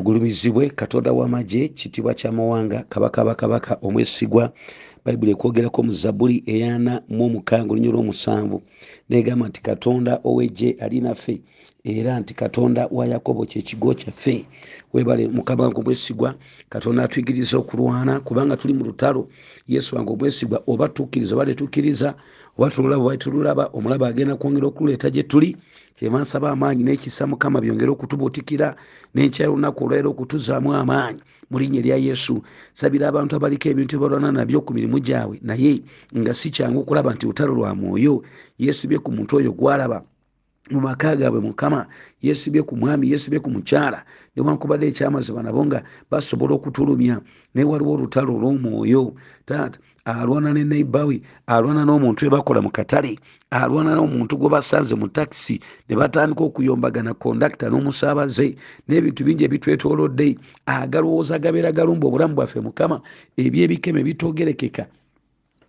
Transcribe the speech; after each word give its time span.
ogulumizibwe 0.00 0.70
katonda 0.70 1.12
w'amagye 1.12 1.68
kitibwa 1.68 2.14
kya 2.14 2.32
mawanga 2.32 2.84
kabaka 2.88 3.24
bakabaka 3.24 3.72
omwesigwa 3.82 4.52
bayibuli 5.04 5.30
ekwogerako 5.32 5.82
mu 5.82 5.92
zabbuli 5.92 6.36
eyana 6.46 7.02
mu 7.08 7.24
omukaaga 7.28 7.70
olunya 7.72 7.88
olw'omusanvu 7.90 8.56
negamba 9.10 9.48
nti 9.48 9.60
katonda 9.62 10.12
ow'eggye 10.28 10.76
ali 10.80 11.00
naffe 11.00 11.34
era 11.84 12.20
nti 12.20 12.34
katonda 12.34 12.88
wa 12.90 13.06
yakobo 13.06 13.46
kyekigo 13.46 13.94
kyaffe. 13.94 14.44
Webale 14.92 15.28
mukama 15.28 15.62
wange 15.64 15.80
omwesigwa 15.80 16.34
katonda 16.68 17.02
atuyigiriza 17.02 17.58
okulwana 17.58 18.20
kubanga 18.20 18.56
tuli 18.56 18.74
mu 18.74 18.84
lutalo. 18.84 19.28
Yesu 19.68 19.96
wange 19.96 20.12
omwesigwa 20.12 20.62
oba 20.66 20.88
tukkiriza 20.88 21.34
oba 21.34 21.46
tetukkiriza 21.46 22.14
oba 22.58 22.70
tululaba 22.70 23.02
oba 23.04 23.16
tululaba 23.16 23.66
omulaba 23.72 24.08
agenda 24.08 24.36
kwongera 24.36 24.66
okuleeta 24.66 25.10
gye 25.10 25.22
tuli. 25.22 25.56
Kyeva 25.96 26.20
nsaba 26.20 26.50
amaanyi 26.50 26.84
n'ekisa 26.84 27.26
mukama 27.26 27.60
byongere 27.60 27.90
okutubuutikira 27.90 28.76
n'enkyalo 29.14 29.52
lunaku 29.52 29.84
olwera 29.84 30.08
okutuzaamu 30.08 30.74
amaanyi 30.74 31.20
mu 31.50 31.58
linnya 31.58 31.80
erya 31.80 31.96
yesu. 31.96 32.42
Sabira 32.74 33.08
abantu 33.08 33.36
abaliko 33.36 33.68
ebintu 33.68 33.96
ebalwana 33.96 34.32
nabyo 34.32 34.60
ku 34.60 34.74
mirimu 34.74 34.98
gyabwe 35.00 35.40
naye 35.42 35.82
nga 36.16 36.34
si 36.34 36.50
kyangu 36.50 36.80
okulaba 36.80 37.14
nti 37.14 37.26
lutalo 37.26 37.54
lwa 37.54 37.74
mwoyo. 37.74 38.22
Yeesibye 38.58 38.98
ku 38.98 39.12
muntu 39.12 39.36
oyo 39.36 39.52
gwalaba 39.52 40.04
mu 40.70 40.80
maka 40.80 41.16
gaabwe 41.16 41.40
mukama 41.40 41.86
yeesibye 42.22 42.62
ku 42.62 42.76
mwami 42.76 43.10
yeesibye 43.10 43.40
ku 43.40 43.50
mukyala 43.50 44.04
newankubadde 44.36 44.86
ekyamazima 44.88 45.42
nabo 45.42 45.66
nga 45.66 45.82
basobola 46.10 46.54
okutulumya 46.54 47.16
naye 47.54 47.66
waliwo 47.66 47.92
olutalo 47.96 48.30
olw'omwoyo. 48.36 49.14
Taata 49.48 49.78
alwana 50.04 50.52
ne 50.52 50.64
neibawe 50.64 51.16
alwana 51.46 51.82
n'omuntu 51.84 52.20
ebakola 52.28 52.60
mu 52.62 52.70
katale 52.70 53.18
alwana 53.50 53.94
n'omuntu 53.96 54.36
gwe 54.38 54.48
basanze 54.54 54.94
mu 54.94 55.08
takisi 55.08 55.56
ne 55.88 55.94
batandika 55.96 56.42
okuyombagana 56.44 57.14
kondakita 57.18 57.66
n'omusaabaze 57.68 58.54
n'ebintu 58.86 59.20
bingi 59.26 59.44
ebitwetoolodde. 59.44 60.38
Agalowooza 60.66 61.42
gabeera 61.42 61.72
galumba 61.72 62.06
obulamu 62.06 62.34
bwaffe 62.38 62.60
mukama 62.60 63.02
ebyebikeme 63.36 64.00
bitogerekeka 64.06 64.86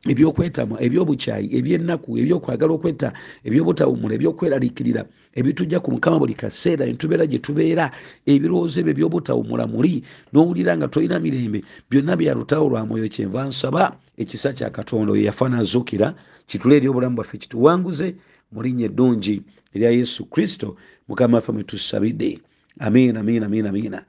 ebyokwetamwa 0.10 0.82
ebyobukyayi 0.82 1.48
ebyennaku 1.58 2.18
ebyokwagala 2.22 2.74
okwetta 2.74 3.10
ebyobutawumula 3.46 4.14
ebyokweraliikirira 4.18 5.06
ebitujja 5.40 5.78
ku 5.84 5.90
mukama 5.94 6.18
buli 6.18 6.34
kaseera 6.34 6.90
entubeera 6.90 7.30
gye 7.30 7.40
tubeera 7.46 7.86
ebirowoozo 8.26 8.82
ebyo 8.82 8.92
ebyobutawumula 8.94 9.66
muli 9.70 10.02
n'owulira 10.32 10.74
nga 10.78 10.88
tolina 10.90 11.22
mirembe 11.22 11.60
byonna 11.90 12.14
bya 12.18 12.34
lutawo 12.34 12.66
lwa 12.72 12.82
mwoyo 12.86 13.08
kyenva 13.14 13.46
nsaba 13.46 13.84
ekisa 14.22 14.50
kya 14.58 14.70
katonda 14.74 15.14
oyo 15.14 15.24
yafa 15.30 15.46
nazuukira 15.50 16.08
kitule 16.50 16.76
eri 16.78 16.88
obulamu 16.90 17.16
bwaffe 17.16 17.38
kituwanguze 17.38 18.08
mu 18.52 18.60
linnya 18.64 18.86
eddungi 18.90 19.36
erya 19.76 19.92
yesu 20.00 20.26
kristo 20.26 20.68
mukama 21.08 21.38
waffe 21.38 21.52
mwe 21.52 21.64
tusabidde 21.64 22.40
amiina 22.80 23.20
amiina 23.20 23.46
amiina 23.46 23.70
amiina 23.70 24.00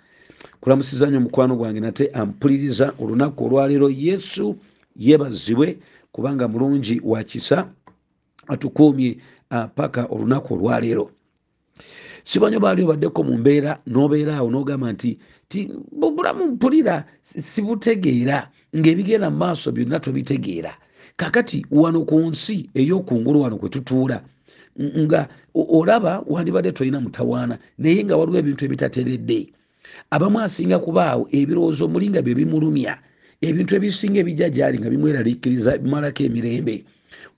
kulamusizanyo 0.61 1.19
omukwano 1.19 1.57
gwange 1.57 1.81
nate 1.81 2.09
ampuliriza 2.21 2.87
olunaku 3.03 3.45
olwaleero 3.45 3.89
yesu 3.91 4.57
yebazibwe 4.97 5.79
kubanga 6.13 6.49
mulungi 6.49 7.01
wakisa 7.05 7.69
atukuumye 8.49 9.17
paka 9.75 10.05
olunaku 10.07 10.55
olwaleero. 10.55 11.11
Sibanyo 12.25 12.61
baali 12.61 12.83
obaddeko 12.83 13.23
mu 13.23 13.39
mbeera 13.39 13.79
nobeera 13.87 14.37
awo 14.37 14.51
nogamba 14.51 14.93
nti 14.93 15.19
bulamu 16.15 16.47
mpulira 16.47 17.05
sibutegeera 17.23 18.49
ngaebigenda 18.77 19.31
mu 19.31 19.37
maaso 19.37 19.73
byonna 19.73 20.01
tobitegeera. 20.01 20.75
Kakati 21.17 21.67
wano 21.71 22.05
ku 22.05 22.21
nsi 22.21 22.71
ey'okungulu 22.75 23.41
wano 23.43 23.57
kwe 23.57 23.69
tutuula 23.69 24.23
nga 24.81 25.29
olaba 25.55 26.25
wandibadde 26.27 26.73
tolina 26.73 27.01
mutawaana 27.01 27.59
naye 27.79 28.05
nga 28.05 28.17
waliwo 28.17 28.39
ebintu 28.39 28.65
ebitateredde. 28.65 29.53
Abamu 30.11 30.41
asinga 30.41 30.79
kubaawo 30.79 31.29
ebirowoozo 31.31 31.89
muli 31.89 32.09
nga 32.09 32.23
bye 32.23 32.35
bimulumya 32.35 32.99
ebintu 33.43 33.75
ebisinga 33.75 34.19
ebijja 34.23 34.49
gyali 34.49 34.79
nga 34.79 34.91
bimweraliikiriza 34.91 35.79
bimalako 35.83 36.23
emirembe. 36.29 36.85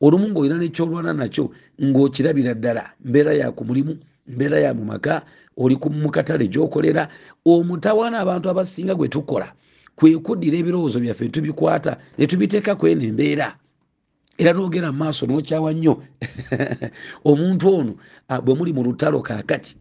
Olumu 0.04 0.28
ngaolina 0.28 0.58
nekyolwana 0.58 1.12
nakyo 1.12 1.44
ng'okirabira 1.80 2.52
ddala 2.54 2.84
mbeera 3.04 3.32
ya 3.40 3.48
ku 3.56 3.64
mulimu 3.64 3.96
mbeera 4.28 4.58
ya 4.64 4.74
mu 4.74 4.84
maka 4.84 5.22
oli 5.56 5.76
mu 6.02 6.10
katale 6.10 6.46
gyokolera. 6.48 7.08
Omutawaana 7.44 8.20
abantu 8.20 8.46
abasinga 8.50 8.94
gwe 8.94 9.08
tukola 9.08 9.48
kwe 9.96 10.18
kuddira 10.20 10.56
ebirowoozo 10.58 11.00
byaffe 11.00 11.28
tubikwata 11.28 11.96
ne 12.18 12.26
tubiteeka 12.26 12.76
kweno 12.76 13.02
embeera. 13.02 13.56
Era 14.38 14.52
nogera 14.52 14.92
mu 14.92 14.98
maaso 14.98 15.26
nokyawa 15.26 15.72
nnyo. 15.72 16.02
Omuntu 17.30 17.64
ono 17.74 17.92
bwe 18.44 18.54
muli 18.54 18.72
mu 18.76 18.82
lutalo 18.84 19.22
kaakati 19.22 19.76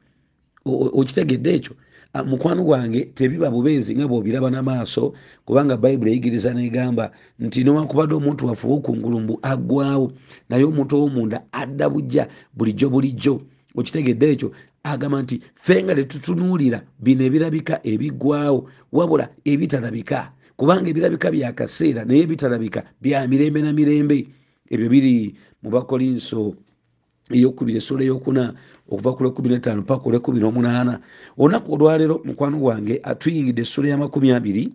okitegedde 0.65 1.51
ekyo 1.57 1.73
mukwano 2.21 2.63
gwange 2.63 3.05
tebiba 3.17 3.49
bubeezi 3.49 3.95
nga 3.95 4.07
bwobiraba 4.07 4.49
n'amaaso 4.53 5.13
kubanga 5.45 5.77
bayibuli 5.77 6.11
eyigiriza 6.11 6.53
negamba 6.53 7.09
nti 7.39 7.63
newankubadde 7.63 8.13
omuntu 8.15 8.45
waffe 8.47 8.67
wokungulumbu 8.69 9.39
aggwawo 9.41 10.13
naye 10.49 10.63
omuntu 10.63 10.93
owomunda 10.97 11.37
adda 11.51 11.89
bujja 11.89 12.23
bulijjo 12.53 12.87
bulijjo. 12.93 13.35
Okitegedde 13.75 14.25
ekyo 14.31 14.47
agamba 14.83 15.17
nti 15.25 15.41
ffe 15.57 15.83
nga 15.83 15.95
tetutunuulira 15.97 16.79
bino 17.01 17.25
ebirabika 17.25 17.75
ebiggwawo 17.91 18.69
wabula 18.93 19.25
ebitalabika 19.51 20.19
kubanga 20.57 20.87
ebirabika 20.89 21.27
byakaseera 21.33 22.05
naye 22.05 22.21
ebitalabika 22.25 22.79
bya 23.01 23.27
mirembe 23.27 23.59
na 23.61 23.73
mirembe. 23.73 24.17
Ebyo 24.69 24.87
biri 24.93 25.33
mu 25.63 25.69
bakolinso 25.73 26.53
eyokubiri 27.31 27.77
esula 27.77 28.03
eyokuna 28.03 28.53
okuva 28.89 29.13
ku 29.13 29.23
lwekumi 29.23 29.49
netaano 29.49 29.81
paka 29.81 30.09
olwekumi 30.09 30.39
nomunaana 30.39 30.99
olunaku 31.37 31.73
olwaleero 31.73 32.21
mukwano 32.25 32.57
gwange 32.59 32.99
atuyingidde 33.03 33.61
essula 33.61 33.89
ya 33.89 33.97
makumi 33.97 34.31
abiri 34.31 34.73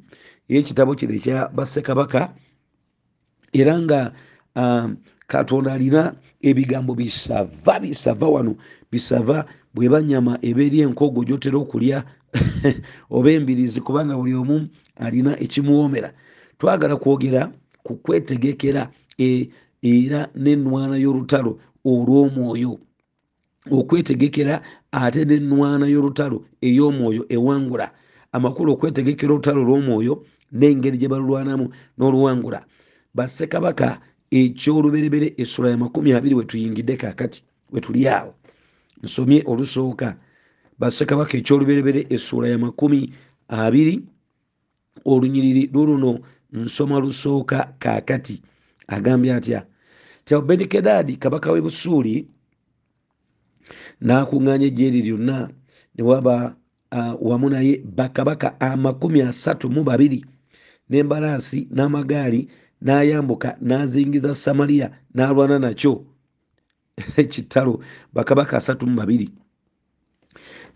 eyekitabo 0.49 0.95
kino 0.95 1.15
ekya 1.15 1.49
bassekabaka 1.49 2.33
era 3.53 3.75
nga 3.81 4.13
um, 4.57 4.97
katonda 5.27 5.73
alina 5.73 6.15
ebigambo 6.41 6.95
bisava 6.95 7.81
bisava 7.81 8.27
wano 8.29 8.57
bisava 8.91 9.45
bweba 9.75 10.03
nyama 10.03 10.39
ebeeri 10.43 10.81
enkogo 10.81 11.25
gyotera 11.25 11.59
okulya 11.59 12.05
oba 13.11 13.31
embirizi 13.31 13.81
kubanga 13.81 14.17
buli 14.17 14.35
omu 14.35 14.69
alina 14.97 15.37
ekimuwomera 15.41 16.13
twagala 16.59 16.97
kwogera 16.97 17.53
ku 17.83 17.97
kwetegekera 17.97 18.91
e, 19.19 19.49
era 19.83 20.29
nenwana 20.35 20.97
y'olutalo 20.97 21.59
olw'omwoyo 21.91 22.73
okwetegekera 23.79 24.55
ate 25.03 25.21
nenwana 25.25 25.87
y'olutalo 25.95 26.39
ey'omwoyo 26.67 27.23
ewangula. 27.37 27.87
Amakulu 28.33 28.69
okwetegekera 28.73 29.31
olutalo 29.33 29.59
olw'omwoyo 29.65 30.15
n'engeri 30.59 30.97
gye 31.01 31.09
balulwanamu 31.13 31.67
n'oluwangula. 31.97 32.61
Bassekabaka 33.17 33.89
ekyoluberebere 34.31 35.29
essula 35.43 35.71
ya 35.73 35.77
makumi 35.77 36.13
abiri 36.13 36.35
wetuyingidde 36.39 36.97
kakati 36.97 37.41
wetuli 37.73 38.09
awo. 38.09 38.33
Nsomye 39.03 39.43
olusooka. 39.47 40.09
Bassekabaka 40.79 41.35
ekyoluberebere 41.41 42.07
essula 42.11 42.49
ya 42.49 42.59
makumi 42.59 43.13
abiri 43.49 43.95
olunyiriri 45.05 45.71
luluno 45.73 46.21
nsoma 46.53 47.01
lusooka 47.01 47.75
kakati 47.79 48.43
agambye 48.89 49.35
atya 49.35 49.67
tyawo 50.29 50.43
benikedadi 50.45 51.17
kabaka 51.17 51.49
w'e 51.53 51.65
busuuli 51.65 52.29
n'akuŋŋaanya 54.05 54.67
ejjeeri 54.69 55.01
lyonna 55.07 55.49
ne 55.95 56.03
waba 56.09 56.35
wamu 57.21 57.49
naye 57.51 57.81
bakabaka 57.97 58.61
amakumi 58.61 59.23
asatu 59.23 59.67
mu 59.73 59.81
babiri 59.89 60.21
n'embalaasi 60.91 61.69
n'amagaali 61.73 62.41
n'ayambuka 62.85 63.57
n'azingiza 63.61 64.35
samaliya 64.35 64.93
n'alwana 65.17 65.57
nakyo. 65.65 66.05
Ekitalo 67.23 67.81
bakabaka 68.13 68.57
asatu 68.57 68.85
mu 68.87 68.97
babiri. 69.01 69.29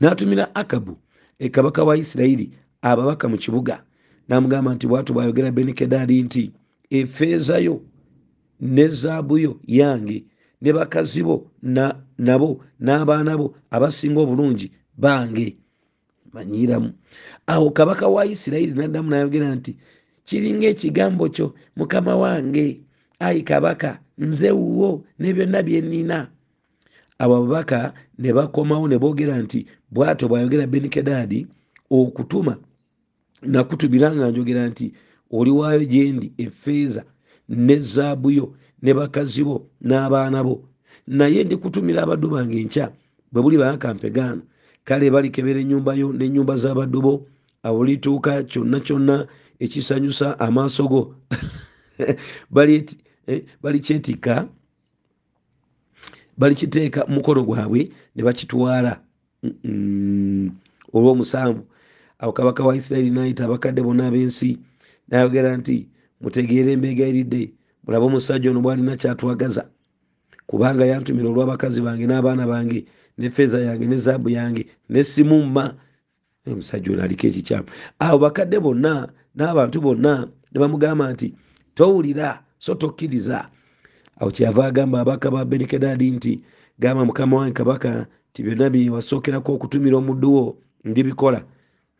N'atumira 0.00 0.48
akabu 0.54 0.97
ekabaka 1.38 1.84
wa 1.84 1.97
isirayiri 1.97 2.47
ababaka 2.80 3.28
mu 3.28 3.36
kibuga. 3.36 3.84
N'amugamba 4.28 4.74
nti 4.74 4.86
bwatu 4.88 5.12
bwayogera 5.12 5.50
benikedadi 5.53 6.22
nti 6.22 6.42
efeezayo 6.91 7.91
ne 8.62 8.84
zaabuyo 8.88 9.53
yange 9.66 10.24
ne 10.62 10.70
bakazi 10.72 11.22
bo 11.26 11.50
nabo 12.18 12.48
n'abaana 12.80 13.32
bo 13.41 13.47
abasinga 13.70 14.20
obulungi 14.24 14.66
bange 14.97 15.56
banyiramu 16.32 16.91
awo 17.47 17.70
kabaka 17.70 18.09
wa 18.09 18.22
isirayiri 18.26 18.72
naddamu 18.72 19.10
nayogera 19.10 19.54
nti 19.54 19.72
kiringa 20.26 20.66
ekigambo 20.72 21.28
kyo 21.34 21.47
mukama 21.76 22.16
wange. 22.16 22.80
Ayi 23.22 23.42
kabaka 23.42 24.00
nze 24.18 24.50
wuwo 24.50 25.04
ne 25.18 25.32
byonna 25.34 25.62
byenina 25.62 26.18
abo 27.18 27.34
ababaka 27.36 27.94
ne 28.18 28.32
bakomawo 28.32 28.88
ne 28.88 28.98
boogera 28.98 29.38
nti 29.44 29.66
bwato 29.94 30.24
bwayogera 30.28 30.66
benikedadi 30.66 31.47
okutuma 31.91 32.54
nakutumira 33.53 34.08
nga 34.15 34.26
njogera 34.30 34.62
nti 34.70 34.86
oliwaayo 35.30 35.84
gyendi 35.92 36.32
efeeza 36.44 37.03
ne 37.53 37.77
zaabuyo 37.78 38.54
ne 38.83 38.95
bakazi 38.95 39.45
bo 39.45 39.69
n'abaana 39.81 40.43
bo. 40.45 40.65
Naye 41.07 41.45
ndikutumira 41.45 42.03
abaddu 42.03 42.28
bange 42.31 42.60
enkya 42.60 42.93
bwe 43.33 43.43
buli 43.43 43.57
bakampe 43.59 44.10
gaano 44.10 44.43
kale 44.84 45.10
balikebera 45.10 45.60
ennyumba 45.60 45.95
yo 45.95 46.13
n'ennyumba 46.13 46.57
z'abaddu 46.57 46.99
bo 47.03 47.13
awo 47.63 47.84
lituuka 47.84 48.43
kyonna 48.51 48.81
kyonna 48.81 49.27
ekisanyusa 49.60 50.39
amaaso 50.41 50.89
go. 50.89 51.03
Balikyetika 53.63 54.49
balikiteeka 56.37 57.07
mukono 57.07 57.43
gwabwe 57.45 57.91
ne 58.16 58.22
bakitwala. 58.22 59.01
Olw'omusanvu. 60.93 61.63
Awo 62.19 62.33
kabaka 62.33 62.65
wa 62.65 62.77
isirayiri 62.77 63.10
nayita 63.10 63.45
abakadde 63.45 63.83
bonna 63.83 64.07
ab'ensi 64.07 64.59
nayogera 65.09 65.57
nti 65.57 65.87
mutegeere 66.22 66.72
embeegayiridde 66.72 67.53
mulabe 67.84 68.04
omusajja 68.07 68.51
ono 68.51 68.60
bwalina 68.60 68.97
kyatwagaza. 68.97 69.65
Kubanga 70.47 70.84
yantumira 70.86 71.28
olw'abakazi 71.28 71.80
bange 71.83 72.07
n'abaana 72.07 72.47
bange 72.47 72.84
ne 73.19 73.30
feeza 73.30 73.59
yange 73.60 73.86
ne 73.86 73.97
zaabu 73.97 74.28
yange 74.30 74.66
nesimumma 74.89 75.74
omusajja 76.47 76.92
ono 76.92 77.03
aliko 77.03 77.27
ekikyamu. 77.27 77.69
Awo 77.98 78.19
bakadde 78.19 78.60
bonna 78.60 79.09
n'abantu 79.36 79.80
bonna 79.80 80.28
ne 80.53 80.57
bamugamba 80.60 81.13
nti 81.13 81.34
towulira 81.74 82.42
so 82.59 82.75
tokkiriza. 82.75 83.48
Awo 84.21 84.30
kyeyava 84.30 84.66
agamba 84.66 85.01
abaka 85.01 85.30
ba 85.30 85.45
benekedadi 85.45 86.10
nti 86.10 86.42
gamba 86.78 87.04
mukama 87.04 87.36
wange 87.36 87.53
kabaka 87.53 88.07
ti 88.33 88.42
byonna 88.42 88.71
byewasookerako 88.71 89.53
okutumira 89.54 89.97
omuddu 89.97 90.28
wo 90.34 90.45
ndibikola 90.84 91.45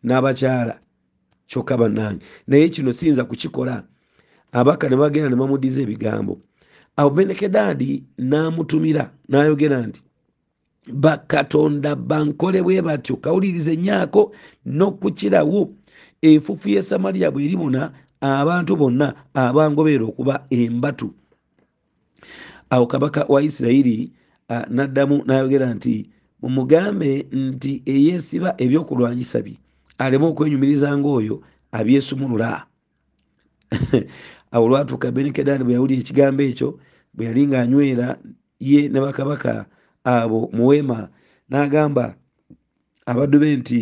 n'abakyala 0.03 0.79
kyokka 1.47 1.77
bannange. 1.77 2.25
Naye 2.47 2.69
kino 2.69 2.93
siyinza 2.93 3.23
kukikola 3.25 3.83
abaka 4.53 4.89
ne 4.89 4.95
bagenda 4.95 5.29
ne 5.29 5.35
bamuddiza 5.35 5.81
ebigambo. 5.81 6.33
Awo 6.97 7.09
benekedadi 7.09 8.03
n'amutumira 8.29 9.03
n'ayogera 9.29 9.77
nti 9.87 10.01
bakatonda 11.03 11.95
bankole 11.95 12.59
bwe 12.61 12.81
batyo 12.87 13.15
kawulirize 13.23 13.73
nyaako 13.77 14.21
n'okukirawo 14.77 15.61
enfufu 16.21 16.69
ye 16.69 16.81
samaliya 16.83 17.31
bweribuna 17.33 17.81
abantu 18.21 18.71
bonna 18.75 19.07
abangoberera 19.33 20.05
okuba 20.11 20.35
embatu. 20.49 21.07
Awo 22.69 22.85
kabaka 22.87 23.25
wa 23.33 23.39
isirayiri 23.47 24.11
n'addamu 24.75 25.15
n'ayogera 25.25 25.67
nti 25.73 26.09
mumugambe 26.41 27.27
nti 27.31 27.81
eyeesiba 27.85 28.49
ebyokulwanyisa 28.63 29.39
bye 29.45 29.57
aleme 29.97 30.25
okwenyumiriza 30.25 30.97
ngaoyo 30.97 31.35
abyesumulula 31.71 32.65
awo 34.53 34.65
lwatuuka 34.69 35.11
benekedani 35.11 35.63
bwe 35.63 35.73
yawulira 35.75 36.01
ekigambo 36.01 36.41
ekyo 36.49 36.69
bwe 37.13 37.25
yali 37.27 37.41
ng'anywera 37.49 38.07
ye 38.59 38.89
ne 38.89 38.99
bakabaka 39.01 39.65
abo 40.03 40.49
muweema 40.53 41.09
n'agamba 41.49 42.15
abaddu 43.05 43.37
be 43.41 43.49
nti 43.57 43.79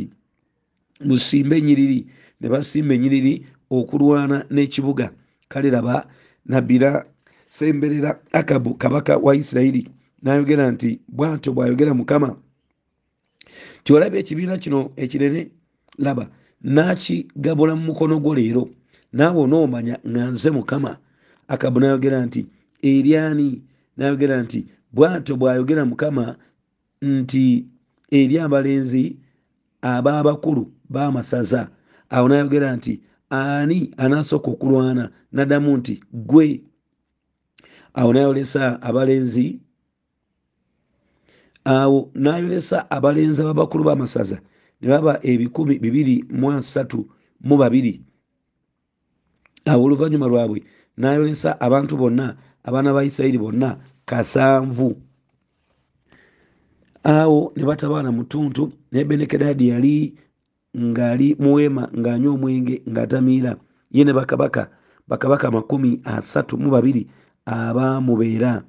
musimbe 1.07 1.57
enyiriri 1.59 1.99
ne 2.39 2.47
basimba 2.49 2.93
enyiriri 2.95 3.33
okulwana 3.69 4.45
n'ekibuga. 4.53 5.11
Kale 5.51 5.69
laba 5.69 6.07
nabbira 6.45 7.05
semberera 7.49 8.19
akabu 8.31 8.75
kabaka 8.75 9.17
wa 9.17 9.35
isirayiri 9.35 9.87
n'ayogera 10.23 10.71
nti 10.71 10.99
bwatyo 11.07 11.51
bw'ayogera 11.53 11.93
mukama 11.93 12.29
tiolaba 13.83 14.17
ekibiina 14.17 14.57
kino 14.57 14.91
ekirene 14.95 15.51
laba 15.97 16.29
nakigabula 16.61 17.75
mu 17.75 17.83
mukono 17.91 18.19
gwo 18.19 18.33
leero 18.35 18.63
naawe 19.13 19.39
onoomanya 19.41 19.99
nga 20.09 20.23
nze 20.31 20.49
mukama. 20.51 20.91
Akabu 21.47 21.79
n'ayogera 21.79 22.25
nti 22.25 22.41
eryani 22.81 23.61
n'ayogera 23.97 24.35
nti 24.43 24.59
bwatyo 24.95 25.33
bw'ayogera 25.39 25.83
mukama 25.85 26.35
nti 27.01 27.65
eri 28.11 28.35
abalenzi 28.39 29.03
ab'abakulu 29.81 30.63
b'amasaza. 30.93 31.61
Awo 32.09 32.25
n'ayogera 32.29 32.69
nti 32.77 32.93
ani 33.29 33.91
anasooka 33.97 34.49
okulwana? 34.51 35.11
Naddamu 35.31 35.77
nti 35.77 35.93
gwe 36.13 36.47
awo 37.93 38.13
nayolesa 38.13 38.81
abalenzi 38.81 39.59
awo 41.65 42.11
nayolesa 42.15 42.77
abalenzi 42.91 43.41
ab'abakulu 43.41 43.83
b'amasaza. 43.83 44.37
Ne 44.81 44.87
baba 44.87 45.19
ebikumi 45.23 45.79
bibiri 45.79 46.23
mu 46.39 46.51
asatu 46.51 46.99
mu 47.43 47.57
babiri 47.57 48.01
awo 49.65 49.83
oluvannyuma 49.85 50.27
lwabwe 50.27 50.63
nayolesa 50.97 51.59
abantu 51.61 51.97
bonna 51.97 52.35
abaana 52.63 52.93
ba 52.93 53.03
isirayiri 53.03 53.37
bonna 53.37 53.77
kasanvu. 54.05 54.97
Awo 57.03 57.53
ne 57.55 57.63
batabaala 57.65 58.11
mutuntu 58.11 58.71
naye 58.91 59.05
benekedadi 59.05 59.67
yali 59.69 60.13
ng'ali 60.77 61.35
muweema 61.39 61.89
ng'anywa 61.97 62.33
omwenge 62.33 62.81
ng'atamiira. 62.89 63.57
Ye 63.91 64.03
ne 64.03 64.13
bakabaka 64.13 64.69
bakabaka 65.07 65.51
makumi 65.51 66.01
asatu 66.05 66.57
mu 66.57 66.69
babiri 66.69 67.07
abaamubeera. 67.45 68.63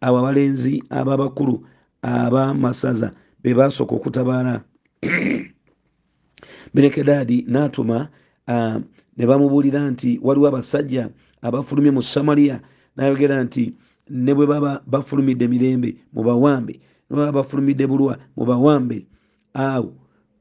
Abo 0.00 0.18
abalenzi 0.18 0.82
ab'abakulu 0.90 1.64
ab'amasaza 2.02 3.12
be 3.42 3.54
basooka 3.54 3.94
okutabaala 3.96 4.60
benekedadi 6.74 7.44
n'atuma 7.48 8.08
uh, 8.48 8.76
ne 9.20 9.26
bamubuulira 9.26 9.90
nti 9.90 10.16
waliwo 10.22 10.48
abasajja 10.48 11.10
abafulumye 11.44 11.90
mu 11.92 12.02
samaliya 12.02 12.56
n'ayogera 12.96 13.36
nti 13.44 13.76
ne 14.08 14.32
bwe 14.34 14.46
baba 14.48 14.80
bafulumidde 14.86 15.44
mirembe 15.48 15.90
mubawambe. 16.14 16.80
Ne 17.10 17.16
baba 17.16 17.32
bafulumidde 17.32 17.84
bulwa 17.86 18.16
mubawambe. 18.36 19.04
Awo 19.54 19.92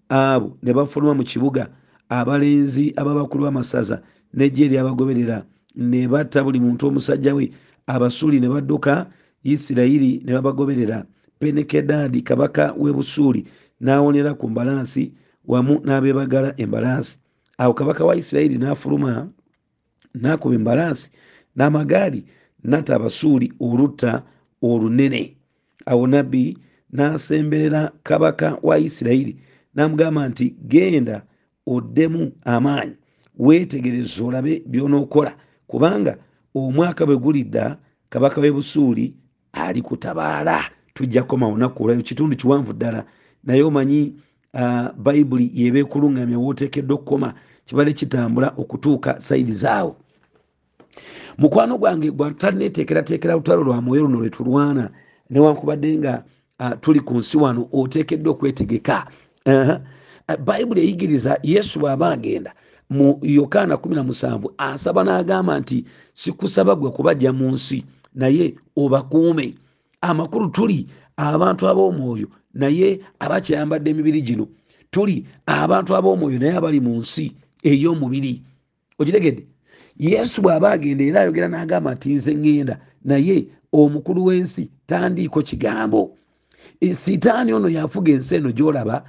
abo 0.09 0.57
ne 0.63 0.71
bafuluma 0.73 1.13
mu 1.13 1.23
kibuga 1.27 1.67
abalenzi 2.09 2.93
ab'abakulu 2.95 3.43
b'amasaza 3.43 3.99
nejje 4.33 4.65
eryabagoberera 4.65 5.43
ne 5.75 6.07
batta 6.07 6.39
buli 6.43 6.59
muntu 6.63 6.87
omusajja 6.87 7.35
we 7.35 7.51
abasuuli 7.87 8.39
ne 8.39 8.47
badduka 8.47 9.09
isirayiri 9.43 10.23
ne 10.23 10.31
babagoberera 10.33 11.03
penekedadi 11.39 12.21
kabaka 12.23 12.73
w'e 12.79 12.91
busuuli 12.95 13.43
n'awonera 13.83 14.33
ku 14.39 14.47
mbalaasi 14.49 15.11
wamu 15.47 15.83
n'abeebagala 15.85 16.55
embalaasi 16.57 17.19
awo 17.61 17.73
kabaka 17.73 18.05
wa 18.05 18.15
isirayiri 18.15 18.57
n'afuluma 18.57 19.11
n'akuba 20.21 20.55
embalaasi 20.55 21.07
n'amagaali 21.57 22.19
natta 22.63 22.95
abasuuli 22.95 23.47
olutta 23.59 24.23
olunene. 24.61 25.35
Awo 25.85 26.07
nabbi 26.07 26.57
n'asemberera 26.93 27.91
kabaka 28.03 28.57
wa 28.63 28.75
isirayiri 28.79 29.33
n'amugamba 29.75 30.21
nti 30.29 30.45
genda 30.71 31.17
oddemu 31.73 32.31
amaanyi 32.53 32.95
weetegereza 33.39 34.23
olabe 34.27 34.53
by'onookola 34.71 35.31
kubanga 35.67 36.13
omwaka 36.55 37.05
bwe 37.05 37.17
gulidda 37.23 37.77
kabaka 38.09 38.41
w'e 38.41 38.51
busuuli 38.51 39.05
ali 39.53 39.81
kutabaala 39.81 40.63
tujja 40.93 41.21
kukomawo 41.23 41.57
nakuolayo 41.57 42.01
kitundu 42.01 42.35
kiwanvu 42.35 42.73
ddala. 42.73 43.05
Naye 43.43 43.63
omanyi 43.63 44.13
uh, 44.53 44.87
bayibuli 44.97 45.51
yeba 45.53 45.79
ekuluŋŋamya 45.79 46.37
wooteekeddwa 46.39 46.95
okukoma 46.95 47.33
kibale 47.69 47.93
kitambula 47.93 48.53
okutuuka 48.57 49.21
sayidi 49.21 49.53
zaawo. 49.53 49.95
Mukwano 51.37 51.77
gwange 51.77 52.11
gwataneteekerateekera 52.11 53.33
lutalo 53.33 53.63
lwa 53.63 53.81
mwoyo 53.81 54.01
luno 54.01 54.19
lwe 54.19 54.29
tulwana 54.29 54.89
newankubadde 55.29 55.97
nga 55.97 56.23
tuli 56.81 56.99
ku 56.99 57.13
nsi 57.17 57.37
wano 57.37 57.69
oteekeddwa 57.71 58.31
okwetegeka. 58.33 59.05
Bayibuli 60.45 60.81
eyigiriza 60.81 61.39
yesu 61.43 61.79
bw'aba 61.79 62.09
agenda 62.11 62.53
mu 62.89 63.19
yokaana 63.21 63.75
17 63.75 64.49
asaba 64.57 65.03
n'agamba 65.03 65.59
nti 65.59 65.85
sikusaba 66.13 66.75
gwe 66.75 66.91
kubajja 66.91 67.33
mu 67.33 67.51
nsi 67.51 67.85
naye 68.15 68.55
obakuume. 68.75 69.53
Amakulu 70.01 70.47
tuli 70.49 70.87
abantu 71.17 71.67
ab'omwoyo 71.67 72.27
naye 72.53 72.99
abakyayambadde 73.19 73.89
emibiri 73.91 74.21
gino 74.21 74.47
tuli 74.91 75.25
abantu 75.45 75.95
ab'omwoyo 75.95 76.39
naye 76.39 76.55
abali 76.57 76.79
mu 76.81 76.95
nsi 76.97 77.35
ey'omubiri. 77.63 78.41
Okitegedde? 78.99 79.45
Yesu 79.99 80.41
bw'aba 80.41 80.71
agenda 80.71 81.03
era 81.03 81.21
ayogera 81.21 81.47
n'agamba 81.47 81.95
nti 81.95 82.13
nze 82.13 82.33
ŋŋenda 82.33 82.79
naye 83.05 83.47
omukulu 83.71 84.25
w'ensi 84.25 84.69
tandiiko 84.87 85.41
kigambo. 85.41 86.15
Sitaani 86.91 87.53
ono 87.53 87.69
yafuga 87.69 88.11
ensi 88.11 88.35
eno 88.35 88.51
gy'olaba 88.51 89.03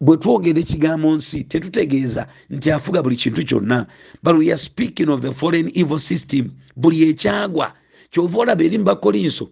bwe 0.00 0.16
twogera 0.16 0.60
ekigambo 0.60 1.14
nsi 1.14 1.44
tetutegeeza 1.44 2.26
nti 2.50 2.70
afuga 2.70 3.02
buli 3.02 3.16
kintu 3.16 3.44
kyonna. 3.44 3.86
But 4.22 4.36
we 4.36 4.50
are 4.52 4.58
speaking 4.58 5.08
of 5.08 5.22
the 5.22 5.32
foreign 5.32 5.70
evil 5.74 5.98
system. 5.98 6.52
Buli 6.76 7.08
ekyagwa 7.08 7.72
kyova 8.10 8.38
olaba 8.40 8.64
eri 8.64 8.78
mu 8.78 8.84
bakolinso 8.84 9.50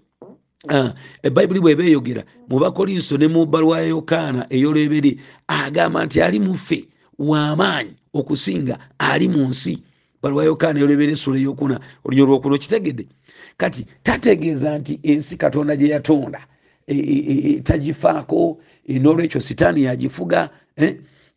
ebayibuli 1.23 1.61
bweba 1.61 1.83
eyogera 1.85 2.25
mu 2.49 2.59
bakolinso 2.59 3.17
ne 3.19 3.27
mu 3.29 3.47
bbaluwa 3.47 3.81
ya 3.81 3.87
yokaana 3.87 4.47
eyolweberi 4.53 5.21
agamba 5.49 6.05
nti 6.07 6.21
ali 6.23 6.41
muffe 6.41 6.85
w'amaanyi 7.19 7.95
okusinga 8.15 8.79
ali 8.99 9.29
mu 9.29 9.47
nsi. 9.47 9.83
Baluwa 10.23 10.45
yokaana 10.45 10.79
eyolweberi 10.79 11.13
essula 11.13 11.39
eyokuna 11.39 11.81
olunyo 12.05 12.27
lwokuna 12.27 12.55
okitegedde. 12.55 13.07
Kati 13.57 13.87
tategeeza 14.03 14.79
nti 14.79 15.01
ensi 15.03 15.37
katonda 15.37 15.77
gye 15.77 15.89
yatonda 15.89 16.41
e, 16.87 16.97
e, 16.97 17.17
e, 17.51 17.61
tagifaako 17.61 18.61
n'olwekyo 18.89 19.41
sitaani 19.41 19.83
yagifuga 19.83 20.51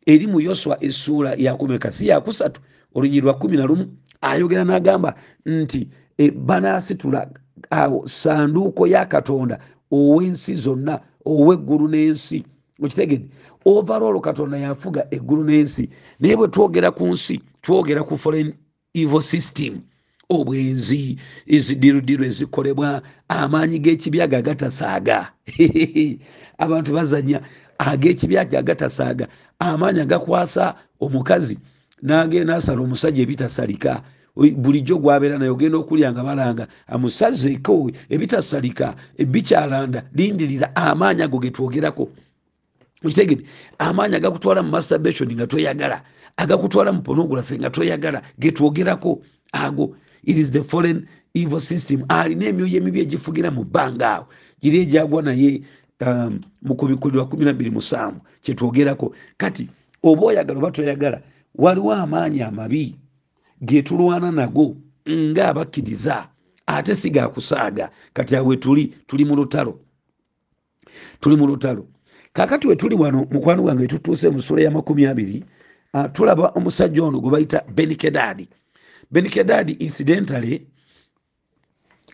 eri 0.05 0.27
mu 0.27 0.39
yoswa 0.41 0.83
essuula 0.83 1.35
yakumeka 1.37 1.91
si 1.91 2.07
yakusatu 2.07 2.61
olunyi 2.95 3.21
lwa 3.21 3.33
kumi 3.33 3.57
na 3.57 3.65
lumu 3.65 3.85
ayogera 4.21 4.63
n'agamba 4.63 5.15
nti 5.45 5.87
banaasitula 6.35 7.29
awo 7.69 8.07
sanduuko 8.07 8.87
ya 8.87 9.05
katonda 9.05 9.59
ow'ensi 9.91 10.55
zonna 10.55 10.99
ow'eggulu 11.25 11.87
n'ensi. 11.87 12.43
Okitegedde 12.81 13.29
overall 13.65 14.21
katonda 14.21 14.57
yafuga 14.57 15.07
eggulu 15.11 15.43
n'ensi. 15.43 15.89
Naye 16.19 16.35
bwe 16.35 16.47
twogera 16.47 16.91
ku 16.91 17.07
nsi 17.07 17.41
twogera 17.61 18.03
ku 18.03 18.17
foreign 18.17 18.53
evil 18.93 19.21
system. 19.21 19.81
Obwenzi 20.29 21.17
ezidirudiru 21.47 22.25
ezikolebwa 22.25 23.01
amaanyi 23.27 23.79
g'ekibyaga 23.79 24.37
agatasaaga 24.37 25.29
abantu 26.63 26.93
bazanya 26.93 27.41
ag'ekibyaga 27.77 28.59
agatasaaga 28.59 29.27
amaanyi 29.59 30.01
agakwasa 30.01 30.75
omukazi 30.99 31.57
nagenda 32.01 32.55
asala 32.55 32.81
omusajja 32.81 33.21
ebitasalika. 33.23 34.01
Bulijjo 34.35 34.97
gwabeera 34.97 35.37
naye 35.37 35.51
ogenda 35.51 35.77
okulya 35.77 36.11
nga 36.11 36.23
balanga 36.23 36.67
amusazeeko 36.87 37.91
ebitasalika 38.09 38.95
bikyalanda 39.31 40.03
lindirira 40.13 40.75
amaanyi 40.75 41.21
ago 41.21 41.39
getwogerako 41.39 42.09
okitegede 43.07 43.43
amaanyi 43.79 44.15
agakutwala 44.15 44.63
mu 44.63 44.69
masturbation 44.69 45.31
nga 45.33 45.47
toyagala 45.47 46.03
agakutwala 46.37 46.91
mu 46.91 47.01
pornography 47.01 47.55
nga 47.59 47.69
toyagala 47.69 48.21
getwogerako 48.39 49.21
ago 49.53 49.95
it 50.25 50.37
is 50.37 50.51
the 50.51 50.63
foreign 50.63 51.07
evil 51.33 51.59
system. 51.59 52.05
Alina 52.09 52.45
emyoyo 52.45 52.77
emibi 52.77 52.99
egifugira 53.01 53.51
mu 53.51 53.63
bbanga 53.63 54.09
awo. 54.15 54.27
Giri 54.61 54.77
egyagwa 54.81 55.21
naye 55.21 55.61
um, 56.01 56.39
mukubikulirwa 56.61 57.25
kumi 57.25 57.45
nabiri 57.45 57.71
musanvu 57.71 58.21
kyetwogerako 58.41 59.15
kati 59.37 59.69
oba 60.03 60.25
oyagala 60.25 60.59
oba 60.59 60.71
toyagala 60.71 61.21
waliwo 61.55 61.93
amaanyi 61.93 62.41
amabi 62.41 62.95
getulwana 63.61 64.31
nago 64.31 64.77
nga 65.09 65.49
abakkiriza 65.49 66.27
ate 66.67 66.95
sigakusaaga 66.95 67.89
kati 68.13 68.35
awe 68.35 68.57
tuli 68.57 68.95
tuli 69.07 69.25
mu 69.25 69.35
lutalo. 69.35 69.79
Tuli 71.19 71.35
mu 71.35 71.47
lutalo 71.47 71.87
kakati 72.35 72.67
we 72.67 72.75
tuli 72.75 72.95
wano 72.95 73.27
mukwano 73.31 73.63
gwange 73.63 73.87
tutuuse 73.87 74.29
mu 74.29 74.39
sula 74.39 74.61
ya 74.61 74.71
makumi 74.71 75.05
abiri 75.05 75.43
uh, 75.93 76.05
tulaba 76.11 76.49
omusajja 76.49 77.03
ono 77.03 77.19
gwe 77.19 77.31
bayita 77.31 77.63
benikedadi 77.75 78.49
benikedadi 79.11 79.71
incidentally 79.71 80.67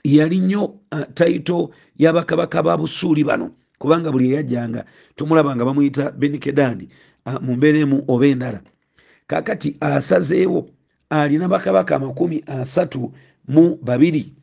yali 0.03 0.39
nnyo 0.39 0.63
uh, 0.65 1.03
taito 1.13 1.71
y'abakabaka 1.97 2.63
ba 2.63 2.77
busuuli 2.77 3.23
bano. 3.23 3.51
Kubanga 3.79 4.11
buli 4.11 4.29
eyajjanga 4.29 4.85
tumulaba 5.15 5.55
nga 5.55 5.65
bamuyita 5.65 6.11
benikedadi 6.11 6.89
uh, 7.25 7.41
mu 7.41 7.55
mbeera 7.55 7.79
emu 7.79 8.03
oba 8.07 8.25
endala. 8.27 8.61
Kakati 9.27 9.77
asazeewo 9.79 10.69
alina 11.09 11.47
bakabaka 11.47 11.95
amakumi 11.95 12.43
asatu 12.47 13.11
mu 13.47 13.77
babiri. 13.81 14.33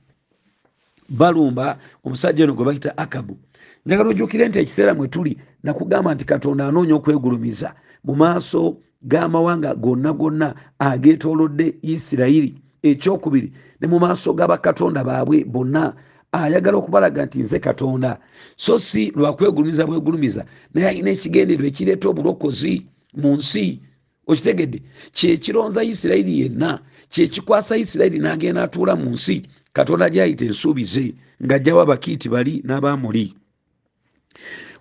Balumba 1.09 1.79
omusajja 2.05 2.45
ono 2.45 2.55
gwe 2.55 2.65
bayita 2.65 2.99
akabu 2.99 3.39
njagala 3.89 4.11
ojjukire 4.11 4.49
nti 4.49 4.59
ekiseera 4.59 4.95
mwe 4.95 5.09
tuli 5.09 5.39
nakugamba 5.63 6.15
nti 6.15 6.25
katonda 6.25 6.67
anoonya 6.69 6.95
okwegulumiza 6.95 7.75
mu 8.05 8.15
maaso 8.15 8.77
g'amawanga 9.11 9.75
gonna 9.75 10.13
gonna 10.13 10.55
ageetoolodde 10.79 11.67
isirayiri 11.83 12.55
ekyokubiri 12.83 13.49
ne 13.81 13.87
mu 13.89 13.99
maaso 13.99 14.35
g'abakatonda 14.39 15.01
baabwe 15.05 15.45
bonna 15.45 15.95
ayagala 16.33 16.77
okubalaga 16.79 17.25
nti 17.27 17.39
nze 17.39 17.59
katonda. 17.59 18.21
So 18.57 18.79
si 18.79 19.11
lwakwegulumiza 19.17 19.87
bwegulumiza 19.87 20.45
naye 20.75 20.89
alina 20.89 21.11
ekigendererwa 21.11 21.69
ekireeta 21.73 22.09
obulokozi 22.09 22.85
mu 23.17 23.33
nsi. 23.41 23.81
Okitegedde 24.29 24.83
kyekironza 25.17 25.81
isirayiri 25.83 26.41
yenna 26.41 26.71
kyekikwasa 27.09 27.77
isirayiri 27.77 28.19
n'agenda 28.21 28.63
atuula 28.63 28.97
mu 29.01 29.11
nsi 29.17 29.37
katonda 29.73 30.11
gyayita 30.13 30.45
ensuubi 30.45 30.85
ze 30.85 31.05
ng'ajjawo 31.45 31.81
abakiiti 31.81 32.29
bali 32.29 32.61
n'abamuli 32.67 33.33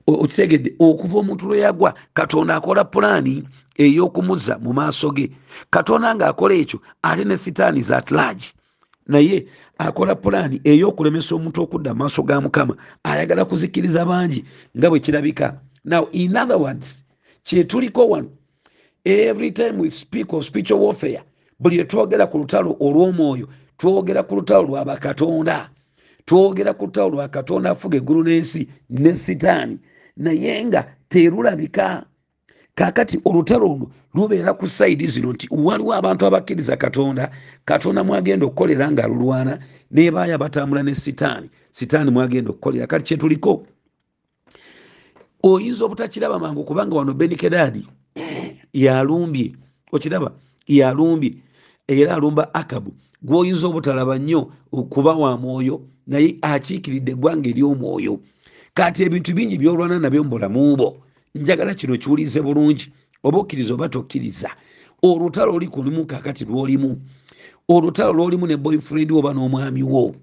okitegedde 0.08 0.76
okuva 0.80 1.20
omuntu 1.20 1.48
lwe 1.48 1.60
yagwa 1.60 1.94
katonda 2.14 2.56
akola 2.56 2.84
pulaani 2.86 3.44
ey'okumuzza 3.78 4.58
mu 4.64 4.74
maaso 4.74 5.12
ge. 5.12 5.32
Katonda 5.70 6.16
ng'akola 6.16 6.56
ekyo 6.56 6.80
ate 7.04 7.24
ne 7.26 7.38
sitaani 7.38 7.82
zatlaagi 7.82 8.54
naye 9.08 9.46
akola 9.78 10.16
pulaani 10.16 10.62
ey'okulemesa 10.64 11.36
omuntu 11.36 11.62
okudda 11.62 11.94
mu 11.94 12.00
maaso 12.00 12.24
ga 12.24 12.42
mukama 12.42 12.76
ayagala 13.04 13.46
kuzikiriza 13.46 14.06
bangi 14.06 14.46
nga 14.78 14.90
bwe 14.90 15.00
kirabika. 15.00 15.60
Now 15.84 16.08
in 16.12 16.38
other 16.38 16.58
words 16.58 17.04
kyetuliko 17.44 18.10
wano 18.10 18.30
every 19.06 19.52
time 19.52 19.80
we 19.80 19.90
speak 19.90 20.34
of 20.34 20.46
spiritual 20.46 20.80
warfare 20.80 21.24
buli 21.60 21.84
twogera 21.86 22.28
ku 22.28 22.38
lutalo 22.38 22.76
olw'omwoyo 22.80 23.48
twogera 23.78 24.24
ku 24.24 24.36
lutalo 24.36 24.64
lwa 24.68 24.86
bakatonda 24.86 25.70
twogera 26.28 26.74
ku 26.74 26.86
lutalo 26.86 27.10
lwa 27.10 27.28
katonda 27.28 27.72
afuga 27.72 27.98
eggulu 27.98 28.24
n'ensi 28.24 28.68
ne 28.90 29.14
sitaani. 29.14 29.80
Naye 30.18 30.66
nga 30.66 30.86
terulabika. 31.10 32.06
Kakati 32.76 33.22
olutalo 33.26 33.68
luno 33.68 33.88
lubeera 34.14 34.54
ku 34.54 34.68
sayidi 34.68 35.08
zino 35.08 35.32
nti 35.34 35.48
waliwo 35.52 35.94
abantu 35.94 36.26
abakkiriza 36.26 36.78
katonda 36.78 37.32
katonda 37.66 38.04
mwagenda 38.04 38.46
okukolera 38.46 38.92
nga 38.92 39.08
lulwana 39.08 39.60
nebaaya 39.92 40.38
batambula 40.38 40.84
ne 40.84 40.96
sitaani. 40.96 41.50
Sitaani 41.72 42.12
mwagenda 42.12 42.50
okukolera. 42.52 42.88
Kati 42.88 43.04
kyetuliko 43.06 43.66
oyinza 45.44 45.86
obutakiraba 45.86 46.40
mangu 46.40 46.64
kubanga 46.64 46.96
wano 46.96 47.14
benikedadi 47.14 47.88
yalumbye. 48.74 49.56
Okiraba? 49.92 50.32
Yalumbye. 50.68 51.34
Era 51.88 52.16
alumba 52.16 52.54
akabu 52.54 52.92
gwoyinza 53.22 53.68
obutalaba 53.68 54.18
nnyo 54.18 54.52
kuba 54.90 55.14
wa 55.14 55.38
mwoyo 55.38 55.82
naye 56.08 56.38
akiikiridde 56.42 57.12
eggwanga 57.12 57.50
ery'omwoyo. 57.50 58.20
Kati 58.74 59.04
ebintu 59.04 59.34
bingi 59.34 59.58
byolwana 59.58 60.00
nabyo 60.00 60.24
mu 60.24 60.30
bulamu 60.30 60.78
bwo. 60.78 60.98
Njagala 61.36 61.74
kino 61.74 61.98
kiwulize 61.98 62.42
bulungi 62.42 62.92
oba 63.24 63.38
okkiriza 63.42 63.74
oba 63.74 63.90
tokkiriza. 63.90 64.50
Olutalo 65.04 65.54
oli 65.54 65.68
kulimu 65.68 66.06
kakati 66.06 66.46
lwolimu. 66.46 67.02
Olutalo 67.70 68.14
lwolimu 68.14 68.48
ne 68.48 68.58
boyfriend 68.58 69.12
oba 69.12 69.34
n'omwami 69.34 69.84
wo. 69.84 70.16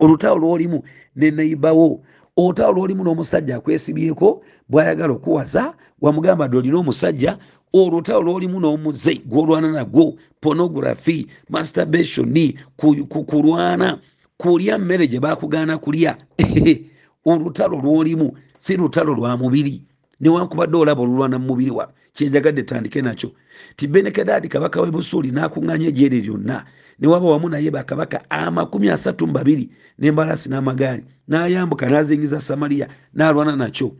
Olutalo 0.00 0.36
lwolimu 0.36 0.82
ne 1.16 1.30
neibawo 1.30 2.02
olutalo 2.36 2.72
lwolimu 2.72 3.04
n'omusajja 3.04 3.56
akwesibyeko 3.56 4.44
bwayagala 4.68 5.12
okuwaza 5.12 5.74
wamugamba 6.00 6.48
dde 6.48 6.56
olina 6.58 6.78
omusajja 6.78 7.38
olutalo 7.72 8.20
lwolimu 8.22 8.60
n'omuze 8.60 9.14
gwolwana 9.26 9.72
nagwo 9.72 10.14
pornography 10.40 11.26
masturbation 11.48 12.54
kulwana 12.76 13.98
kulya 14.38 14.78
mmere 14.78 15.08
gye 15.08 15.20
bakugaana 15.20 15.78
kulya. 15.78 16.16
Olutalo 17.30 17.76
lwolimu 17.76 18.32
si 18.58 18.76
lutalo 18.76 19.14
lwa 19.14 19.36
mubiri 19.36 19.82
newankubadde 20.20 20.76
olaba 20.76 21.02
olulwana 21.02 21.38
mu 21.38 21.46
mubiri 21.46 21.70
wa 21.70 21.92
kyenjagadde 22.12 22.62
tandike 22.62 23.02
nakyo. 23.02 23.32
Ti 23.76 23.86
benekedadi 23.86 24.48
kabaka 24.48 24.80
we 24.80 24.90
busuuli 24.90 25.30
n'akuŋŋaanya 25.30 25.88
ejeere 25.88 26.20
lyonna. 26.20 26.64
Newaba 27.00 27.26
wamu 27.26 27.48
naye 27.48 27.70
bakabaka 27.70 28.24
amakumi 28.30 28.90
asatu 28.90 29.26
mu 29.26 29.32
babiri 29.32 29.68
n'embalasi 29.98 30.48
n'amagaali 30.48 31.04
n'ayambuka 31.28 31.86
n'azingiza 31.88 32.40
samaliya 32.40 32.88
n'alwana 33.14 33.56
nakyo. 33.56 33.92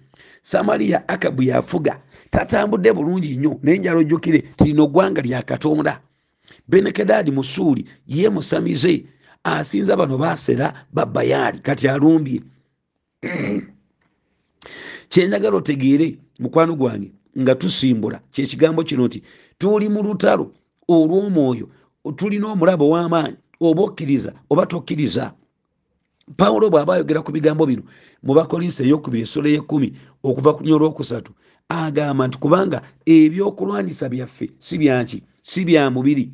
Samaliya 0.43 1.09
akabu 1.09 1.43
yafuga. 1.43 2.01
Tatambudde 2.31 2.93
bulungi 2.93 3.37
nnyo 3.37 3.59
naye 3.63 3.79
njala 3.79 3.99
ojjukire 3.99 4.39
tirino 4.57 4.87
ggwanga 4.87 5.21
lya 5.23 5.43
katonda. 5.43 6.01
Benekedadi 6.69 7.31
musuuli 7.31 7.85
ye 8.07 8.29
musamize 8.29 9.05
asinza 9.45 9.97
bano 9.97 10.19
baasera 10.19 10.75
babayaali 10.93 11.59
kati 11.59 11.89
alumbye 11.89 12.41
kyenjagala 15.09 15.57
otegeere 15.57 16.19
mukwano 16.41 16.77
gwange 16.77 17.11
nga 17.39 17.55
tusimbula. 17.55 18.21
Kyekigambo 18.33 18.83
kino 18.85 19.07
nti 19.07 19.23
tuli 19.59 19.89
mu 19.89 20.03
lutalo 20.03 20.53
olw'omwoyo 20.89 21.67
tulina 22.17 22.47
omulabo 22.53 22.85
w'amaanyi 22.93 23.37
oba 23.61 23.83
okkiriza 23.83 24.33
oba 24.51 24.67
tokkiriza. 24.67 25.33
Pawulo 26.37 26.71
bw'aba 26.71 26.95
ayogera 26.95 27.23
ku 27.23 27.31
bigambo 27.33 27.67
bino 27.67 27.83
mu 28.23 28.35
bakolinso 28.35 28.83
eyokubiri 28.83 29.23
essolo 29.23 29.47
y'ekkumi 29.49 29.89
okuva 30.27 30.55
ku 30.55 30.61
nya 30.65 30.75
olwokusatu 30.75 31.31
agamba 31.69 32.27
nti 32.27 32.39
kubanga 32.39 32.79
ebyokulwanyisa 33.07 34.09
byaffe 34.09 34.51
si 34.59 34.75
byanki 34.79 35.23
si 35.43 35.65
bya 35.65 35.91
mubiri 35.91 36.31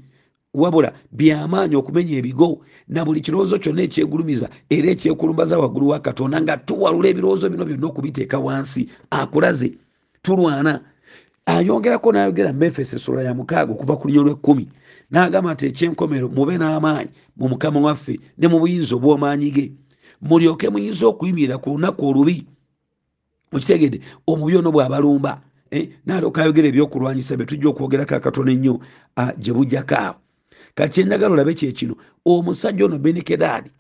wabula 0.55 0.93
byamaanyi 1.13 1.77
okumenya 1.77 2.17
ebigo 2.21 2.61
na 2.89 3.05
buli 3.05 3.21
kirowoozo 3.21 3.59
kyonna 3.59 3.83
ekyegulumiza 3.83 4.49
era 4.69 4.89
ekyekulumbaza 4.93 5.59
waggulu 5.59 5.89
wa 5.89 6.01
katonda 6.01 6.41
nga 6.41 6.57
tuwalula 6.57 7.09
ebirowoozo 7.09 7.49
bino 7.49 7.65
byonna 7.65 7.87
okubiteeka 7.87 8.39
wansi 8.39 8.89
akulaze 9.11 9.73
tulwana. 10.23 10.81
Ayongerako 11.47 12.13
n'ayogera 12.13 12.53
mefeso 12.53 12.97
esula 12.97 13.23
ya 13.23 13.35
mukaaga 13.35 13.73
okuva 13.73 13.97
ku 13.97 14.07
linyo 14.07 14.23
lw'ekkumi 14.23 14.69
n'agamba 15.11 15.55
nti 15.55 15.67
ekyenkomero 15.67 16.29
mube 16.29 16.55
n'amaanyi 16.59 17.11
mu 17.37 17.49
mukama 17.49 17.81
waffe 17.81 18.21
ne 18.39 18.47
mu 18.49 18.61
buyinza 18.63 18.95
obw'amaanyi 18.95 19.51
ge. 19.51 19.67
Mulyoke 20.23 20.71
muyinza 20.71 21.07
okuyimirira 21.09 21.59
ku 21.59 21.75
lunaku 21.75 22.01
olubi 22.07 22.47
mukitegedde 23.51 23.99
omubi 24.31 24.57
ono 24.57 24.71
bw'abalumba. 24.71 25.43
Eh, 25.73 25.89
nalyoka 26.07 26.43
ayogera 26.45 26.69
ebyokulwanyisa 26.69 27.37
bye 27.37 27.47
tujja 27.49 27.69
okwogerako 27.73 28.15
akatono 28.15 28.53
ennyo 28.53 28.79
ah, 29.17 29.33
gye 29.35 29.53
bujjako 29.57 29.95
awo 29.97 30.22
kati 30.75 30.93
kyenjagala 30.93 31.35
olabe 31.35 31.55
kyekino 31.55 31.95
omusajja 32.25 32.85
ono 32.85 32.99
benikedadi 32.99 33.71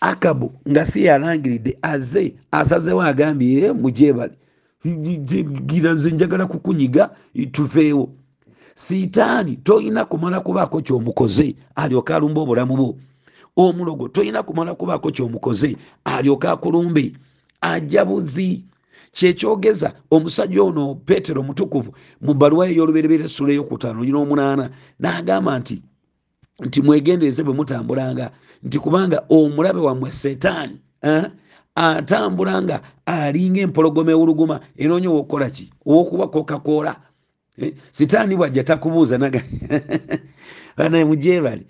akabu 0.00 0.52
nga 0.68 0.84
si 0.84 1.04
yalangiridde 1.04 1.78
aze 1.82 2.34
asazewo 2.50 3.02
agambye 3.02 3.72
mujebale 3.72 4.32
gira 5.66 5.92
nze 5.92 6.10
njagala 6.10 6.46
kukunyiga 6.46 7.10
tuveewo. 7.52 8.12
Sitaani 8.74 9.56
toyina 9.56 10.04
kumala 10.04 10.40
kubaako 10.40 10.80
kyomukoze 10.80 11.54
alyoka 11.74 12.16
alumba 12.16 12.40
obulamu 12.40 12.76
bwo. 12.76 12.98
Omulogo 13.56 14.08
toyina 14.08 14.42
kumala 14.42 14.74
kubaako 14.74 15.10
kyomukoze 15.10 15.76
alyoka 16.04 16.52
akulumbe. 16.52 17.12
Ajja 17.60 18.04
buzi. 18.04 18.64
Kyekyogeza 19.12 19.92
omusajja 20.10 20.62
ono 20.62 20.94
petero 20.94 21.42
mutukuvu 21.42 21.94
mu 22.20 22.34
baluwa 22.34 22.66
ey'oluberebere 22.68 23.24
essula 23.24 23.52
eyokutaano 23.52 24.04
lina 24.04 24.18
omunaana 24.18 24.70
n'agamba 25.00 25.58
nti 25.58 25.82
nti 26.66 26.82
mwegendereze 26.82 27.42
bwe 27.42 27.54
mutambulanga 27.54 28.30
nti 28.62 28.78
kubanga 28.78 29.24
omulabe 29.28 29.80
wammwe 29.80 30.10
setaani 30.10 30.76
eh, 31.02 31.24
atambulanga 31.74 32.80
alinga 33.06 33.60
empologoma 33.60 34.10
ewuluguma 34.10 34.60
enoonya 34.76 35.08
owokukola 35.10 35.50
ki? 35.50 35.70
Owokuba 35.86 36.26
kokakoola 36.28 36.96
eh, 37.58 37.74
sitaani 37.92 38.36
bwajja 38.36 38.64
takubuuza 38.64 39.18
naga 39.18 39.42
anaye 40.76 41.04
mujebale 41.04 41.66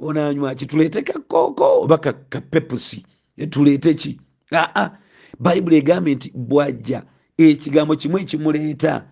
onanywa 0.00 0.54
ki? 0.54 0.66
Tuleete 0.66 1.02
kakooko 1.02 1.82
oba 1.82 1.98
kapepusi 1.98 3.06
tuleete 3.50 3.94
ki? 3.94 4.20
Aa 4.52 4.90
bayibuli 5.38 5.76
egambye 5.76 6.14
nti 6.14 6.32
bwajja 6.34 7.02
ekigambo 7.38 7.96
kimu 7.96 8.18
ekimuleeta 8.18 9.04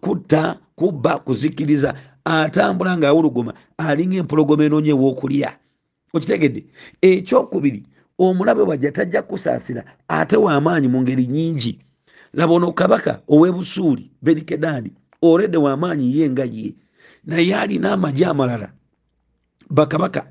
kutta 0.00 0.58
kubba 0.76 1.18
kuzikiriza 1.18 1.94
atambula 2.28 2.92
ngaawuluguma 2.98 3.52
alinga 3.78 4.16
empologoma 4.22 4.64
enoonya 4.64 4.92
ew'okulya 4.96 5.50
okitegedde? 6.14 6.60
Ekyokubiri 7.00 7.80
omulabe 8.18 8.62
wajja 8.62 8.92
tajja 8.92 9.22
kusaasira 9.22 9.82
ate 10.08 10.36
wamaanyi 10.36 10.88
mu 10.88 10.98
ngeri 11.02 11.26
nyingi 11.26 11.72
laba 12.32 12.52
ono 12.54 12.72
kabaka 12.72 13.12
ow'ebusuuli 13.32 14.04
benikedani 14.22 14.90
oledde 15.22 15.58
wamaanyi 15.58 16.06
ye 16.16 16.30
nga 16.30 16.44
ye. 16.44 16.74
Naye 17.24 17.56
alina 17.56 17.92
amagye 17.92 18.26
amalala. 18.26 18.68
Bakabaka 19.70 20.26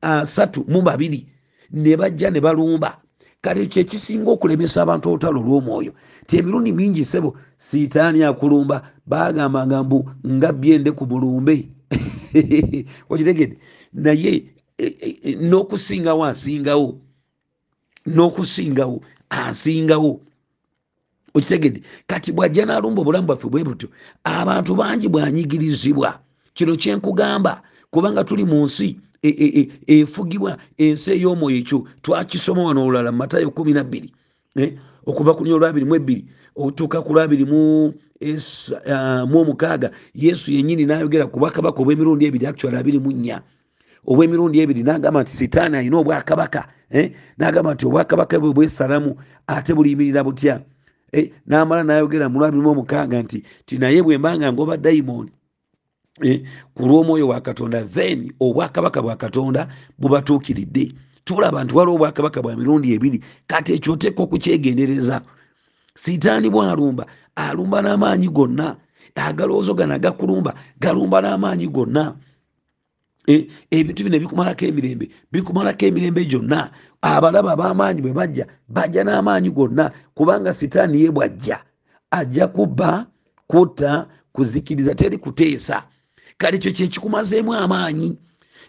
asatu 0.00 0.64
mu 0.68 0.82
babiri 0.82 1.26
ne 1.70 1.96
bajja 1.96 2.30
ne 2.30 2.40
balumba 2.40 2.98
kale 3.40 3.66
kyekisinga 3.66 4.30
okulemesa 4.30 4.82
abantu 4.82 5.08
olutalo 5.08 5.38
olw'omwoyo 5.40 5.92
ti 6.26 6.38
emirundi 6.38 6.72
mingi 6.72 7.04
sebo 7.04 7.30
siitaani 7.56 8.22
akulumba 8.24 8.76
bagambanga 9.06 9.78
mbu 9.84 9.98
nga 10.26 10.52
byende 10.52 10.90
ku 10.92 11.04
mulumbe. 11.06 11.56
Okitegedde? 13.10 13.56
Naye 13.92 14.32
e, 14.78 14.86
e, 14.86 15.10
e, 15.22 15.30
n'okusingawo 15.48 16.24
asingawo 16.24 16.98
n'okusingawo 18.06 18.96
asingawo. 19.30 20.20
Okitegedde? 21.34 21.80
Kati 22.06 22.32
bwajja 22.32 22.66
n'alumba 22.66 23.00
obulamu 23.02 23.26
bwaffe 23.26 23.48
bwe 23.48 23.64
butyo 23.64 23.88
abantu 24.24 24.74
bangi 24.74 25.08
bwanyigirizibwa. 25.08 26.18
Kino 26.54 26.76
kyenkugamba 26.76 27.62
kubanga 27.90 28.24
tuli 28.24 28.44
mu 28.44 28.66
nsi 28.66 28.98
efugibwa 29.22 30.58
ensi 30.78 31.12
ey'omwoyo 31.12 31.56
ekyo 31.56 31.78
twakisoma 32.02 32.62
wano 32.62 32.82
olulala 32.84 33.12
mumatayo 33.12 33.50
kumi 33.50 33.72
nabbiri 33.72 34.12
okuva 35.06 35.34
ku 35.34 35.42
lunya 35.44 35.56
olwabiri 35.56 35.86
mu 35.86 35.94
ebbiri 35.94 36.22
okutuuka 36.56 37.02
ku 37.02 37.12
lwabiri 37.12 37.44
mu 37.44 37.94
omukaaga 39.40 39.90
yesu 40.14 40.52
yenyini 40.52 40.84
nayogera 40.86 41.26
ku 41.26 41.38
bwakabaka 41.38 41.78
obw'emirundi 41.80 42.26
ebiri 42.26 42.46
actual 42.46 42.74
abiri 42.74 42.98
mu 42.98 43.12
nnya. 43.12 43.42
Obw'emirundi 44.06 44.58
ebiri 44.60 44.82
nagamba 44.82 45.22
nti 45.22 45.32
sitaani 45.32 45.76
alina 45.76 45.96
obwakabaka 45.98 46.66
nagamba 47.38 47.74
nti 47.74 47.86
obwakabaka 47.86 48.38
bwe 48.40 48.52
bwesalamu 48.52 49.16
ate 49.46 49.74
buliyimirira 49.74 50.24
butya 50.24 50.60
namala 51.46 51.82
nayogera 51.84 52.28
mu 52.28 52.38
lwabiri 52.38 52.62
mu 52.62 52.70
omukaaga 52.70 53.22
nti 53.22 53.38
ti 53.66 53.78
naye 53.78 54.02
bwe 54.02 54.18
mbanga 54.18 54.52
ngoba 54.52 54.76
dayimooni 54.76 55.32
ku 56.74 56.82
lw'omwoyo 56.86 57.28
wa 57.28 57.40
katonda 57.40 57.84
then 57.84 58.32
obwakabaka 58.40 59.02
bwa 59.02 59.16
katonda 59.16 59.68
bubatuukiridde. 59.98 60.92
Tulaba 61.24 61.64
nti 61.64 61.74
waliwo 61.74 61.96
obwakabaka 61.96 62.42
bwa 62.42 62.56
mirundi 62.56 62.92
ebiri 62.94 63.24
kati 63.46 63.72
ekyo 63.72 63.92
oteeka 63.92 64.22
okukyegendereza. 64.22 65.22
Sitaani 65.94 66.50
bwalumba 66.50 67.06
alumba 67.36 67.82
n'amaanyi 67.82 68.28
gonna 68.28 68.76
agalowoozo 69.14 69.74
gano 69.74 69.94
agakulumba 69.94 70.54
galumba 70.80 71.20
n'amaanyi 71.20 71.66
gonna. 71.68 72.14
Eh, 73.26 73.46
ebintu 73.70 74.04
bino 74.04 74.18
bikumalako 74.18 74.64
emirembe 74.66 75.08
bikumalako 75.32 75.86
emirembe 75.86 76.24
gyonna. 76.24 76.70
Abalaba 77.02 77.52
ab'amaanyi 77.52 78.00
bwe 78.02 78.12
bajja 78.12 78.46
bajja 78.68 79.04
n'amaanyi 79.04 79.50
gonna 79.50 79.90
kubanga 80.14 80.52
sitaani 80.52 81.02
ye 81.02 81.10
bwajja. 81.10 81.58
Ajja 82.10 82.46
kubba 82.46 83.06
kutta 83.46 84.06
kuzikiriza 84.32 84.94
teri 84.94 85.18
kuteesa 85.18 85.82
kale 86.38 86.56
ekyo 86.56 86.72
kyekikumazeemu 86.76 87.54
amaanyi. 87.54 88.16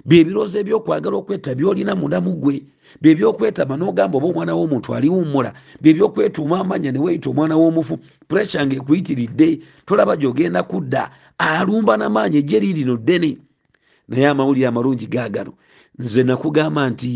Byebirozo 0.06 0.56
ebyokwagala 0.60 1.16
okweta 1.22 1.52
byolina 1.56 1.94
mundamu 2.00 2.32
gwe 2.42 2.56
byebyokwetaba 3.02 3.78
nogamba 3.78 4.18
oba 4.18 4.28
omwana 4.32 4.54
w'omuntu 4.58 4.90
aliwummula 4.96 5.52
byebyokwetuma 5.82 6.56
amanya 6.64 6.92
neweyita 6.92 7.28
omwana 7.30 7.56
w'omufu 7.62 7.96
puresha 8.28 8.60
nga 8.66 8.76
ekuyitiridde 8.80 9.50
tolaba 9.86 10.14
gyogenda 10.22 10.62
kudda 10.64 11.12
alumba 11.38 11.94
namaanyi 11.98 12.38
ejeri 12.42 12.74
lino 12.78 12.96
ddene 12.98 13.38
naye 14.10 14.28
amawulire 14.32 14.68
amalungi 14.68 15.08
gaagano 15.14 15.54
nze 16.00 16.24
nakugamba 16.24 16.82
nti 16.90 17.12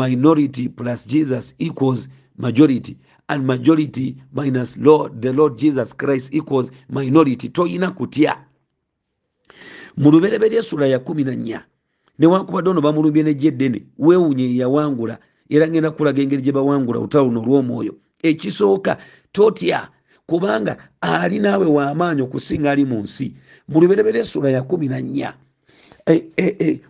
minority 0.00 0.64
plus 0.68 1.00
jesus 1.12 1.54
equals 1.58 2.08
majority 2.38 2.96
and 3.28 3.40
majority 3.52 4.16
minus 4.32 4.76
lord 4.76 5.20
the 5.22 5.32
lord 5.32 5.56
jesus 5.56 5.96
christ 5.96 6.34
equals 6.34 6.72
minority. 6.88 7.48
Toyina 7.48 7.90
kutya 7.90 8.36
mu 9.96 10.10
lubereberi 10.10 10.56
esula 10.56 10.86
ya 10.86 10.98
kumi 10.98 11.24
na 11.24 11.34
nnya. 11.34 11.64
Newankubadde 12.18 12.70
ono 12.70 12.80
bamulumbye 12.80 13.22
nejja 13.22 13.48
eddene 13.48 13.82
weewunye 13.98 14.44
yeyawangula 14.44 15.18
era 15.48 15.68
ngenda 15.68 15.90
kulaga 15.90 16.22
engeri 16.22 16.42
gye 16.42 16.52
bawangula 16.52 16.98
olutalo 16.98 17.24
luno 17.24 17.40
olw'omwoyo. 17.40 17.94
Ekisooka 18.22 18.98
totya 19.32 19.88
kubanga 20.26 20.76
ali 21.00 21.38
naawe 21.38 21.66
w'amaanyi 21.66 22.22
okusinga 22.22 22.70
ali 22.70 22.84
mu 22.84 23.00
nsi. 23.00 23.34
Mu 23.68 23.80
lubereberi 23.80 24.18
esula 24.18 24.50
ya 24.50 24.62
kumi 24.62 24.88
na 24.88 25.00
nnya. 25.00 25.34
E, 26.06 26.32
e, 26.36 26.46
e, 26.58 26.80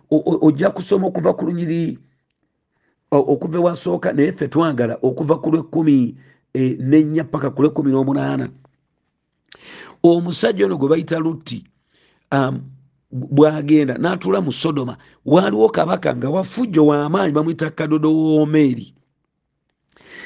ojja 0.41 0.69
kusoma 0.69 1.07
okuva 1.07 1.33
ku 1.33 1.45
lunyiri 1.45 1.97
okuva 3.11 3.57
ewasooka 3.57 4.13
naye 4.13 4.31
ffe 4.31 4.47
twagala 4.47 4.97
okuva 5.01 5.37
ku 5.37 5.51
lwekumi 5.51 6.15
nennya 6.79 7.23
paka 7.23 7.49
ku 7.49 7.61
lwekumi 7.61 7.91
n'omunaana. 7.91 8.49
Omusajja 10.03 10.65
ono 10.65 10.77
gwe 10.77 10.89
bayita 10.89 11.19
lutti 11.19 11.63
um, 12.31 12.61
bwagenda 13.13 13.97
natula 13.97 14.41
mu 14.41 14.51
sodoma 14.51 14.97
waliwo 15.25 15.69
kabaka 15.69 16.15
nga 16.15 16.29
wafujjo 16.29 16.85
wamaanyi 16.85 17.33
bamwita 17.33 17.69
kadodo 17.69 18.09
womeeri 18.13 18.93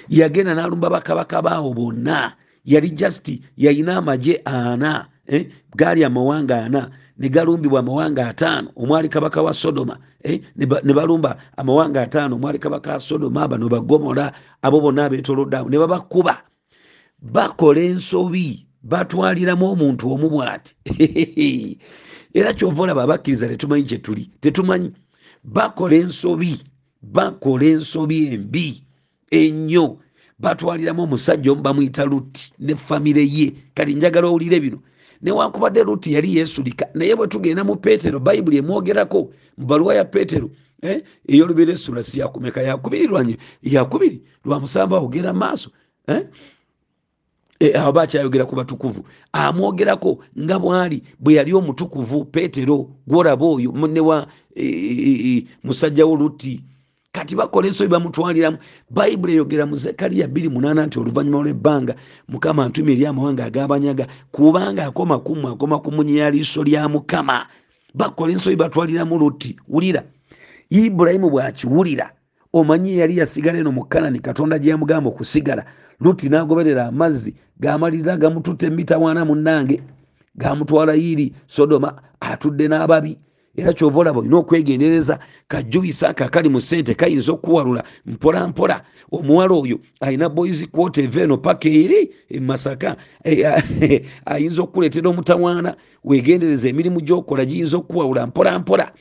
yagenda 0.10 0.56
nalumba 0.56 0.90
bakabaka 0.90 1.42
baawo 1.42 1.74
bonna 1.74 2.34
yali 2.66 2.90
justi 2.90 3.44
yalina 3.58 3.98
amagye 3.98 4.42
ana 4.46 5.08
eh? 5.28 5.52
gaali 5.76 6.04
amawanga 6.04 6.66
ana 6.66 6.92
negalumbibwa 7.18 7.80
amawanga 7.80 8.28
ataano 8.28 8.72
omwali 8.76 9.10
kabaka 9.10 9.42
wa 9.42 9.54
sodoma 9.54 10.00
eh? 10.24 10.42
ne 10.56 10.94
balumba 10.94 11.38
amawanga 11.58 12.02
ataano 12.02 12.36
omwali 12.36 12.60
kabaka 12.60 12.92
wa 12.94 13.00
sodoma 13.00 13.48
bano 13.48 13.70
bagomola 13.70 14.34
abo 14.62 14.82
bonna 14.82 15.06
abetoloddawo 15.06 15.70
ne 15.70 15.78
babakuba 15.80 16.44
bakola 17.20 17.82
ensobi 17.82 18.67
batwaliramu 18.88 19.66
omuntu 19.72 20.12
omu 20.14 20.30
bwati. 20.30 20.76
Era 22.34 22.54
kyova 22.54 22.84
olaba 22.84 23.04
abakkiriza 23.04 23.48
tetumanyi 23.48 23.84
kyetuli 23.84 24.24
tetumanyi. 24.42 24.92
Bakola 25.44 25.96
ensobi. 25.96 26.64
Bakola 27.02 27.66
ensobi 27.66 28.28
embi. 28.34 28.84
Ennyo. 29.32 30.00
Batwaliramu 30.40 31.04
omusajja 31.04 31.52
omu 31.52 31.62
bamwyita 31.62 32.06
luti 32.06 32.54
ne 32.60 32.76
famire 32.76 33.28
ye. 33.28 33.54
Kati 33.76 33.96
njagala 33.96 34.28
owulire 34.28 34.60
bino. 34.60 34.80
Newankubadde 35.22 35.84
luti 35.84 36.14
yali 36.14 36.38
yesulika 36.38 36.88
naye 36.94 37.16
bwe 37.16 37.28
tugenda 37.28 37.64
mu 37.64 37.76
peetero 37.76 38.20
bayibuli 38.20 38.58
emwogerako 38.58 39.34
mu 39.58 39.66
baluwa 39.66 39.96
ya 39.96 40.06
peetero 40.06 40.50
eh, 40.82 41.02
eyolubeera 41.28 41.74
essula 41.74 42.04
si 42.04 42.20
yakumeka 42.20 42.62
yakubiri 42.62 43.08
lwanyo 43.08 43.36
yakubiri 43.64 44.22
lwa 44.46 44.60
musamba 44.60 45.00
ogera 45.00 45.34
maaso? 45.34 45.72
Eh, 46.08 46.22
aba 47.76 48.02
akyayogera 48.02 48.46
ku 48.46 48.56
batukuvu 48.56 49.06
amwogerako 49.34 50.20
nga 50.40 50.60
bwali 50.60 51.04
bwe 51.20 51.34
yali 51.34 51.54
omutukuvu 51.54 52.26
petero 52.26 52.90
gwolaba 53.08 53.46
oyo 53.46 53.72
munne 53.72 54.00
wa 54.00 54.28
e, 54.56 54.66
e, 54.66 55.14
e, 55.30 55.48
musajja 55.64 56.06
wo 56.06 56.16
luti 56.16 56.62
kati 57.12 57.36
bakola 57.36 57.68
ensobi 57.68 57.90
bamutwaliramu. 57.90 58.58
Bayibuli 58.90 59.34
eyogera 59.34 59.66
mu 59.66 59.76
zekaliya 59.76 60.28
28 60.28 60.86
nti 60.86 61.00
oluvannyuma 61.00 61.42
lw'ebbanga 61.42 61.96
mukama 62.30 62.66
antumi 62.66 62.94
eri 62.94 63.06
amawanga 63.06 63.46
agabanyaga 63.46 64.06
kubanga 64.32 64.86
akoma 64.86 65.20
kumu 65.20 65.48
akoma 65.48 65.80
kumunyiya 65.80 66.30
liiso 66.30 66.64
lya 66.64 66.86
mukama. 66.90 67.48
Bakola 67.94 68.34
ensobi 68.34 68.56
batwaliramu 68.56 69.18
luti 69.18 69.58
wulira. 69.68 70.04
Ibulayimu 70.70 71.30
bwakiwulira 71.30 72.12
omanyi 72.60 72.92
eyali 72.92 73.18
yasigala 73.18 73.58
eno 73.60 73.72
mu 73.72 73.84
kanani 73.86 74.20
katonda 74.20 74.60
gye 74.60 74.72
yamugamba 74.72 75.10
okusigala. 75.10 75.66
Luti 76.00 76.30
n'agoberera 76.30 76.88
amazzi 76.88 77.34
gamalirira 77.60 78.18
gamututte 78.18 78.70
mitawaana 78.70 79.26
munnange 79.26 79.82
gamutwala 80.36 80.96
iri 80.96 81.34
sodoma 81.48 81.94
atudde 82.20 82.68
n'ababi. 82.68 83.18
Era 83.58 83.74
kyova 83.74 84.00
olaba 84.00 84.20
olina 84.20 84.38
okwegendereza 84.38 85.20
kajjuisa 85.48 86.10
ako 86.10 86.24
akali 86.24 86.50
mu 86.50 86.62
sente 86.62 86.94
kayinza 86.94 87.32
okuwalula 87.32 87.84
mpola 88.06 88.48
mpola. 88.48 88.82
Omuwala 89.12 89.54
oyo 89.54 89.80
alina 90.00 90.30
boys 90.30 90.68
quota 90.70 91.02
eva 91.02 91.22
eno 91.22 91.38
paka 91.38 91.70
eri 91.70 92.12
emasaka 92.30 92.96
ayinza 94.26 94.62
okukuleetera 94.62 95.10
omutawaana 95.10 95.76
wegendereza 96.04 96.70
emirimu 96.70 97.02
gyokola 97.02 97.46
giyinza 97.46 97.78
okuwawula 97.78 98.28
mpola 98.28 98.60
mpola 98.60 98.92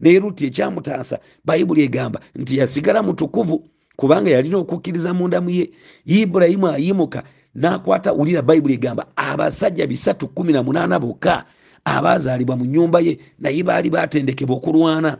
naye 0.00 0.20
luti 0.20 0.46
ekyamutaasa 0.46 1.18
bayibuli 1.44 1.82
egamba 1.82 2.20
nti 2.34 2.56
yasigala 2.58 3.02
mutukuvu 3.02 3.56
kubanga 3.96 4.30
yalina 4.30 4.58
okukkiriza 4.58 5.14
mundamu 5.14 5.50
ye. 5.50 5.70
Ibulayimu 6.06 6.66
ayimuka 6.68 7.22
n'akwata 7.54 8.12
wulira 8.12 8.42
bayibuli 8.42 8.74
egamba 8.74 9.06
abasajja 9.16 9.86
bisatu 9.86 10.28
kumi 10.28 10.52
na 10.52 10.62
munaana 10.62 10.98
bokka 11.00 11.44
abazaalibwa 11.84 12.56
mu 12.56 12.64
nyumba 12.64 13.00
ye 13.00 13.18
naye 13.38 13.62
baali 13.62 13.90
batendekebwa 13.90 14.56
okulwana. 14.56 15.18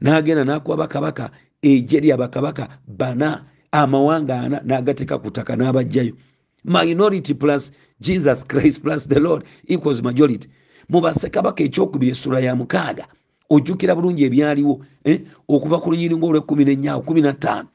N'agenda 0.00 0.44
n'akuba 0.44 0.76
bakabaka 0.76 1.30
ejje 1.62 2.00
lyabakabaka 2.00 2.68
bana 2.86 3.44
amawanga 3.72 4.40
ana 4.40 4.58
n'agateeka 4.64 5.18
ku 5.18 5.30
ttaka 5.30 5.56
n'abajjayo 5.56 6.14
minority 6.64 7.34
plus 7.34 7.72
jesus 8.00 8.46
christ 8.46 8.82
plus 8.82 9.06
the 9.08 9.20
lord 9.20 9.44
equals 9.68 10.02
majority. 10.02 10.48
Mu 10.88 11.00
basekabaka 11.00 11.62
ekyokubiri 11.62 12.12
essula 12.12 12.40
ya 12.40 12.56
mukaaga 12.56 13.06
ojjukira 13.54 13.94
bulungi 13.94 14.24
ebyaliwo 14.24 14.74
eh? 15.04 15.20
okuva 15.48 15.76
ku 15.82 15.90
lunyiringo 15.90 16.26
olwekumi 16.26 16.64
nenyaawo 16.64 17.02
kumi 17.06 17.20
nattaano 17.20 17.68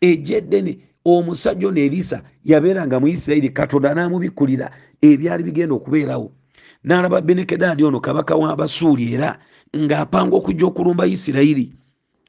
ejja 0.00 0.36
eddene 0.40 0.72
omusajja 1.04 1.68
ono 1.68 1.80
erisa 1.80 2.22
yabeeranga 2.44 3.00
mu 3.00 3.08
isirayiri 3.08 3.50
katonda 3.50 3.94
n'amubikkulira 3.94 4.70
ebyali 5.02 5.42
bigenda 5.44 5.74
okubeerawo. 5.74 6.28
N'alaba 6.84 7.20
benekedadi 7.20 7.84
ono 7.84 8.00
kabaka 8.00 8.36
w'abasuuli 8.36 9.14
era 9.14 9.38
ng'apanga 9.76 10.36
okujja 10.36 10.66
okulumba 10.66 11.06
isirayiri. 11.06 11.72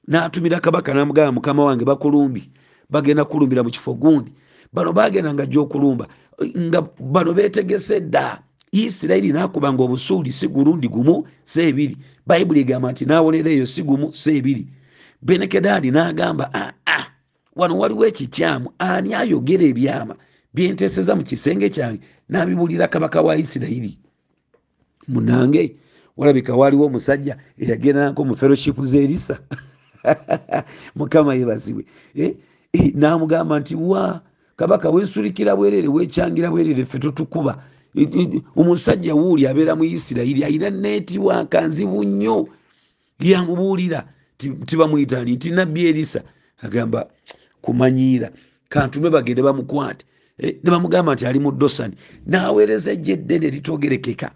N'atumira 0.08 0.60
kabaka 0.60 0.94
n'amugamba 0.94 1.32
mukama 1.32 1.66
wange 1.66 1.86
bakulumbi. 1.86 2.50
Bagenda 2.90 3.26
kulumbira 3.26 3.64
mu 3.64 3.72
kifo 3.72 3.94
gundi. 3.94 4.32
Bano 4.74 4.92
bagenda 4.94 5.34
nga 5.34 5.44
ajja 5.44 5.60
okulumba. 5.62 6.08
Nga 6.40 6.82
bano 7.00 7.34
beetegese 7.34 8.00
dda 8.00 8.44
isirayiri 8.72 9.32
n'akubanga 9.32 9.84
obusuuli 9.84 10.32
si 10.32 10.48
gulundi 10.48 10.88
gumu 10.88 11.28
si 11.44 11.62
ebiri. 11.62 11.98
Bayibuli 12.28 12.60
egamba 12.64 12.92
nti 12.92 13.06
n'awolera 13.06 13.50
eyo 13.52 13.66
si 13.66 13.84
gumu 13.84 14.14
si 14.14 14.38
ebiri. 14.38 14.68
Benekedadi 15.22 15.92
n'agamba 15.92 16.50
aa 16.54 16.74
ah, 16.86 17.06
wano 17.56 17.78
waliwo 17.78 18.06
ekikyamu 18.08 18.72
ani 18.80 19.14
ayogera 19.14 19.64
ebyama 19.64 20.16
byenteeseza 20.54 21.16
mu 21.16 21.24
kisenge 21.24 21.70
kyange 21.70 22.02
n'abibulira 22.30 22.88
kabaka 22.88 23.22
wa 23.22 23.36
isirayiri? 23.38 24.00
Munange 25.08 25.76
walabika 26.18 26.56
waliwo 26.56 26.86
omusajja 26.86 27.38
eyagendanako 27.58 28.26
mu 28.26 28.36
fellowship 28.36 28.82
zerisa 28.82 29.40
mukama 30.96 31.36
yebazibwe 31.36 31.86
eh? 32.16 32.36
eh, 32.74 32.96
namugamba 32.96 33.60
nti 33.60 33.76
wa 33.76 34.22
kabaka 34.56 34.90
wesulikira 34.90 35.56
bwerere 35.56 35.88
wecyangira 35.88 36.52
bwerere 36.52 36.86
ffe 36.86 37.00
totukuba 37.00 37.64
omusajja 38.56 39.16
wuuli 39.16 39.48
abeera 39.48 39.76
mu 39.76 39.84
isirayiri 39.84 40.44
ayina 40.44 40.70
neetiwaaka 40.70 41.68
nzibu 41.68 42.04
nnyo. 42.04 42.48
Yamubuulira 43.20 44.08
tibamwyitani 44.38 45.32
nti 45.36 45.50
nabbi 45.52 45.86
erisa. 45.90 46.22
Agamba 46.62 47.10
kumanyiira 47.62 48.32
kantume 48.70 49.10
bagende 49.10 49.42
bamukwate. 49.42 50.06
Eh, 50.38 50.58
ne 50.64 50.72
bamugamba 50.72 51.14
nti 51.14 51.26
ali 51.26 51.40
mu 51.40 51.52
dosani. 51.52 51.96
N'aweereza 52.28 52.92
ejja 52.92 53.14
eddene 53.14 53.50
litogerekeka 53.50 54.32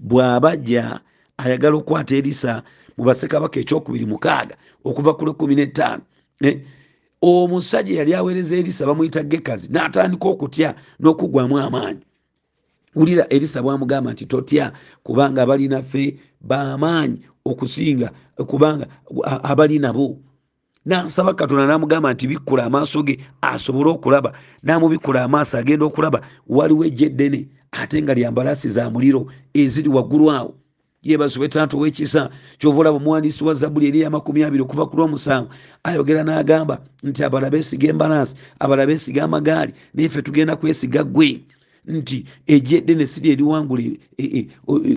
bw'abajja 0.00 1.00
ayagala 1.36 1.76
okukwata 1.76 2.16
erisa 2.16 2.62
mu 2.96 3.04
basekabaka 3.04 3.60
ekyokubiri 3.60 4.06
mukaaga 4.06 4.54
okuva 4.84 5.14
ku 5.14 5.24
lwekumi 5.24 5.54
n'ettaano. 5.54 6.02
Eh, 6.42 6.60
omusajja 7.22 7.98
yali 7.98 8.14
aweereza 8.14 8.56
erisa 8.56 8.86
bamuyita 8.86 9.22
gekazi 9.22 9.66
n'atandika 9.72 10.26
okutya 10.28 10.74
n'okugwamu 11.00 11.58
amaanyi 11.58 12.02
wulira 12.98 13.26
erisa 13.30 13.62
bwamugamba 13.62 14.12
nti 14.12 14.26
totya 14.26 14.72
kubanga 15.02 15.42
abali 15.42 15.68
naffe 15.68 16.18
bamaanyi 16.40 17.18
okusinga 17.44 18.10
kubanga 18.46 18.86
abali 19.42 19.78
nabo. 19.78 20.18
Nansaba 20.84 21.34
katonda 21.34 21.66
namugamba 21.66 22.12
nti 22.12 22.26
bikkula 22.26 22.64
amaaso 22.64 23.02
ge 23.02 23.18
asobole 23.40 23.90
okulaba 23.90 24.32
namubikkula 24.62 25.24
amaaso 25.24 25.58
agenda 25.58 25.84
okulaba 25.86 26.20
waliwo 26.48 26.84
ejja 26.84 27.06
eddene 27.06 27.48
ate 27.72 28.02
nga 28.02 28.14
lyambalasi 28.14 28.68
za 28.68 28.90
muliro 28.90 29.26
eziri 29.54 29.88
waggulu 29.88 30.30
awo. 30.30 30.54
Yebazibwe 31.02 31.48
tanto 31.48 31.78
wekisa 31.78 32.30
kyova 32.58 32.80
olaba 32.80 32.96
omuwandiisi 32.96 33.44
wa 33.44 33.54
zabbuli 33.54 33.86
eri 33.88 34.00
yamakumi 34.00 34.42
abiri 34.42 34.62
okuva 34.62 34.86
ku 34.86 34.96
lwomusanvu 34.96 35.48
ayogera 35.84 36.22
n'agamba 36.24 36.82
nti 37.02 37.24
abala 37.24 37.50
beesiga 37.50 37.88
embalansi 37.88 38.34
abala 38.58 38.86
beesiga 38.86 39.24
amagaali 39.24 39.72
naye 39.94 40.08
ffe 40.08 40.22
tugenda 40.22 40.56
kwesiga 40.56 41.04
gwe 41.04 41.44
nti 41.88 42.24
ejjedde 42.46 42.94
ne 42.94 43.06
siri 43.06 43.30
eriwangula 43.30 43.82
e, 43.82 43.96
e, 44.18 44.48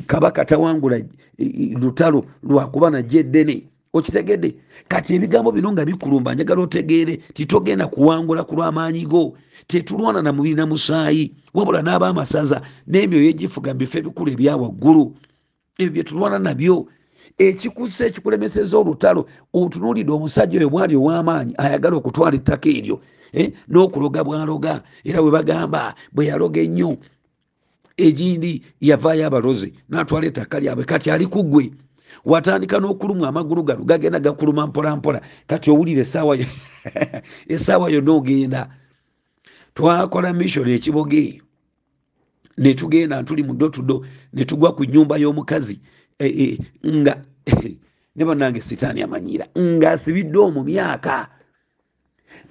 kabaka 0.08 0.46
tawangula 0.46 0.98
e, 1.38 1.76
lutalo 1.82 2.26
lwakuba 2.44 2.90
najja 2.90 3.20
eddene 3.20 3.64
okitegedde? 3.94 4.56
Kati 4.88 5.16
ebigambo 5.16 5.52
bino 5.52 5.72
nga 5.72 5.86
bikulumba 5.86 6.34
njagala 6.34 6.62
otegeere 6.62 7.18
titogenda 7.34 7.88
kuwangula 7.88 8.44
ku 8.44 8.56
lw'amaanyi 8.56 9.06
go 9.06 9.34
tetulwana 9.68 10.22
na 10.22 10.34
mubiri 10.34 10.56
na 10.56 10.66
musaayi 10.66 11.32
wabula 11.54 11.82
n'abaamasaza 11.82 12.62
n'emyoyo 12.88 13.30
egifuga 13.30 13.74
mubifo 13.74 13.98
ebikulu 13.98 14.32
ebyawaggulu 14.32 15.04
ebyo 15.80 15.92
byetulwana 15.94 16.40
nabyo 16.40 16.88
ekikusa 17.48 18.06
ekikulemeseza 18.06 18.78
olutalo 18.78 19.22
otunuulidde 19.54 20.12
omusajja 20.12 20.58
oyo 20.60 20.70
bwali 20.74 20.94
ow'amaanyi 20.96 21.54
ayagala 21.64 21.96
okutwala 21.98 22.36
ettaka 22.40 22.70
eryo 22.70 22.98
eh, 23.34 23.54
n'okuloga 23.70 24.22
bwaloga 24.24 24.74
era 25.04 25.22
bwe 25.22 25.32
bagamba 25.32 25.96
bwe 26.14 26.26
yaloga 26.30 26.62
ennyo. 26.62 26.98
Egindi 27.98 28.62
yavaayo 28.82 29.24
abalozi 29.28 29.70
n'atwala 29.90 30.26
ettaka 30.28 30.60
lyabwe 30.60 30.84
kati 30.86 31.08
ali 31.12 31.26
ku 31.26 31.44
ggwe. 31.44 31.72
Watandika 32.26 32.78
n'okulumwa 32.80 33.28
amagulu 33.30 33.64
gano 33.64 33.84
gagenda 33.84 34.20
gakuluma 34.20 34.68
mpolampola. 34.68 35.22
Kati 35.48 35.72
owulire 35.72 36.02
esaawa 36.02 37.90
yonna 37.90 38.12
ogenda 38.20 38.70
twakola 39.74 40.34
mission 40.34 40.68
ekiboge 40.68 41.42
netugenda 42.58 43.22
ntuli 43.22 43.44
mudo 43.44 43.70
tudo 43.70 44.06
netugwa 44.34 44.76
ku 44.76 44.84
nyumba 44.86 45.18
y'omukazi 45.18 45.80
e, 46.20 46.28
e, 46.28 46.60
nga 46.86 47.22
ne 48.16 48.26
banange 48.26 48.62
sitaani 48.62 49.02
amanyiira 49.02 49.46
ng'asibidde 49.58 50.38
omu 50.38 50.64
myaka. 50.64 51.28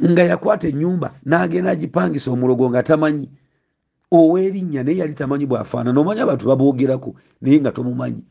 Nga 0.02 0.22
yakwata 0.22 0.68
enyumba 0.68 1.08
n'agenda 1.24 1.70
agipangisa 1.70 2.30
omulogo 2.30 2.70
nga 2.70 2.82
tamanyi. 2.82 3.28
Ow'erinnya 4.12 4.82
naye 4.82 4.98
yali 4.98 5.14
tamanyi 5.14 5.46
bwafaanana 5.46 6.00
omanyi 6.00 6.20
abantu 6.20 6.44
baboogerako 6.46 7.10
naye 7.40 7.60
nga 7.60 7.72
tomumanyi. 7.72 8.22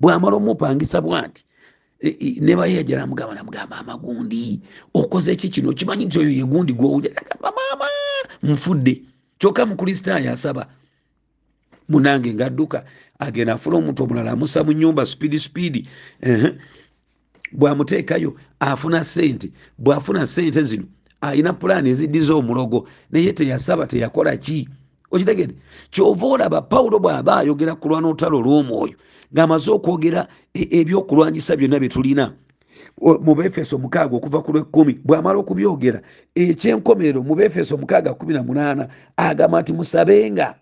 Bwamala 0.00 0.36
omupangisa 0.36 1.00
bwanti 1.00 1.42
ne 2.40 2.56
bayajja 2.56 2.96
namugamba 2.98 3.34
namugamba 3.34 3.76
amagundi 3.78 4.60
okoze 4.94 5.32
eki 5.32 5.48
kino? 5.48 5.70
Okimanyi 5.70 6.04
nti 6.04 6.18
oyo 6.18 6.30
yegundi 6.30 6.72
gwowulira 6.72 7.16
agamba 7.16 7.52
maama 7.56 7.86
nfudde. 8.42 9.02
Kyokka 9.38 9.66
mukristaayo 9.66 10.32
asaba 10.32 10.68
munange 11.88 12.34
ngadduka 12.34 12.84
agenda 13.18 13.54
afuna 13.54 13.76
omuntu 13.76 14.02
omulala 14.02 14.30
amusa 14.32 14.64
mu 14.64 14.72
nyumba 14.72 15.06
speedi 15.06 15.38
speedi 15.38 15.88
bwamuteekayo 17.52 18.34
afuna 18.60 19.04
sente 19.04 19.50
bwafuna 19.78 20.26
sente 20.26 20.62
zino 20.62 20.84
alina 21.20 21.52
pulaani 21.52 21.90
eziddiza 21.90 22.34
omulogo 22.34 22.88
naye 23.10 23.32
teyasaba 23.32 23.86
teyakola 23.86 24.36
ki? 24.36 24.68
Okitegede 25.10 25.54
kyova 25.90 26.26
olaba 26.26 26.62
pawulo 26.62 26.98
bw'aba 26.98 27.36
ayogera 27.36 27.74
kulwana 27.74 28.08
olutalo 28.08 28.38
olw'omwoyo 28.38 28.96
ng'amaze 29.32 29.70
okwogera 29.70 30.28
ebyokulwanyisa 30.54 31.56
byonna 31.56 31.78
bye 31.78 31.88
tulina. 31.88 32.32
Mu 33.00 33.34
befeso 33.34 33.78
mukaaga 33.78 34.16
okuva 34.16 34.42
ku 34.42 34.52
lwekumi 34.52 34.98
bw'amala 35.04 35.38
okubyogera 35.38 36.02
ekyenkomerero 36.34 37.22
mu 37.22 37.34
befeso 37.34 37.76
mukaaga 37.76 38.14
kumi 38.14 38.34
na 38.34 38.42
munaana 38.42 38.88
agamba 39.16 39.62
nti 39.62 39.72
musabenga 39.72 40.54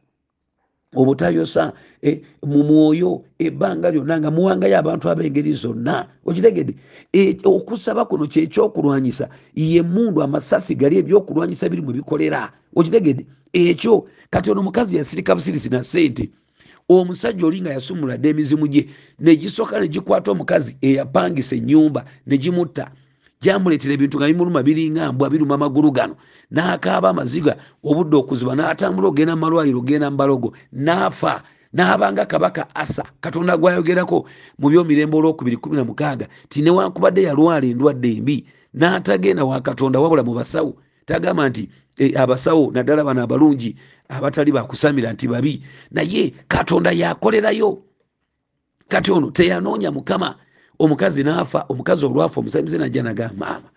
obutayosa 0.94 1.72
e, 2.02 2.22
mu 2.46 2.62
mwoyo 2.64 3.22
ebbanga 3.38 3.90
lyonna 3.90 4.20
nga 4.20 4.30
muwangayo 4.30 4.78
abantu 4.78 5.10
ab'engeri 5.10 5.52
zonna. 5.52 6.08
Okitegedde? 6.26 6.74
E, 7.12 7.36
okusaba 7.44 8.04
kuno 8.04 8.26
kyekyokulwanyisa 8.26 9.28
ye 9.54 9.82
mundu 9.82 10.22
amasasi 10.22 10.74
gali 10.74 10.98
ebyokulwanyisa 10.98 11.68
biri 11.68 11.82
mwebikolera 11.82 12.52
okitegedde? 12.76 13.26
Ekyo 13.52 14.04
kati 14.30 14.50
ono 14.50 14.62
mukazi 14.62 14.96
yasirika 14.96 15.34
busirisi 15.34 15.68
na 15.68 15.82
sente 15.82 16.30
omusajja 16.88 17.46
oli 17.46 17.60
nga 17.60 17.72
yasumula 17.72 18.16
dde 18.16 18.28
emizimu 18.28 18.68
gye 18.68 18.88
negisooka 19.18 19.80
negikwata 19.80 20.30
omukazi 20.32 20.76
eyapangisa 20.80 21.56
ennyumba 21.56 22.04
negimutta 22.26 22.90
gyamuleetera 23.44 23.92
ebintu 23.94 24.16
nga 24.16 24.28
bimuluma 24.30 24.62
biringa 24.66 25.12
mbwa 25.12 25.30
biruma 25.32 25.54
amagulu 25.54 25.90
gano 25.92 26.14
n'akaaba 26.54 27.08
amaziga 27.12 27.52
obudde 27.88 28.16
okuziba 28.16 28.52
n'atambula 28.56 29.06
ogenda 29.08 29.36
mumalwaliro 29.36 29.78
ogenda 29.84 30.08
mubalogo 30.10 30.48
n'afa 30.84 31.34
n'abanga 31.76 32.24
kabaka 32.24 32.62
asa 32.74 33.04
katonda 33.20 33.56
gwayogerako 33.60 34.18
mu 34.58 34.66
byomirembe 34.70 35.16
olwokubiri 35.16 35.56
kumi 35.60 35.76
na 35.76 35.84
mukaaga 35.84 36.26
ti 36.48 36.62
newankubadde 36.62 37.20
yalwala 37.28 37.66
endwadde 37.66 38.10
embi 38.18 38.36
n'atagenda 38.78 39.42
wa 39.44 39.60
katonda 39.60 40.00
wabula 40.00 40.22
mu 40.24 40.32
basawo 40.38 40.72
tagamba 41.06 41.48
nti 41.48 41.68
e, 41.98 42.16
abasawo 42.16 42.72
naddala 42.72 43.04
bano 43.04 43.22
abalungi 43.22 43.76
abatali 44.08 44.52
bakusamira 44.52 45.12
nti 45.12 45.28
babi 45.28 45.62
naye 45.90 46.32
katonda 46.48 46.90
yakolerayo. 46.92 47.82
Kati 48.88 49.12
ono 49.12 49.30
teyanoonya 49.30 49.90
mukama 49.90 50.36
omukazi 50.78 51.22
n'afa 51.24 51.64
omukazi 51.68 52.06
olwafa 52.06 52.40
omusamize 52.40 52.78
najja 52.78 53.02
nagamba 53.02 53.46
maama. 53.46 53.68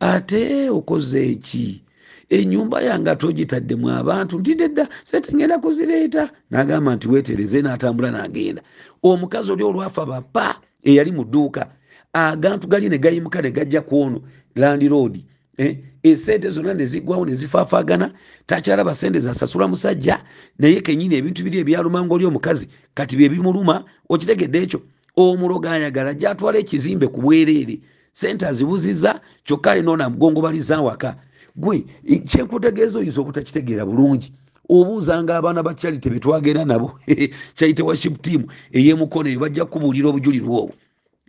Ate 0.00 0.70
okoze 0.70 1.30
eki? 1.30 1.82
Enyumba 2.30 2.82
yange 2.82 3.10
atogitaddemu 3.10 3.90
abantu 3.90 4.38
nti 4.38 4.54
nedda 4.54 4.88
setengenda 5.04 5.58
kuzireeta. 5.58 6.30
Nagamba 6.50 6.94
nti 6.96 7.08
wetereze 7.08 7.62
n'atambula 7.62 8.10
n'agenda. 8.10 8.62
Omukazi 9.02 9.52
oli 9.52 9.62
olwafa 9.62 10.06
bapa 10.06 10.60
eyali 10.82 11.12
mu 11.12 11.24
dduuka 11.24 11.66
agantu 12.12 12.68
gali 12.68 12.88
ne 12.88 12.98
gayimuka 12.98 13.42
ne 13.42 13.50
gajja 13.50 13.80
ku 13.80 14.02
ono 14.02 14.20
landiroodi 14.56 15.24
eh, 15.58 15.78
esente 16.02 16.50
zonna 16.50 16.74
nezigwawo 16.74 17.26
nezifaafagana 17.26 18.12
takyalaba 18.46 18.94
sente 18.94 19.20
zasasula 19.20 19.68
musajja 19.68 20.24
naye 20.58 20.80
kenyini 20.80 21.14
ebintu 21.14 21.44
biri 21.44 21.58
ebyalumanga 21.58 22.14
oli 22.14 22.24
omukazi 22.26 22.68
kati 22.94 23.16
byebimuluma 23.16 23.84
okitegedde 24.08 24.58
ekyo 24.62 24.80
omuloga 25.22 25.70
ayagala 25.72 26.14
gyatwala 26.14 26.58
ekizimbe 26.58 27.06
ku 27.08 27.20
bwereere 27.20 27.78
sente 28.12 28.46
azibuziza 28.46 29.20
kyokka 29.44 29.70
alina 29.72 29.90
onamugongobaliza 29.90 30.80
waka 30.80 31.16
gwe 31.56 31.84
kyenkutegeeza 32.28 32.98
oyinza 32.98 33.20
obutakitegeera 33.20 33.86
bulungi? 33.86 34.32
Obuuzanga 34.70 35.36
abaana 35.36 35.62
ba 35.62 35.74
charity 35.74 36.10
betwagenda 36.10 36.64
nabo 36.64 36.98
charity 37.58 37.82
worship 37.82 38.22
team 38.22 38.46
eyemukono 38.72 39.28
eyo 39.28 39.40
bajja 39.40 39.64
kubuulira 39.64 40.08
obujulirwa 40.08 40.58
obwo. 40.58 40.74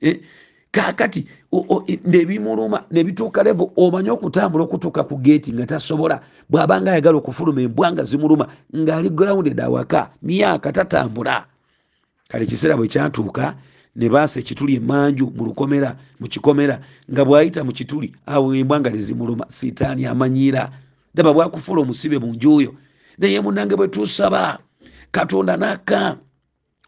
Eh? 0.01 0.19
kakati 0.71 1.25
nebimuluma 2.05 2.83
nebituuka 2.91 3.43
levo 3.43 3.71
omanye 3.75 4.09
okutambula 4.09 4.63
okutuuka 4.63 5.03
ku 5.03 5.17
geeti 5.17 5.51
nga 5.53 5.65
tasobola? 5.65 6.21
Bw'abanga 6.49 6.91
ayagala 6.91 7.17
okufuluma 7.17 7.61
embwa 7.61 7.91
nga 7.91 8.03
zimuluma 8.03 8.47
ng'ali 8.71 9.09
grounded 9.09 9.59
awaka 9.59 10.09
myaka 10.23 10.71
tatambula. 10.71 11.45
Kale 12.27 12.43
ekiseera 12.43 12.77
bwe 12.77 12.87
kyatuuka 12.87 13.55
ne 13.95 14.09
baasa 14.09 14.39
ekituli 14.39 14.75
emanju 14.75 15.31
mu 15.35 15.43
lukomera 15.45 15.97
mu 16.19 16.27
kikomera 16.27 16.79
nga 17.11 17.23
bw'ayita 17.25 17.63
mu 17.63 17.71
kituli 17.71 18.15
awo 18.25 18.55
embwa 18.55 18.79
nga 18.79 18.89
nezimuluma 18.89 19.45
sitaani 19.49 20.05
amanyiira 20.05 20.71
daba 21.15 21.33
bwakufuula 21.33 21.81
omusibe 21.81 22.17
mu 22.19 22.33
njuuyo 22.33 22.71
naye 23.17 23.39
munange 23.41 23.75
bwe 23.75 23.87
tusaba 23.87 24.59
katonda 25.11 25.57
naka 25.57 26.17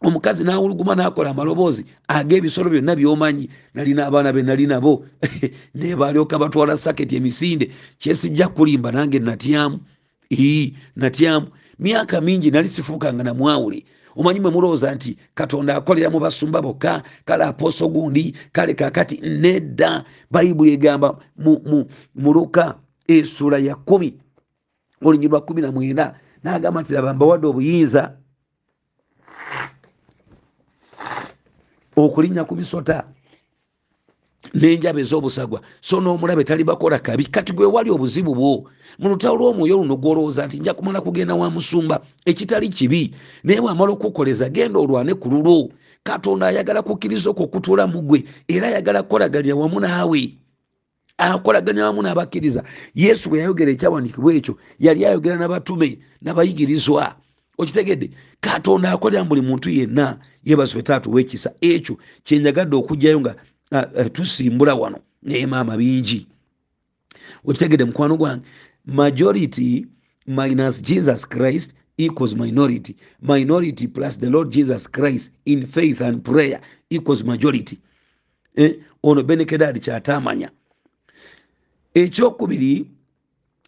omukazi 0.06 0.44
nawuluguma 0.44 0.94
nakola 0.94 1.30
amaloboozi 1.30 1.84
ag'ebisolo 2.08 2.70
byonna 2.70 2.96
byomanyi 2.96 3.48
nalina 3.74 4.06
abaana 4.06 4.32
be 4.32 4.42
nali 4.42 4.66
nabo. 4.66 5.06
Nebalyoka 5.74 6.38
batwala 6.38 6.76
saketi 6.76 7.16
emisinde 7.16 7.70
kyesijja 7.98 8.48
kulimba 8.48 8.92
nange 8.92 9.18
natyamu 9.18 9.80
natyamu 10.96 11.46
myaka 11.78 12.20
mingi 12.20 12.50
nali 12.50 12.68
sifuukanga 12.68 13.24
namwawule 13.24 13.84
omanyi 14.16 14.40
mwe 14.40 14.50
mulowooza 14.50 14.94
nti 14.94 15.18
katonda 15.34 15.76
akolera 15.76 16.10
mu 16.10 16.18
basumba 16.20 16.62
bokka 16.62 17.02
kale 17.24 17.44
apooso 17.44 17.88
gundi 17.88 18.36
kale 18.52 18.74
kakati 18.74 19.16
nedda. 19.22 20.04
Bayibuli 20.30 20.72
egamba 20.72 21.18
mu 22.16 22.32
luka 22.32 22.74
esula 23.08 23.58
ya 23.58 23.74
kumi 23.74 24.18
olunyi 25.02 25.28
lwa 25.28 25.40
kumi 25.40 25.62
na 25.62 25.72
mwenda 25.72 26.14
nagamba 26.42 26.80
nti 26.80 26.92
laba 26.92 27.14
mbawadde 27.14 27.46
obuyinza 27.46 28.16
okulinnya 31.96 32.44
ku 32.44 32.54
bisota 32.54 33.04
nenjaba 34.54 35.00
ez'obusagwa 35.00 35.60
so 35.80 36.00
n'omulabe 36.00 36.44
tali 36.44 36.64
bakola 36.64 36.98
kabi. 36.98 37.24
Kati 37.24 37.52
gwe 37.52 37.66
wali 37.66 37.90
obuzibu 37.90 38.34
bwo 38.34 38.64
mu 38.98 39.08
lutawo 39.08 39.36
lw'omwoyo 39.36 39.76
luno 39.76 39.96
gwolowooza 39.96 40.46
nti 40.46 40.58
nja 40.60 40.74
kumala 40.74 41.00
kugenda 41.00 41.34
wa 41.34 41.50
musumba 41.50 42.00
ekitali 42.24 42.68
kibi 42.68 43.14
naye 43.44 43.60
bwamala 43.60 43.92
okukoleza 43.92 44.48
genda 44.48 44.78
olwane 44.78 45.14
ku 45.14 45.28
lulo. 45.28 45.68
Katonda 46.04 46.46
ayagala 46.46 46.82
kukkiriza 46.82 47.30
okwo 47.30 47.44
okutuula 47.44 47.86
mu 47.86 48.02
gwe 48.02 48.24
era 48.48 48.68
ayagala 48.68 49.02
kukolaganya 49.02 49.56
wamu 49.56 49.80
naawe. 49.80 50.34
Akolaganya 51.18 51.84
wamu 51.84 52.02
n'abakkiriza. 52.02 52.62
Yesu 52.94 53.30
bwe 53.30 53.38
yayogera 53.38 53.72
ekyawandiikibwa 53.72 54.34
ekyo 54.34 54.58
yali 54.78 55.06
ayogera 55.06 55.36
n'abatume 55.36 55.98
n'abayigirizwa. 56.22 57.14
Okitegedde 57.58 58.10
katonda 58.40 58.92
akolera 58.92 59.24
buli 59.24 59.40
muntu 59.40 59.70
yenna 59.70 60.18
yebazibwe 60.44 60.82
taatuwa 60.82 61.20
ekisa 61.20 61.54
ekyo. 61.60 61.96
Kyenjagadde 62.24 62.76
okugjayo 62.76 63.20
nga 63.20 63.34
tusimbula 64.12 64.74
wano 64.74 64.98
naye 65.22 65.46
maama 65.46 65.76
bingi. 65.76 66.26
Okitegedde 67.44 67.84
mukwano 67.84 68.16
gwange 68.16 68.42
majority 68.86 69.86
minus 70.26 70.82
jesus 70.82 71.28
christ 71.28 71.74
equals 71.98 72.34
minority. 72.34 72.96
Minority 73.22 73.86
plus 73.88 74.18
the 74.18 74.30
lord 74.30 74.50
jesus 74.50 74.90
christ 74.90 75.32
in 75.44 75.66
faith 75.66 76.00
and 76.00 76.22
prayer 76.24 76.60
equals 76.90 77.24
majority. 77.24 77.78
Eh? 78.56 78.74
ono 79.02 79.22
benekedadi 79.22 79.80
kyatamanya. 79.80 80.50
Ekyokubiri 81.94 82.90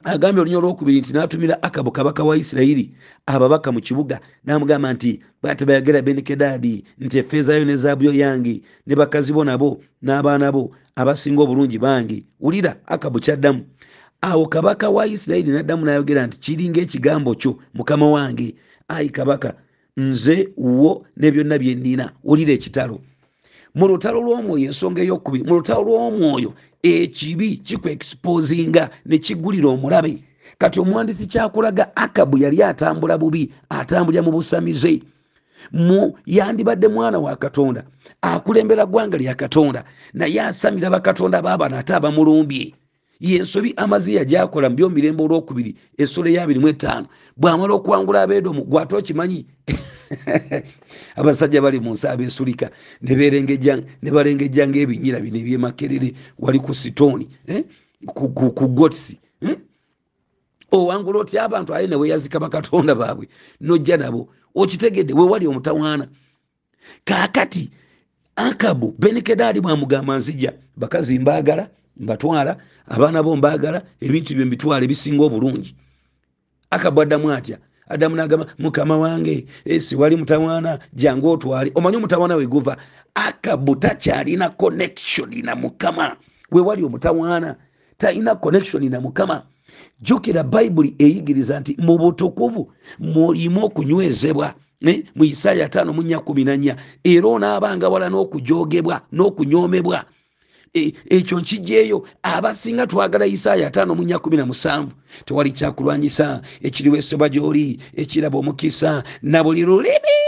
agambye 0.05 0.41
olunyo 0.43 0.59
olwokubiri 0.59 1.01
nti 1.01 1.13
natumira 1.13 1.63
akabu 1.63 1.91
kabaka 1.93 2.25
wa 2.25 2.37
isirayiri 2.37 2.93
ababaka 3.27 3.73
mu 3.73 3.81
kibuga 3.81 4.21
namugamba 4.45 4.93
nti 4.93 5.21
batebayagera 5.43 6.03
benekedadi 6.03 6.85
nti 6.99 7.19
efeezayo 7.19 7.65
ne 7.65 7.77
zaabuyo 7.77 8.13
yange 8.13 8.63
ne 8.87 8.95
bakazi 8.95 9.33
bo 9.33 9.45
nabo 9.45 9.81
n'abaana 10.03 10.53
bo 10.53 10.71
abasinga 10.97 11.43
obulungi 11.43 11.79
bange 11.79 12.25
wulira 12.41 12.77
akabu 12.87 13.21
kyaddamu. 13.21 13.65
Awo 14.21 14.47
kabaka 14.47 14.91
wa 14.91 15.07
isirayiri 15.07 15.51
naddamu 15.53 15.85
nayogera 15.85 16.27
nti 16.27 16.39
kiringa 16.39 16.81
ekigambo 16.81 17.35
kyo 17.35 17.57
mukama 17.75 18.07
wange. 18.11 18.55
Ayi 18.89 19.09
kabaka 19.11 19.55
nze 19.97 20.49
wo 20.57 21.07
ne 21.17 21.31
byonna 21.31 21.59
byennina 21.59 22.13
wulira 22.25 22.53
ekitalo. 22.53 23.01
Mu 23.75 23.89
lutalo 23.89 24.21
lw'omwoyo 24.25 24.65
ensonga 24.73 25.03
eyokubiri 25.03 25.45
mu 25.45 25.55
lutalo 25.61 25.83
lw'omwoyo 25.85 26.53
ekibi 26.87 27.49
kikuexposinga 27.67 28.91
nekigulira 29.07 29.69
omulabe. 29.69 30.15
Kati 30.59 30.81
omuwandiisi 30.81 31.27
kyakulaga 31.27 31.85
akabu 31.97 32.39
yali 32.39 32.63
atambula 32.63 33.19
bubi 33.19 33.43
atambulira 33.69 34.23
mu 34.23 34.31
busamize. 34.37 35.03
Mu 35.73 36.15
yandibadde 36.27 36.89
mwana 36.89 37.19
wa 37.19 37.37
katonda 37.37 37.83
akulembera 38.23 38.87
ggwanga 38.87 39.19
lya 39.19 39.35
katonda 39.35 39.85
naye 40.15 40.41
asamira 40.41 40.91
bakatonda 40.91 41.43
baabano 41.43 41.79
ate 41.79 41.95
abamulumbye 41.95 42.75
yensobi 43.21 43.75
amaziya 43.77 44.25
gyakola 44.25 44.71
mu 44.71 44.77
byomirembe 44.77 45.23
olwokubiri 45.23 45.75
essula 45.99 46.47
mu 46.47 46.69
etaano 46.69 47.07
bwamala 47.37 47.75
okuwangula 47.75 48.23
abeedomu 48.23 48.63
gwate 48.65 48.97
okimanyi 48.97 49.47
abasajja 51.19 51.63
bali 51.63 51.81
mu 51.81 51.91
nsi 51.91 52.07
abesulika 52.07 52.71
ne 53.03 54.11
balengejjanga 54.11 54.79
ebinyira 54.79 55.21
bino 55.21 55.39
ebyemakerere 55.39 56.15
wali 56.39 56.59
ku 56.59 56.75
sitooni 56.75 57.27
eh? 57.47 57.65
ku 58.07 58.65
gotisi 58.69 59.19
eh? 59.43 59.59
owangula 60.73 61.19
otya 61.19 61.45
abantu 61.45 61.75
aye 61.75 61.87
neweyazika 61.87 62.41
bakatonda 62.41 62.95
baabwe 62.95 63.29
nojja 63.61 63.97
nabo 63.97 64.29
okitegedde 64.55 65.13
wewali 65.15 65.47
omutawaana 65.47 66.09
kakati 67.05 67.71
akabu 68.37 68.95
benekedali 68.99 69.61
bwamugamba 69.61 70.17
nzija 70.17 70.53
bakazi 70.77 71.19
mbaagala 71.19 71.71
mbatwala 71.97 72.57
abaana 72.89 73.23
bo 73.23 73.37
mbaagala 73.37 73.83
ebintu 74.01 74.35
byo 74.35 74.47
mbitwala 74.47 74.85
ebisinga 74.85 75.23
obulungi. 75.25 75.75
Akabu 76.71 77.01
addamu 77.01 77.31
atya? 77.33 77.59
Adamu 77.89 78.17
nagamba 78.17 78.47
mukama 78.59 78.99
wange 78.99 79.47
esi 79.65 79.97
wali 79.97 80.17
mutawaana 80.17 80.79
jangu 80.93 81.31
otwale 81.31 81.73
omanyi 81.75 81.97
omutawaana 81.97 82.37
weguva 82.37 82.77
akabu 83.15 83.77
takyalina 83.77 84.49
connection 84.51 85.31
na 85.45 85.55
mukama. 85.55 86.17
Wewali 86.53 86.85
omutawaana 86.85 87.57
talina 87.99 88.35
connection 88.35 88.91
na 88.91 89.01
mukama. 89.01 89.43
Jjukira 90.01 90.43
bayibuli 90.43 90.95
eyigiriza 90.99 91.61
nti 91.61 91.77
mu 91.79 91.99
butukuvu 91.99 92.73
mulimu 92.99 93.65
okunywezebwa 93.65 94.55
Eh, 94.81 95.05
mu 95.15 95.25
isaaya 95.25 95.67
5 95.69 95.93
mu 95.93 96.03
nnya 96.03 96.19
14 96.19 96.77
era 97.05 97.29
onaabanga 97.29 97.89
wala 97.89 98.09
n'okujogebwa 98.09 99.01
n'okunyomebwa 99.13 100.05
E- 100.05 100.16
ekyo 101.11 101.41
nkijjeeyo 101.41 101.99
abasinga 102.23 102.87
twagala 102.87 103.27
isaaya 103.27 103.69
5 103.69 103.95
mu 103.95 104.03
nnya 104.03 104.17
17 104.17 104.87
tewali 105.25 105.51
kyakulwanyisa. 105.51 106.43
Ekiriweesebwa 106.63 107.29
gy'oli 107.29 107.79
ekiraba 107.97 108.39
omukisa 108.39 109.03
na 109.23 109.45
buli 109.45 109.63
lulimi 109.63 110.19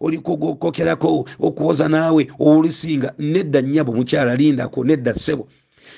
olikogokokerako 0.00 1.28
okuwoza 1.40 1.88
naawe 1.88 2.22
olusinga 2.38 3.12
nedda 3.18 3.60
nnyabo 3.62 3.92
mukyala 3.92 4.36
lindako 4.36 4.84
nedda 4.84 5.14
ssebo. 5.14 5.48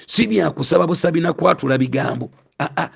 Si 0.07 0.27
byakusaba 0.27 0.87
busabi 0.87 1.21
nakwatula 1.21 1.79
bigambo. 1.79 2.31
Aa 2.61 2.89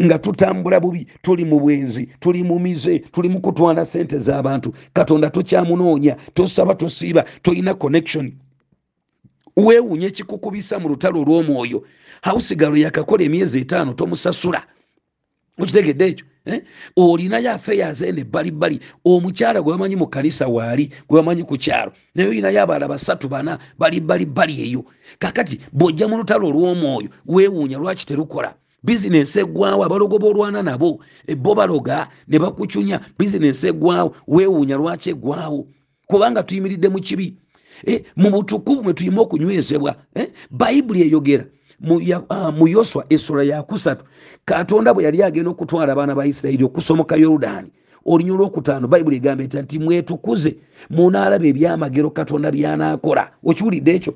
nga 0.00 0.18
tutambula 0.18 0.80
bubi 0.80 1.06
tuli 1.22 1.44
mu 1.44 1.60
bwenzi 1.60 2.08
tuli 2.20 2.42
mu 2.44 2.58
mize 2.58 2.98
tuli 2.98 3.28
mu 3.28 3.40
kutwala 3.40 3.86
sente 3.86 4.18
z'abantu 4.18 4.74
katonda 4.92 5.30
tokyamunoonya 5.30 6.16
tosaba 6.34 6.74
tosiiba 6.74 7.24
tolina 7.42 7.74
connection 7.74 8.32
weewunya 9.58 10.06
ekikukubisa 10.06 10.78
mu 10.78 10.88
lutalo 10.88 11.20
olw'omwoyo. 11.22 11.82
Hausigalo 12.22 12.76
yakakola 12.76 13.22
emyezi 13.24 13.58
etaano 13.60 13.92
tomusasula. 13.92 14.62
Okitegedde 15.58 16.06
ekyo 16.06 16.26
eh? 16.46 16.62
olinayo 16.96 17.50
afeyazi 17.52 18.06
eno 18.06 18.20
ebbalibbali 18.20 18.80
omukyala 19.04 19.62
gwe 19.62 19.72
bamanyi 19.74 19.96
mu 19.96 20.06
kanisa 20.06 20.46
waali 20.46 20.90
gwe 21.08 21.18
bamanyi 21.20 21.42
ku 21.44 21.56
kyalo 21.58 21.92
naye 22.14 22.28
olinayo 22.28 22.62
abaala 22.62 22.88
basatu 22.88 23.28
bana 23.28 23.58
bali 23.78 24.00
bbalibbali 24.00 24.54
eyo. 24.62 24.84
Kakati 25.18 25.58
bw'ojja 25.72 26.08
mu 26.08 26.16
lutalo 26.18 26.48
olw'omwoyo 26.48 27.08
weewuunya 27.26 27.78
lwaki 27.78 28.06
terukola? 28.06 28.54
Bizinensi 28.82 29.40
eggwawo 29.42 29.82
abalogo 29.84 30.18
boolwana 30.18 30.62
nabo 30.62 31.02
eh, 31.26 31.36
bo 31.36 31.54
baloga 31.54 32.08
ne 32.28 32.38
bakucunya. 32.38 33.00
Bizinensi 33.18 33.66
eggwawo 33.68 34.14
weewuunya 34.28 34.76
lwaki 34.76 35.10
eggwawo 35.10 35.66
kubanga 36.06 36.42
tuyimiridde 36.42 36.88
mu 36.88 37.00
kibi 37.00 37.34
mu 38.16 38.30
butukuvu 38.30 38.82
mwe 38.82 38.92
tulina 38.94 39.20
okunywezebwa 39.20 39.94
eh? 40.14 40.28
bayibuli 40.50 41.02
eyogera 41.02 41.44
mu 41.80 42.00
ah, 42.30 42.52
yoswa 42.66 43.04
essula 43.08 43.42
yakusatu 43.42 44.04
katonda 44.44 44.94
bwe 44.94 45.04
yali 45.04 45.22
agenda 45.22 45.50
okutwala 45.50 45.92
abaana 45.92 46.14
ba 46.14 46.26
isirayiri 46.26 46.64
okusomoka 46.64 47.16
yoludaani 47.16 47.70
olunya 48.06 48.32
olwokutaano 48.32 48.88
bayibuli 48.88 49.16
egamba 49.16 49.44
eti 49.44 49.58
nti 49.58 49.78
mwetukuze 49.78 50.56
munaalaba 50.90 51.46
ebyamagero 51.46 52.10
katonda 52.10 52.50
byanaakola 52.50 53.30
okiwulidde 53.44 53.92
ekyo? 53.94 54.14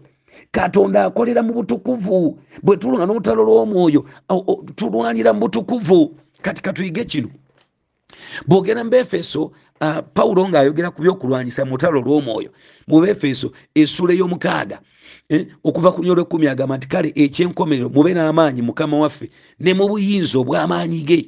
Katonda 0.51 1.05
akolera 1.05 1.43
mu 1.43 1.53
butukuvu. 1.53 2.39
Bwe 2.63 2.77
tulwana 2.77 3.13
olutalo 3.13 3.43
lw'omwoyo 3.45 4.05
tulwanira 4.77 5.33
mu 5.33 5.41
butukuvu. 5.41 6.17
Kati 6.43 6.63
katuyige 6.63 7.05
kino. 7.05 7.29
Bwogera 8.47 8.85
mu 8.85 8.91
befeso 8.91 9.53
pawulo 10.15 10.49
ng'ayogera 10.49 10.91
ku 10.91 11.03
byokulwanyisa 11.03 11.65
mu 11.65 11.75
lutalo 11.75 12.01
lw'omwoyo 12.01 12.51
mu 12.87 13.01
befeso 13.01 13.51
essula 13.75 14.15
ey'omukaaga 14.15 14.79
eh, 15.29 15.47
okuva 15.65 15.93
ku 15.93 16.05
nyo 16.05 16.15
lwekumi 16.15 16.47
agamba 16.47 16.77
nti 16.77 16.89
kale 16.89 17.13
ekyenkomerero 17.15 17.89
mube 17.89 18.15
n'amaanyi 18.15 18.63
mukama 18.63 18.99
waffe 19.03 19.31
ne 19.61 19.75
mu 19.75 19.89
buyinza 19.89 20.39
obw'amaanyi 20.39 21.03
ge. 21.03 21.21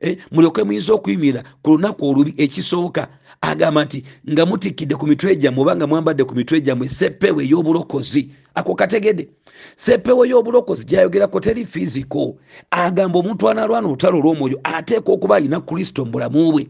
Eh, 0.00 0.18
mulyoke 0.30 0.62
muyinza 0.62 0.92
okuyimirira 0.92 1.42
ku 1.62 1.70
lunaku 1.70 2.04
olubi 2.08 2.34
ekisooka 2.36 3.08
agamba 3.40 3.84
nti 3.84 4.04
nga 4.30 4.46
mutikkidde 4.46 4.94
ku 4.94 5.06
mitwe 5.06 5.36
gyammwe 5.36 5.62
oba 5.62 5.76
nga 5.76 5.86
mwambadde 5.86 6.24
ku 6.24 6.34
mitwe 6.34 6.60
gyammwe 6.60 6.88
seppewo 6.88 7.40
ey'obulokozi. 7.40 8.30
Ako 8.54 8.74
kategedde 8.74 9.28
seppewo 9.76 10.24
y'obulokozi 10.24 10.84
gyayogerako 10.84 11.40
teri 11.40 11.64
fiziko. 11.64 12.36
Agamba 12.70 13.18
omuntu 13.18 13.48
analwana 13.48 13.88
olutalo 13.88 14.18
olw'omwoyo 14.18 14.60
ateeka 14.62 15.12
okuba 15.12 15.36
alina 15.36 15.60
kristo 15.60 16.04
mu 16.04 16.10
bulamu 16.12 16.52
bwe 16.52 16.68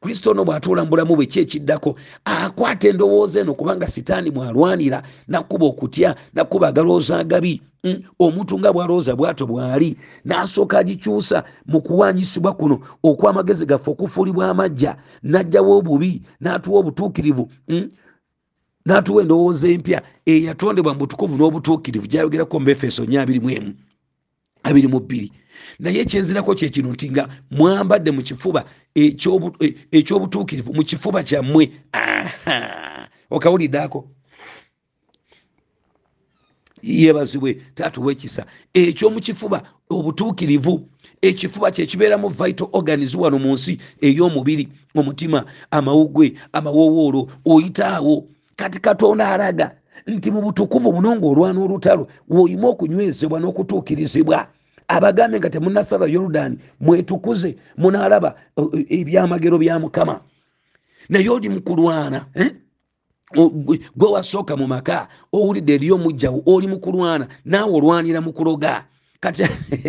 kristo 0.00 0.30
ono 0.30 0.44
bw'atuula 0.44 0.84
mu 0.84 0.90
bulamu 0.90 1.16
bwe 1.16 1.26
ki 1.26 1.40
ekiddako 1.40 1.96
akwata 2.24 2.88
endowooza 2.88 3.40
eno 3.40 3.54
kubanga 3.54 3.86
sitaani 3.86 4.30
mwalwanira 4.30 5.02
nakuba 5.28 5.66
okutya 5.66 6.16
nakuba 6.34 6.68
agalooza 6.68 7.18
agabi. 7.18 7.62
Mm, 7.84 8.02
omuntu 8.18 8.58
nga 8.58 8.72
bwalowooza 8.72 9.16
bwato 9.16 9.46
bw'ali 9.46 9.96
n'asooka 10.24 10.78
agikyusa 10.78 11.44
mu 11.66 11.80
kuwanyisibwa 11.80 12.52
kuno 12.52 12.76
okw'amagezi 13.02 13.64
gaffe 13.66 13.90
okufuulibwa 13.90 14.50
amajja 14.52 14.96
n'ajjawo 15.24 15.78
obubi 15.78 16.20
n'atuwa 16.40 16.78
obutuukirivu. 16.80 17.48
Mm, 17.68 17.88
n'atuwa 18.86 19.22
endowooza 19.22 19.68
empya 19.68 20.02
eyatondebwa 20.26 20.92
mu 20.92 21.00
butukuvu 21.00 21.34
n'obutuukirivu 21.36 22.06
gyayogerako 22.06 22.54
mu 22.60 22.66
befeso 22.66 23.04
4 23.04 23.72
abiri 24.62 24.88
mu 24.88 25.00
bbiri 25.00 25.32
naye 25.78 26.00
ekyenzirako 26.00 26.54
kyekino 26.54 26.92
nti 26.92 27.10
nga 27.10 27.28
mwambadde 27.50 28.10
mu 28.10 28.22
kifuba 28.22 28.64
e- 28.94 29.16
ekyobutuukirivu 29.92 30.74
mu 30.74 30.82
kifuba 30.84 31.22
kyammwe. 31.22 31.72
Aha! 31.92 33.08
okawuliddeako? 33.30 34.08
Yebazibwe 36.82 37.54
tatuwa 37.74 38.12
ekisa 38.12 38.46
ekyomukifuba 38.74 39.62
obutuukirivu 39.90 40.88
ekifuba 41.22 41.70
kyekibeeramu 41.70 42.28
vital 42.28 42.68
organis 42.72 43.14
wano 43.14 43.38
mu 43.38 43.52
nsi 43.54 43.78
ey'omubiri 44.00 44.68
omutima 44.96 45.44
amawugwe 45.70 46.34
amawowoolo 46.52 47.28
oyitaawo. 47.44 48.24
Kati 48.56 48.80
katonda 48.80 49.32
alaga 49.32 49.76
nti 50.06 50.30
mu 50.30 50.40
butukuvu 50.42 50.92
muno 50.92 51.16
ng'olwana 51.16 51.60
olutalo 51.60 52.06
woyima 52.28 52.68
okunywezebwa 52.68 53.40
n'okutuukirizibwa 53.40 54.48
abagambe 54.90 55.38
nga 55.38 55.50
temunasala 55.50 56.06
yorudaani 56.06 56.58
mwetukuze 56.80 57.56
munaalaba 57.78 58.34
eh, 58.56 58.86
ebyamagero 59.00 59.58
bya 59.58 59.78
mukama. 59.78 60.20
Naye 61.08 61.28
oli 61.28 61.48
mukulwana 61.48 62.26
eh? 62.34 62.52
Gwe 63.96 64.08
wasooka 64.10 64.56
mu 64.56 64.66
maka 64.66 65.08
owulidde 65.32 65.74
eri 65.74 65.92
omujjawo 65.92 66.42
oli 66.46 66.66
mukulwana 66.66 67.28
naawe 67.44 67.72
olwanira 67.78 68.20
mukuloga 68.20 68.84
kati 69.20 69.42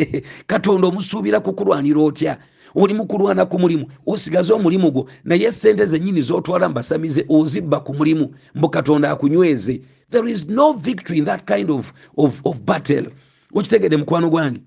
katonda 0.51 0.87
omusuubira 0.87 1.39
kukulwanira 1.39 1.99
otya? 2.01 2.37
Oli 2.75 2.93
mukulwana 2.93 3.45
ku 3.45 3.59
mulimu 3.59 3.85
osigaze 4.05 4.53
omulimu 4.53 4.91
gwo 4.91 5.09
naye 5.25 5.51
sente 5.51 5.85
zennyini 5.85 6.21
zotwala 6.21 6.69
mbasamize 6.69 7.25
ozibba 7.29 7.79
ku 7.79 7.93
mulimu 7.93 8.29
mbu 8.55 8.69
katonda 8.69 9.11
akunyweze. 9.11 9.81
There 10.11 10.31
is 10.31 10.45
no 10.47 10.73
victory 10.73 11.17
in 11.19 11.25
that 11.25 11.45
kind 11.47 11.69
of, 11.71 11.93
of, 12.17 12.41
of 12.45 12.59
battle. 12.65 13.07
Okitegedde 13.53 13.97
mukwano 13.97 14.29
gwange 14.29 14.61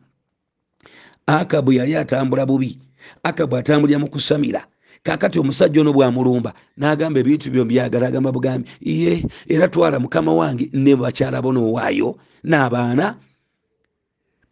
akabu 1.27 1.73
yali 1.73 1.97
atambula 1.97 2.47
bubi. 2.47 2.79
Akabu 3.23 3.57
atambulira 3.57 3.99
mu 3.99 4.09
kusamira. 4.09 4.67
Kakati 5.03 5.39
omusajja 5.39 5.81
ono 5.81 5.93
bwamulumba 5.93 6.55
n'agamba 6.79 7.21
ebintu 7.21 7.51
byo 7.53 7.65
byagala 7.65 8.09
agamba 8.09 8.33
bugambi 8.33 8.71
ye 8.81 9.25
era 9.49 9.69
twala 9.69 10.01
mukama 10.01 10.33
wange 10.33 10.71
ne 10.73 10.97
bakyala 10.97 11.43
bonoowaayo 11.45 12.17
n'abaana. 12.45 13.15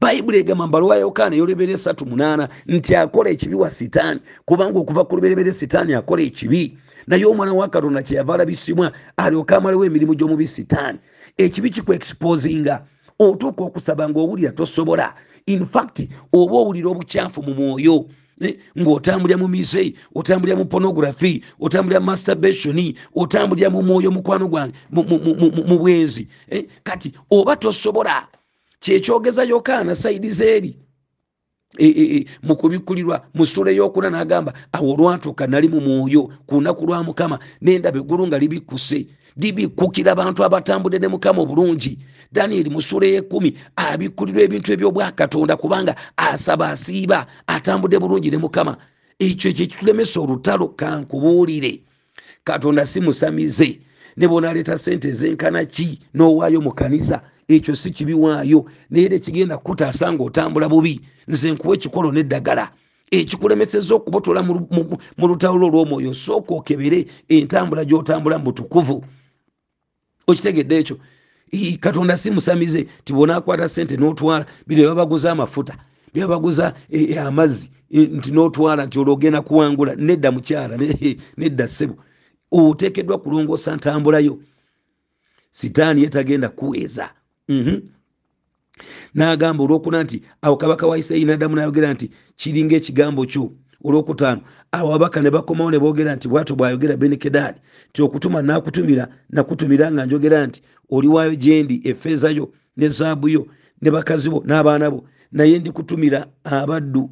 Bayibuli 0.00 0.38
egamba 0.38 0.66
mbaluwa 0.66 0.96
yokaana 0.96 1.36
eyolebera 1.36 1.72
esatu 1.72 2.04
munaana 2.06 2.48
nti 2.66 2.96
akola 2.96 3.30
ekibi 3.30 3.54
wa 3.54 3.70
sitaani 3.70 4.20
kubanga 4.44 4.78
okuva 4.78 5.04
ku 5.04 5.16
luberebere 5.16 5.52
sitaani 5.52 5.94
akola 5.94 6.22
ekibi. 6.22 6.76
Naye 7.06 7.24
omwana 7.24 7.52
wa 7.54 7.68
katonda 7.68 8.02
kyeyava 8.02 8.34
alabisibwa 8.34 8.92
alyoka 9.16 9.56
amalewo 9.56 9.84
emirimu 9.84 10.14
gy'omubi 10.14 10.46
sitaani. 10.46 10.98
Ekibi 11.38 11.70
kikuexposinga 11.70 12.84
otuuka 13.18 13.64
okusaba 13.64 14.08
ng'owulira 14.08 14.52
tosobola. 14.52 15.14
Infact 15.46 16.08
oba 16.32 16.56
owulira 16.56 16.90
obukyafu 16.90 17.42
mu 17.42 17.54
mwoyo 17.54 18.06
eh, 18.40 18.58
ng'otambulira 18.78 19.38
mu 19.38 19.48
mize 19.48 19.94
otambulira 20.14 20.56
mu 20.58 20.64
pornography 20.64 21.42
otambulira 21.60 22.00
mu 22.00 22.06
masturbation 22.06 22.78
otambulira 23.14 23.70
mu 23.70 23.82
mwoyo 23.82 24.10
mukwano 24.10 24.48
gwange 24.48 24.74
mu- 24.90 25.78
bwenzi 25.78 26.28
eh, 26.50 26.64
kati 26.84 27.12
oba 27.30 27.56
tosobola 27.56 28.28
kyekyogeza 28.80 29.44
yokaana 29.44 29.94
saidi 29.94 30.30
zeeri 30.30 30.76
e, 31.78 31.86
e, 31.86 32.16
e, 32.16 32.26
mu 32.42 32.56
kubikkulirwa 32.56 33.24
mu 33.34 33.46
ssula 33.46 33.70
eyokuna 33.70 34.10
n'agamba 34.10 34.52
awo 34.72 34.92
olwatuuka 34.94 35.46
nali 35.46 35.68
mu 35.68 35.80
mwoyo 35.80 36.22
ku 36.46 36.54
lunaku 36.54 36.86
lwa 36.86 37.02
mukama 37.02 37.38
nendaba 37.62 37.98
eggulu 37.98 38.26
nga 38.26 38.38
libikkuse 38.38 39.06
libikkukira 39.36 40.12
abantu 40.12 40.44
abatambudde 40.44 40.98
ne 40.98 41.08
mukama 41.08 41.42
obulungi. 41.42 41.98
Danyeri 42.32 42.70
mu 42.70 42.80
ssula 42.80 43.06
ey'ekkumi 43.06 43.54
abikkulirwa 43.76 44.42
ebintu 44.42 44.72
ebyobwakatonda 44.72 45.56
kubanga 45.56 45.94
asaba 46.16 46.68
asiiba 46.70 47.26
atambudde 47.46 47.98
bulungi 47.98 48.30
ne 48.30 48.38
mukama. 48.38 48.76
Ekyo 49.18 49.52
kyekitulemesa 49.52 50.20
olutalo 50.20 50.68
kankubuulire. 50.68 51.82
Katonda 52.44 52.86
si 52.86 53.00
musamize 53.00 53.80
ne 54.16 54.28
bonaleeta 54.28 54.78
sente 54.78 55.12
zenkana 55.12 55.64
ki? 55.64 56.00
N'owaayo 56.14 56.60
mu 56.60 56.72
kanisa 56.72 57.22
ekyo 57.48 57.74
si 57.74 57.90
kibiwaayo 57.90 58.64
naye 58.90 59.06
era 59.06 59.16
ekigenda 59.16 59.58
kutaasa 59.58 60.12
ng'otambula 60.12 60.68
bubi 60.68 61.00
nze 61.28 61.52
nkuwa 61.52 61.74
ekikolo 61.74 62.12
n'eddagala. 62.12 62.70
Ekikulemeseza 63.10 63.94
okubotola 63.94 64.42
mu 64.42 65.26
lutalo 65.28 65.58
lwo 65.58 65.68
olw'omwoyo 65.68 66.14
sooka 66.14 66.54
okebere 66.54 67.06
entambula 67.28 67.84
gy'otambula 67.84 68.38
mu 68.38 68.44
butukuvu 68.44 69.04
okitegedde 70.26 70.76
ekyo. 70.78 70.96
Katonda 71.80 72.16
si 72.16 72.30
musamize 72.30 72.86
ti 73.04 73.12
bonaakwata 73.12 73.68
sente 73.68 73.96
n'otwala 73.96 74.46
bino 74.66 74.88
babaguza 74.88 75.32
amafuta 75.32 75.76
byabaguza 76.14 76.74
eh, 76.90 77.16
amazzi 77.26 77.70
eh, 77.90 78.08
nti 78.10 78.30
n'otwala 78.32 78.86
nti 78.86 78.98
olwo 78.98 79.12
ogenda 79.14 79.42
kuwangula 79.42 79.94
nedda 79.96 80.32
mukyala 80.32 80.76
ne- 80.76 81.16
nedda 81.36 81.68
ssebo. 81.68 81.96
Oteekeddwa 82.52 83.18
kulongoosa 83.18 83.76
ntambulayo. 83.76 84.38
Sitaani 85.50 86.02
ye 86.02 86.08
tagenda 86.08 86.48
kuweeza. 86.48 87.10
Mhm. 87.48 87.80
n'agamba 89.14 89.64
olwokuna 89.64 90.02
nti 90.04 90.22
awo 90.42 90.56
kabaka 90.56 90.86
wa 90.86 90.98
isirayiri 90.98 91.26
n'addamu 91.28 91.54
n'ayogera 91.56 91.92
nti 91.92 92.10
kiringa 92.36 92.76
ekigambo 92.80 93.26
kyo 93.28 93.52
olwokutaano. 93.84 94.40
Awo 94.72 94.88
ababaka 94.94 95.20
ne 95.20 95.30
bakomawo 95.30 95.70
ne 95.70 95.78
boogera 95.78 96.14
nti 96.16 96.28
bwatyo 96.28 96.56
bw'ayogera 96.56 96.96
benekedaadi 96.96 97.58
ti 97.92 98.02
okutuma 98.02 98.42
nakutumira 98.42 99.08
nakutumira 99.30 99.92
nga 99.92 100.06
njogera 100.06 100.46
nti 100.46 100.62
oliwaayo 100.90 101.34
gyendi 101.34 101.80
effeeza 101.84 102.30
yo 102.30 102.52
ne 102.76 102.88
zaabu 102.88 103.28
yo 103.28 103.46
ne 103.82 103.90
bakazi 103.90 104.30
bo 104.30 104.42
n'abaana 104.46 104.90
bo. 104.90 105.04
Naye 105.32 105.58
ndikutumira 105.58 106.26
abaddu 106.44 107.10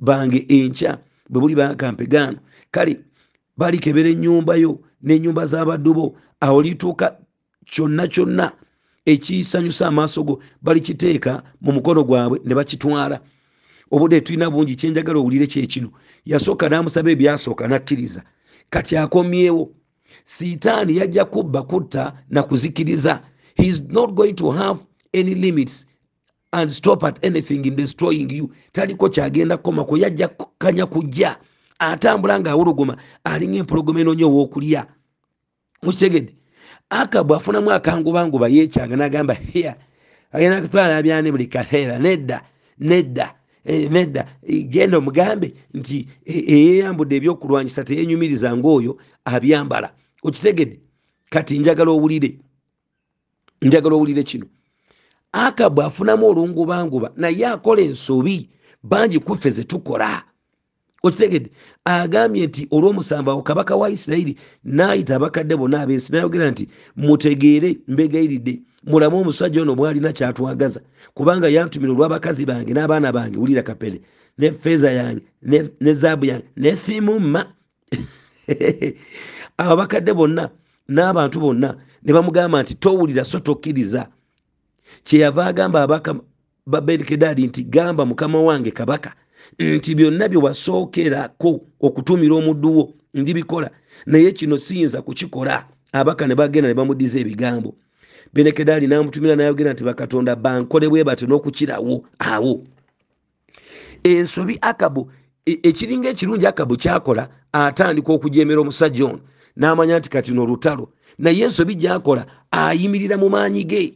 bange 0.00 0.46
enkya 0.48 0.98
bwe 1.30 1.40
buli 1.40 1.54
bakampe 1.54 2.06
gaano 2.06 2.38
kale 2.70 3.00
balikebera 3.56 4.08
ennyumba 4.10 4.56
yo 4.56 4.80
n'ennyumba 5.02 5.46
z'abaddu 5.46 5.94
bo. 5.94 6.16
Awo 6.40 6.62
lituuka 6.62 7.16
kyonna 7.64 8.08
kyonna 8.08 8.52
ekisanyusa 9.06 9.86
amaaso 9.86 10.22
go 10.24 10.42
balikiteeka 10.62 11.42
mu 11.60 11.72
mukono 11.72 12.04
gwabwe 12.04 12.40
ne 12.44 12.54
bakitwala 12.54 13.20
obudde 13.94 14.20
tulina 14.20 14.50
bungi 14.50 14.74
kyenjagala 14.76 15.18
owulire 15.18 15.46
kyekino 15.46 15.88
yasooka 16.26 16.68
n'amusaba 16.68 17.10
ebyasooka 17.14 17.68
nakkiriza. 17.68 18.22
Kati 18.70 18.96
akomyewo. 18.96 19.70
Sitaani 20.24 20.96
yajja 20.96 21.24
kubba 21.24 21.62
kutta 21.62 22.12
na 22.30 22.42
kuzikiriza. 22.42 23.22
He 23.56 23.66
is 23.66 23.82
not 23.88 24.14
going 24.14 24.34
to 24.34 24.50
have 24.50 24.78
any 25.14 25.34
limits 25.34 25.86
and 26.52 26.70
stop 26.70 27.04
at 27.04 27.24
anything 27.24 27.64
in 27.66 27.76
destroying 27.76 28.30
you. 28.30 28.50
Taliko 28.72 29.08
kyagenda 29.08 29.56
kukomako 29.56 29.96
yajja 29.96 30.28
kukanya 30.28 30.86
kujja. 30.86 31.36
Atambula 31.78 32.40
ng'awuluguma 32.40 32.96
alinga 33.24 33.58
empologoma 33.58 34.00
enoonya 34.00 34.26
ow'okulya 34.26 34.86
mukitegedde? 35.82 36.34
Akabu 36.90 37.34
afunamu 37.34 37.70
akangubanguba 37.72 38.48
yekyanga 38.48 38.96
n'agamba 38.96 39.34
hia 39.34 39.76
agenda 40.32 40.60
kutwala 40.60 41.02
byani 41.02 41.30
buli 41.30 41.46
kaseera? 41.46 41.98
Nedda 41.98 42.42
nedda 42.78 43.34
nedda 43.64 44.28
eh, 44.42 44.68
genda 44.68 44.98
omugambe 44.98 45.54
nti 45.74 46.08
eh, 46.24 46.48
eyeyambudde 46.48 47.16
ebyokulwanyisa 47.16 47.84
teyenyumiriza 47.84 48.56
ngaoyo 48.56 48.98
abyambala. 49.24 49.92
Okitegedde? 50.22 50.80
Kati 51.30 51.58
njagala 51.58 51.90
owulire. 51.90 52.38
Njagala 53.62 53.94
owulire 53.96 54.22
kino. 54.22 54.46
Akabu 55.32 55.82
afunamu 55.82 56.26
olungubanguba 56.28 57.12
naye 57.16 57.46
akola 57.46 57.82
ensobi 57.82 58.50
bangi 58.82 59.18
kuffe 59.18 59.50
zetukola 59.50 60.22
okitegedde 61.06 61.50
agambye 61.84 62.46
nti 62.46 62.62
olw'omusanvu 62.74 63.30
awo 63.30 63.42
kabaka 63.48 63.72
wa 63.80 63.88
isirayiri 63.96 64.32
n'ayita 64.76 65.12
abakadde 65.16 65.54
bonna 65.60 65.76
abensi 65.82 66.08
nayogera 66.12 66.46
nti 66.50 66.64
mutegeere 66.96 67.70
mbegayiridde 67.92 68.54
mulamu 68.90 69.16
omusajja 69.20 69.62
ono 69.62 69.74
bwalina 69.78 70.10
kyatwagaza 70.16 70.80
kubanga 71.16 71.48
yantumira 71.48 71.92
olw'abakazi 71.92 72.44
bange 72.50 72.72
n'abaana 72.74 73.08
bange 73.16 73.36
wulira 73.38 73.62
kapere 73.62 73.98
ne 74.38 74.52
feeza 74.62 74.90
yange 74.98 75.24
ne- 75.80 75.94
zaabu 76.00 76.24
yange 76.30 76.48
ne 76.56 76.70
thimuma 76.84 77.40
abo 79.60 79.72
abakadde 79.72 80.12
bonna 80.18 80.44
n'abantu 80.88 81.40
bonna 81.40 81.68
ne 82.04 82.12
bamugamba 82.12 82.62
nti 82.62 82.74
towulira 82.74 83.24
so 83.24 83.38
tokkiriza. 83.38 84.08
Kyeyava 85.04 85.46
agamba 85.46 85.82
abaka 85.82 86.14
ba 86.66 86.80
benekedadi 86.80 87.46
nti 87.46 87.62
gamba 87.64 88.06
mukama 88.06 88.38
wange 88.42 88.70
kabaka 88.70 89.14
nti 89.58 89.94
byonna 89.94 90.28
bye 90.28 90.38
wasookerako 90.38 91.60
okutumira 91.80 92.34
omudduwo 92.34 92.94
ndibikola. 93.14 93.70
Naye 94.06 94.32
kino 94.32 94.56
siyinza 94.56 95.02
kukikola. 95.02 95.66
Abaka 95.92 96.26
ne 96.26 96.34
bagenda 96.34 96.68
ne 96.68 96.74
bamuddiza 96.74 97.20
ebigambo. 97.20 97.74
Benekedali 98.34 98.86
namutumira 98.86 99.36
nayogera 99.36 99.72
nti 99.72 99.84
bakatonda 99.84 100.36
bankole 100.36 100.88
bwe 100.88 101.04
batyo 101.04 101.28
n'okukirawo 101.28 102.04
awo. 102.18 102.64
Ensobi 104.02 104.58
akabu 104.60 105.10
e- 105.46 105.60
ekiringa 105.62 106.08
ekirungi 106.08 106.46
akabu 106.46 106.76
kyakola 106.76 107.28
atandika 107.52 108.12
okujemera 108.12 108.60
omusajja 108.60 109.04
ono. 109.04 109.20
N'amanya 109.56 109.98
nti 109.98 110.10
kati 110.10 110.32
nolutalo. 110.32 110.90
Naye 111.18 111.44
ensobi 111.44 111.74
gyakola 111.74 112.26
ayimirira 112.50 113.16
mu 113.16 113.28
maanyi 113.30 113.64
ge 113.64 113.94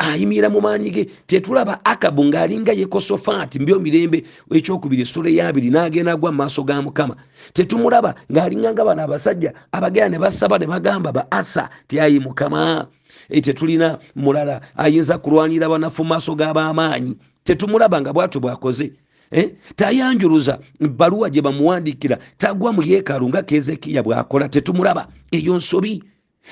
ayimirira 0.00 0.48
mu 0.50 0.60
maanyi 0.64 0.90
ge 0.90 1.04
tetulaba 1.28 1.76
akabu 1.84 2.24
ng'alinga 2.24 2.72
yekosofaati 2.72 3.60
mbyo 3.60 3.76
mirembe 3.80 4.24
ekyokubiri 4.50 5.02
essula 5.04 5.28
eyabiri 5.30 5.68
n'agenda 5.70 6.12
agwa 6.16 6.32
mu 6.32 6.38
maaso 6.40 6.64
ga 6.64 6.80
mukama. 6.82 7.16
Tetumulaba 7.52 8.14
ng'alinga 8.32 8.72
nga 8.72 8.84
bano 8.84 9.02
abasajja 9.04 9.52
abagenda 9.72 10.08
ne 10.08 10.18
basaba 10.18 10.58
ne 10.58 10.66
bagamba 10.66 11.12
ba 11.12 11.22
asa 11.30 11.68
ti 11.88 12.00
ayi 12.00 12.18
mukama. 12.20 12.88
Eh, 13.28 13.42
tetulina 13.42 13.98
mulala 14.16 14.60
ayinza 14.76 15.18
kulwanira 15.18 15.68
banafu 15.68 16.02
mu 16.04 16.08
maaso 16.16 16.32
g'ab'amaanyi 16.34 17.16
tetumulaba 17.44 18.00
nga 18.00 18.12
bwatyo 18.12 18.40
bwakoze. 18.40 18.92
Eh, 19.30 19.52
tayanjuluza 19.76 20.58
baluwa 20.80 21.30
gye 21.30 21.42
bamuwandikira 21.42 22.18
tagwa 22.38 22.72
mu 22.72 22.82
yeekaalu 22.82 23.28
nga 23.28 23.42
kezekiya 23.42 24.02
bw'akola. 24.02 24.48
Tetumulaba 24.48 25.06
eyo 25.30 25.56
nsobi. 25.60 26.02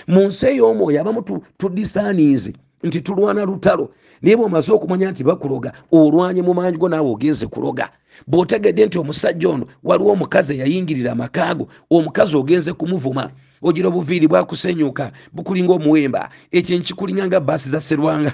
Mu 0.06 0.26
nsi 0.28 0.46
ey'omwoyo 0.46 1.00
abamu 1.00 1.22
tu- 1.22 1.42
tudisaaniize 1.58 2.52
nti 2.82 3.00
tulwana 3.00 3.44
lutalo. 3.44 3.90
Naye 4.22 4.36
bwomaze 4.36 4.72
okumanya 4.72 5.10
nti 5.10 5.24
bakuloga 5.24 5.72
olwanye 5.92 6.42
mu 6.42 6.54
maanyi 6.54 6.78
go 6.78 6.88
naawe 6.88 7.10
ogenze 7.10 7.46
kuloga. 7.46 7.90
Bw'otegedde 8.26 8.86
nti 8.86 8.98
omusajja 8.98 9.48
ono 9.48 9.66
waliwo 9.84 10.12
omukazi 10.12 10.54
eyayingirira 10.54 11.12
amakaago 11.12 11.68
omukazi 11.90 12.36
ogenze 12.36 12.72
kumuvuma. 12.72 13.30
Ogira 13.62 13.88
obuviiri 13.88 14.26
bwakusenyuka 14.28 15.12
bukulinga 15.32 15.72
omuwemba 15.72 16.30
ekyo 16.50 16.78
nkikulinga 16.78 17.26
nga 17.26 17.40
baasi 17.40 17.68
za 17.70 17.80
serwanga 17.80 18.32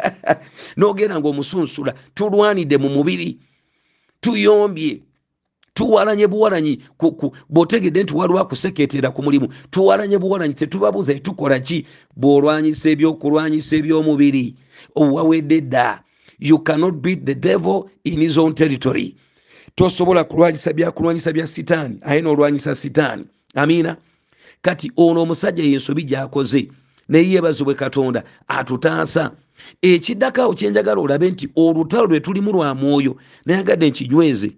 n'ogenda 0.76 1.20
ngaomusunsula 1.20 1.92
tulwanidde 2.14 2.76
mu 2.78 2.88
mubiri 2.88 3.38
tuyombye 4.20 5.02
tuwalanye 5.76 6.26
buwalanyi 6.26 6.80
bw'otegedde 7.52 8.02
nti 8.02 8.14
waliwo 8.14 8.40
akusekeetera 8.40 9.10
ku 9.10 9.22
mulimu. 9.22 9.48
Tuwalanye 9.70 10.18
buwalanyi 10.18 10.54
tetubabuuza 10.54 11.14
tukola 11.20 11.60
ki? 11.60 11.84
Bw'olwanyisa 12.16 12.90
ebyokulwanyisa 12.90 13.76
ebyomubiri. 13.76 14.54
Owawedde 14.96 15.60
dda. 15.60 16.00
You 16.38 16.58
cannot 16.58 16.94
beat 17.04 17.24
the 17.24 17.34
devil 17.34 17.90
in 18.04 18.20
his 18.20 18.38
own 18.38 18.54
territory. 18.54 19.16
Tosobola 19.76 20.24
kulwanyisa 20.24 20.72
byakulwanyisa 20.72 21.32
bya 21.32 21.46
sitaani. 21.46 21.98
Aye 22.02 22.20
n'olwanyisa 22.22 22.74
sitaani. 22.74 23.24
Amiina? 23.54 23.96
Kati 24.62 24.92
ono 24.96 25.22
omusajja 25.22 25.64
yensobi 25.64 26.02
gyakoze 26.02 26.68
naye 27.08 27.30
yeebazibwe 27.30 27.74
katonda 27.74 28.24
atutaasa. 28.48 29.30
Ekiddako 29.82 30.42
awo 30.42 30.54
kyenjagala 30.54 31.00
olabe 31.00 31.30
nti 31.30 31.48
olutalo 31.56 32.06
lwe 32.06 32.20
tulimu 32.20 32.52
lwa 32.52 32.74
mwoyo 32.74 33.16
nayagadde 33.46 33.88
nkinyweze 33.88 34.52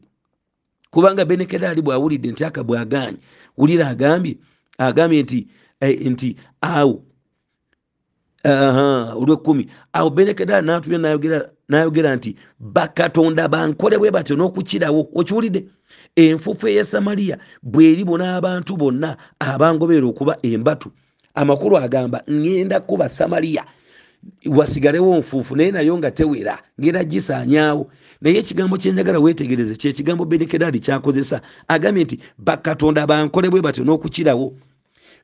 kubanga 0.90 1.24
benekedali 1.24 1.82
bwawulidde 1.82 2.28
nti 2.30 2.44
aka 2.44 2.62
bwagaanye 2.64 3.18
wulira 3.58 3.88
agambye 3.88 4.36
agambye 4.78 5.22
nti 5.22 5.46
eh, 5.80 6.00
nti 6.10 6.36
awo 6.60 7.02
olwekumi 9.20 9.68
awo 9.92 10.10
benekedali 10.10 10.66
natumya 10.66 10.98
nayogera 11.68 12.16
nti 12.16 12.36
bakatonda 12.60 13.48
bankole 13.48 13.98
bwe 13.98 14.10
batyo 14.10 14.36
n'okukirawo. 14.36 15.08
Okiwulidde? 15.14 15.60
Enfufu 16.16 16.68
eya 16.68 16.84
samaliya 16.84 17.36
bweribo 17.62 18.18
n'abantu 18.18 18.76
bonna 18.76 19.16
abangoberera 19.40 20.06
okuba 20.06 20.36
embatu. 20.42 20.88
Amakulu 21.34 21.76
agamba 21.76 22.18
ŋŋenda 22.28 22.80
kuba 22.80 23.08
samaliya 23.08 23.64
wasigalewo 24.46 25.16
nfuufu 25.18 25.56
naye 25.56 25.70
nayo 25.70 25.98
nga 25.98 26.10
tewera 26.10 26.58
ngenda 26.80 27.04
gisaanyaawo 27.04 27.90
naye 28.20 28.38
ekigambo 28.38 28.76
kyenjagala 28.76 29.18
weetegereze 29.18 29.74
kyekigambo 29.76 30.24
benekedali 30.24 30.78
kyakozesa 30.80 31.40
agambye 31.68 32.04
nti 32.04 32.18
bakatonda 32.38 33.06
bankole 33.06 33.50
bwe 33.50 33.60
batyo 33.60 33.84
n'okukirawo. 33.84 34.54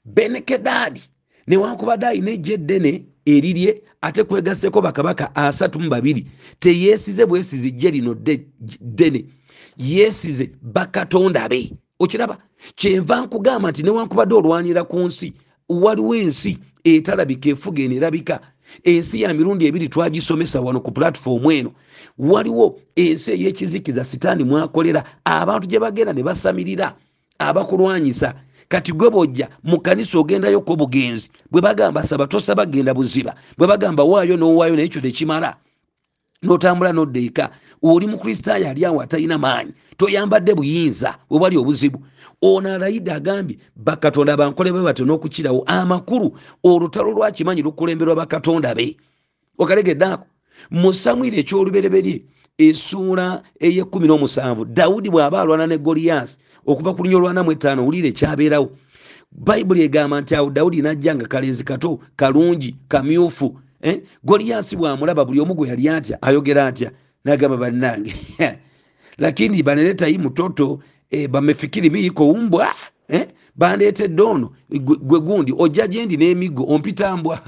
Benekedali 0.04 1.00
newankubadde 1.46 2.06
alina 2.06 2.30
ejja 2.30 2.54
eddene 2.54 3.04
erirye 3.26 3.82
ate 4.00 4.24
kwegasseko 4.24 4.80
bakabaka 4.82 5.34
asatu 5.36 5.80
mu 5.80 5.88
babiri. 5.90 6.26
Teyeesize 6.60 7.26
bwesizi 7.26 7.70
jje 7.72 7.90
lino 7.90 8.14
dde- 8.14 8.46
ddene. 8.80 9.24
Yeesize 9.78 10.50
bakatonda 10.62 11.48
be. 11.48 11.72
Okiraba 11.98 12.38
kyenva 12.76 13.20
nkugamba 13.20 13.70
nti 13.70 13.82
newankubadde 13.82 14.34
olwanira 14.34 14.84
ku 14.84 14.98
nsi 14.98 15.32
waliwo 15.68 16.14
ensi 16.14 16.58
etalabika 16.84 17.48
efuga 17.48 17.82
eno 17.82 17.94
erabika 17.96 18.40
ensi 18.84 19.22
ya 19.22 19.34
mirundi 19.34 19.66
ebiri 19.66 19.88
twagisomesa 19.88 20.60
wano 20.60 20.80
ku 20.80 20.90
pulatifomu 20.92 21.52
eno. 21.52 21.70
Waliwo 22.18 22.80
ensi 22.96 23.32
ey'ekizikiza 23.32 24.04
sitaani 24.04 24.44
mwakolera 24.44 25.04
abantu 25.24 25.66
gye 25.66 25.78
bagenda 25.78 26.12
ne 26.12 26.22
basamirira 26.22 26.94
abakulwanyisa. 27.38 28.34
Kati 28.68 28.92
gwe 28.92 29.10
bojja 29.10 29.48
mu 29.62 29.80
kanisa 29.80 30.18
ogendayoko 30.18 30.72
obugenzi 30.72 31.28
bwe 31.50 31.60
bagamba 31.60 32.02
saba 32.02 32.26
tosaba 32.26 32.66
genda 32.66 32.94
buziba. 32.94 33.34
Bwe 33.58 33.66
bagamba 33.66 34.02
waayo 34.04 34.36
n'owaayo 34.36 34.74
naye 34.74 34.86
ekyo 34.88 35.00
tekimala 35.00 35.56
n'otambula 36.44 36.92
n'odda 36.92 37.20
eka 37.20 37.50
oli 37.82 38.06
mukristaayo 38.06 38.68
ali 38.70 38.84
awo 38.84 39.00
atalina 39.00 39.38
maanyi. 39.38 39.72
Toyambadde 39.96 40.54
buyinza 40.54 41.18
we 41.30 41.38
wali 41.38 41.56
obuzibu. 41.56 41.98
Ono 42.42 42.74
alayidde 42.74 43.12
agambye 43.12 43.58
bakatonda 43.76 44.36
bankole 44.36 44.72
bwe 44.72 44.82
batyo 44.82 45.06
n'okukirawo 45.06 45.64
amakulu. 45.66 46.36
Olutalo 46.64 47.10
lwakimanyi 47.12 47.62
lukulemberwa 47.62 48.14
bakatonda 48.16 48.74
be. 48.74 48.96
Okalegedde 49.58 50.04
ako 50.04 50.26
mu 50.70 50.92
samwiri 50.92 51.38
ekyolubereberye 51.38 52.22
essuula 52.58 53.42
ey'ekumi 53.60 54.06
n'omusanvu 54.06 54.64
dawudi 54.64 55.10
bw'aba 55.10 55.40
alwana 55.42 55.66
ne 55.66 55.78
goliyasi 55.78 56.38
okuva 56.66 56.94
ku 56.94 57.02
lunya 57.02 57.16
olwanamu 57.18 57.50
etaano 57.52 57.82
owulire 57.82 58.08
ekyabeerawo 58.10 58.70
bayibuli 59.34 59.82
egamba 59.82 60.20
nti 60.20 60.32
awo 60.38 60.50
dawudi 60.50 60.82
najja 60.82 61.14
nga 61.14 61.26
kalenzi 61.26 61.64
kato 61.64 61.98
kalungi 62.16 62.76
kamyufu? 62.88 63.58
Goliyasi 64.24 64.76
bwamulaba 64.76 65.24
buli 65.24 65.40
omu 65.40 65.54
gwe 65.54 65.68
yali 65.68 65.88
atya 65.88 66.22
ayogera 66.22 66.66
atya 66.66 66.90
nagamba 67.24 67.56
bannange. 67.56 68.14
Lakini 69.18 69.62
banaleta 69.62 70.06
hii 70.06 70.18
mtoto 70.18 70.80
eh, 71.10 71.28
bamefikiri 71.28 71.90
mi 71.90 72.00
iko 72.06 72.30
umbwa 72.30 72.74
eh? 73.08 73.26
bandeetedde 73.56 74.22
ono 74.22 74.52
gwe 75.00 75.20
gundi 75.20 75.54
ojja 75.58 75.86
gyendi 75.86 76.16
n'emiggo 76.16 76.64
ompita 76.68 77.16
mbwa 77.16 77.40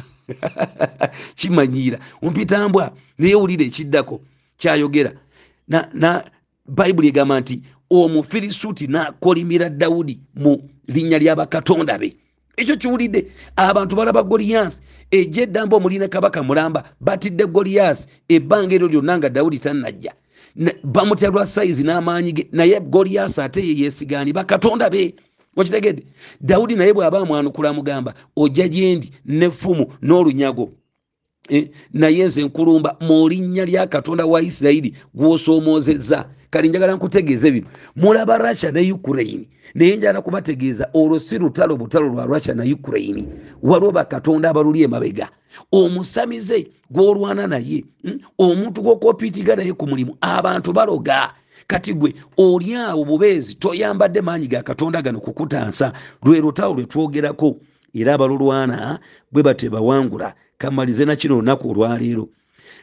kimanyira 1.39 1.99
ompita 2.22 2.68
mbwa 2.68 2.93
naye 3.18 3.34
wulira 3.34 3.64
ekiddako 3.64 4.20
kyayogera. 4.57 5.12
Na, 5.68 6.24
bayibuli 6.66 7.09
egamba 7.09 7.41
nti 7.41 7.62
omufirisuuti 7.91 8.87
nakolimira 8.87 9.68
dawudi 9.68 10.20
mu 10.34 10.68
linnya 10.87 11.18
lyabakatonda 11.18 11.99
be. 11.99 12.16
Ekyo 12.57 12.76
kiwulidde 12.76 13.26
abantu 13.57 13.97
balaba 13.97 14.22
goliyasi 14.22 14.82
ejja 15.11 15.43
eddamba 15.43 15.77
omulina 15.77 16.09
kabaka 16.09 16.43
mulamba 16.43 16.85
batidde 17.01 17.47
goliyasi 17.47 18.07
ebbanga 18.29 18.75
eryo 18.75 18.89
lyonna 18.89 19.19
nga 19.19 19.29
dawudi 19.29 19.59
tannajja. 19.59 20.13
Bamutya 20.85 21.29
lwa 21.31 21.47
sayizi 21.47 21.85
n'amaanyi 21.85 22.33
ge 22.33 22.49
naye 22.53 22.81
goliyasi 22.81 23.41
ate 23.41 23.61
ye 23.69 23.75
yesigani 23.79 24.33
bakatonda 24.33 24.91
be. 24.91 25.15
Okitegedde? 25.57 26.03
Dawudi 26.41 26.75
naye 26.75 26.93
bw'aba 26.93 27.19
amwanukula 27.21 27.73
mugamba 27.73 28.15
ojja 28.37 28.69
gyendi 28.69 29.13
nefumu 29.25 29.87
n'olunyago. 30.03 30.73
Eh, 31.49 31.71
naye 31.93 32.25
nze 32.25 32.45
nkulumba 32.45 32.97
mu 33.01 33.29
linnya 33.29 33.65
lya 33.65 33.87
katonda 33.87 34.27
wa 34.27 34.43
isirayiri 34.43 34.95
gw'osoomoozezza 35.15 36.29
kale 36.57 36.69
njagala 36.69 36.95
nkutegeeze 36.95 37.51
bino. 37.51 37.67
Mulaba 37.97 38.39
russia 38.39 38.71
ne 38.71 38.93
ukraine. 38.93 39.49
Naye 39.75 39.97
njagala 39.97 40.23
kubategeeza 40.23 40.89
olwo 40.95 41.19
si 41.19 41.39
lutalo 41.39 41.77
butalo 41.77 42.09
lwa 42.09 42.27
russia 42.27 42.55
na 42.55 42.65
ukraine. 42.65 43.29
Waliwo 43.63 43.93
bakatonda 43.93 44.51
abaluli 44.51 44.83
emabega. 44.83 45.29
Omusamize 45.73 46.67
gw'olwana 46.91 47.47
naye 47.47 47.85
mm, 48.05 48.21
omuntu 48.39 48.83
gw'okwopiitiga 48.83 49.57
naye 49.57 49.73
ku 49.73 49.87
mulimu 49.87 50.17
abantu 50.21 50.73
baloga. 50.73 51.33
Kati 51.67 51.95
gwe 51.95 52.15
oli 52.37 52.75
awo 52.75 53.05
bubeezi 53.05 53.55
toyambadde 53.55 54.21
maanyi 54.21 54.47
ga 54.47 54.63
katonda 54.63 55.03
gano 55.03 55.21
kukutansa 55.21 55.93
lwe 56.25 56.41
lutalo 56.41 56.75
lwe 56.75 56.85
twogerako. 56.85 57.57
Era 57.95 58.15
abalulwana 58.15 58.99
bwe 59.33 59.43
batebawangula 59.43 60.35
kamalize 60.59 61.05
nakino 61.05 61.35
olunaku 61.35 61.71
olwaleero 61.71 62.29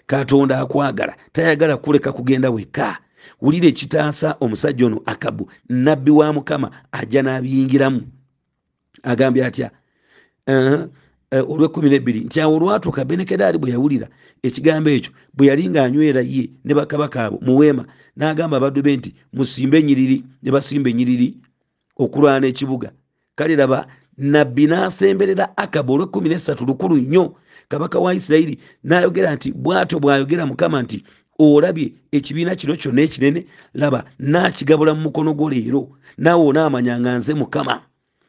katonda 0.08 0.60
akwagala 0.60 1.16
tayagala 1.32 1.78
kuleka 1.78 2.12
kugenda 2.12 2.50
wekka 2.50 2.98
wulira 3.42 3.68
ekitaasa 3.68 4.36
omusajja 4.40 4.86
ono 4.86 5.02
akabu 5.06 5.50
nabbi 5.70 6.12
wa 6.12 6.34
mukama 6.34 6.72
ajja 6.92 7.22
n'abiyingiramu. 7.22 8.02
Agambye 9.04 9.46
atya? 9.46 9.72
Uh, 10.48 10.88
olwekumi 11.50 11.90
nebiri 11.90 12.20
nti 12.20 12.42
awo 12.42 12.56
olwatuuka 12.56 13.06
benekedaali 13.06 13.58
bwe 13.58 13.72
yawulira 13.72 14.08
ekigambo 14.44 14.90
ekyo 14.90 15.12
bwe 15.34 15.48
yali 15.48 15.70
ng'anywera 15.70 16.22
ye 16.22 16.50
ne 16.66 16.74
bakabaka 16.74 17.26
abo 17.26 17.38
mu 17.42 17.58
weema 17.58 17.86
n'agamba 18.18 18.58
abaddu 18.58 18.82
be 18.86 18.98
nti 18.98 19.10
musimbe 19.34 19.80
enyiriri 19.80 20.24
ne 20.44 20.50
basimba 20.52 20.90
enyiriri 20.90 21.28
okulwana 21.98 22.46
ekibuga. 22.48 22.92
Kale 23.36 23.56
raba 23.56 23.88
nabbi 24.18 24.68
n'asemberera 24.68 25.58
akabu 25.58 25.94
olwekumi 25.94 26.30
nesatu 26.30 26.66
lukulu 26.66 26.98
nnyo. 26.98 27.36
Kabaka 27.70 28.00
wa 28.00 28.14
isirayiri 28.14 28.60
n'ayogera 28.84 29.34
nti 29.36 29.52
bw'atyo 29.52 29.98
bw'ayogera 30.00 30.46
mukama 30.46 30.82
nti 30.82 31.04
olabye 31.40 31.94
ekibiina 32.12 32.56
kino 32.56 32.76
kyonna 32.76 33.02
ekinene 33.02 33.46
laba 33.74 34.06
naakigabula 34.20 34.94
mu 34.94 35.02
mukono 35.02 35.34
gwo 35.34 35.50
leero 35.50 35.90
naawe 36.18 36.44
onaamanya 36.46 37.00
nga 37.00 37.18
nze 37.18 37.34
mukama. 37.34 37.82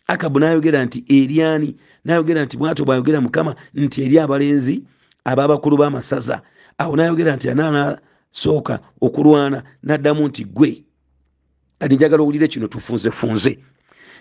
Akabu 0.07 0.39
n'ayogera 0.41 0.85
nti 0.85 1.05
eryani 1.09 1.77
n'ayogera 2.05 2.45
nti 2.45 2.57
bw'atyo 2.57 2.85
bw'ayogera 2.85 3.21
mukama 3.21 3.57
nti 3.75 4.05
eri 4.05 4.17
abalenzi 4.19 4.85
ab'abakulu 5.25 5.77
b'amasaza. 5.77 6.43
Awo 6.79 6.97
n'ayogera 6.97 7.37
nti 7.37 7.47
anaanasooka 7.51 8.81
okulwana 9.01 9.63
n'addamu 9.85 10.29
nti 10.29 10.45
gwe 10.45 10.85
kati 11.79 11.95
njagala 11.97 12.23
owulire 12.23 12.49
kino 12.49 12.69
tufunzefunze. 12.69 13.59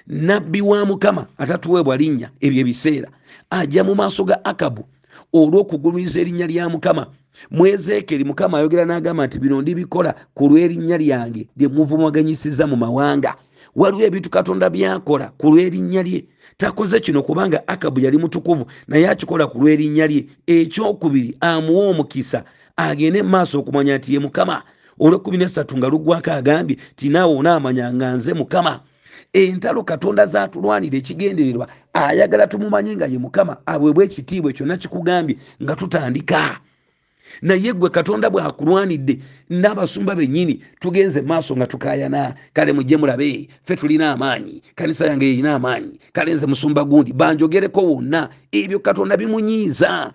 Nabbi 0.08 0.62
wa 0.62 0.86
mukama 0.86 1.28
atatuweebwa 1.38 1.98
linnya 1.98 2.30
ebyo 2.42 2.60
ebiseera 2.62 3.10
ajja 3.50 3.84
mu 3.84 3.96
maaso 3.96 4.24
ga 4.24 4.46
akabu 4.46 4.84
olw'okugulumiza 5.34 6.22
erinnya 6.22 6.48
lya 6.48 6.70
mukama 6.70 7.08
mu 7.52 7.68
ezeekeri 7.68 8.24
mukama 8.24 8.58
ayogera 8.58 8.86
n'agamba 8.86 9.28
nti 9.28 9.40
bino 9.40 9.62
ndibikola 9.62 10.16
ku 10.34 10.48
lw'erinnya 10.50 10.98
lyange 10.98 11.48
lye 11.58 11.68
muvumaganyisiza 11.68 12.68
mu 12.68 12.76
mawanga. 12.76 13.36
Waliwo 13.76 14.04
ebintu 14.04 14.30
katonda 14.30 14.70
byakola 14.70 15.32
ku 15.38 15.48
lw'erinnya 15.52 16.04
lye. 16.04 16.26
Takoze 16.58 17.00
kino 17.00 17.24
kubanga 17.24 17.68
akabu 17.68 18.00
yali 18.00 18.18
mutukuvu 18.18 18.66
naye 18.88 19.10
akikola 19.10 19.48
ku 19.48 19.58
lw'erinnya 19.58 20.08
lye. 20.08 20.26
Ekyokubiri 20.48 21.38
amuwa 21.42 21.88
omukisa 21.88 22.44
agende 22.78 23.24
maaso 23.24 23.60
okumanya 23.60 23.98
nti 23.98 24.14
ye 24.14 24.20
mukama. 24.20 24.64
Olwekumi 25.00 25.38
nesatu 25.38 25.78
nga 25.78 25.88
luggwako 25.88 26.32
agambye 26.32 26.78
tinaawe 26.96 27.36
onaamanya 27.36 27.94
nga 27.94 28.14
nze 28.14 28.34
mukama. 28.34 28.80
Entalo 29.34 29.84
katonda 29.84 30.26
zatulwanira 30.26 30.98
ekigendererwa 30.98 31.68
ayagala 31.94 32.48
tumumanye 32.48 32.96
nga 32.96 33.06
ye 33.06 33.18
mukama. 33.18 33.58
Abwebwa 33.66 34.04
ekitiibwa 34.04 34.52
ekyo 34.52 34.66
nakikugambye 34.66 35.38
nga 35.64 35.76
tutandika 35.76 36.60
naye 37.42 37.74
gwe 37.74 37.90
katonda 37.90 38.30
bwakulwanidde 38.30 39.20
n'abasumba 39.50 40.16
bennyini 40.16 40.64
tugenze 40.80 41.22
maaso 41.22 41.56
nga 41.56 41.68
tukayana 41.68 42.34
kale 42.54 42.74
mujje 42.74 42.98
mulabe 42.98 43.50
ffe 43.64 43.76
tulina 43.76 44.12
amaanyi 44.12 44.62
kanisa 44.76 45.08
yange 45.08 45.26
yeyina 45.26 45.56
amaanyi 45.56 46.00
kale 46.14 46.34
nze 46.34 46.46
musumba 46.46 46.84
gundi 46.84 47.14
banjogereko 47.14 47.82
wonna 47.82 48.30
ebyo 48.52 48.80
katonda 48.80 49.18
bimunyiiza. 49.18 50.14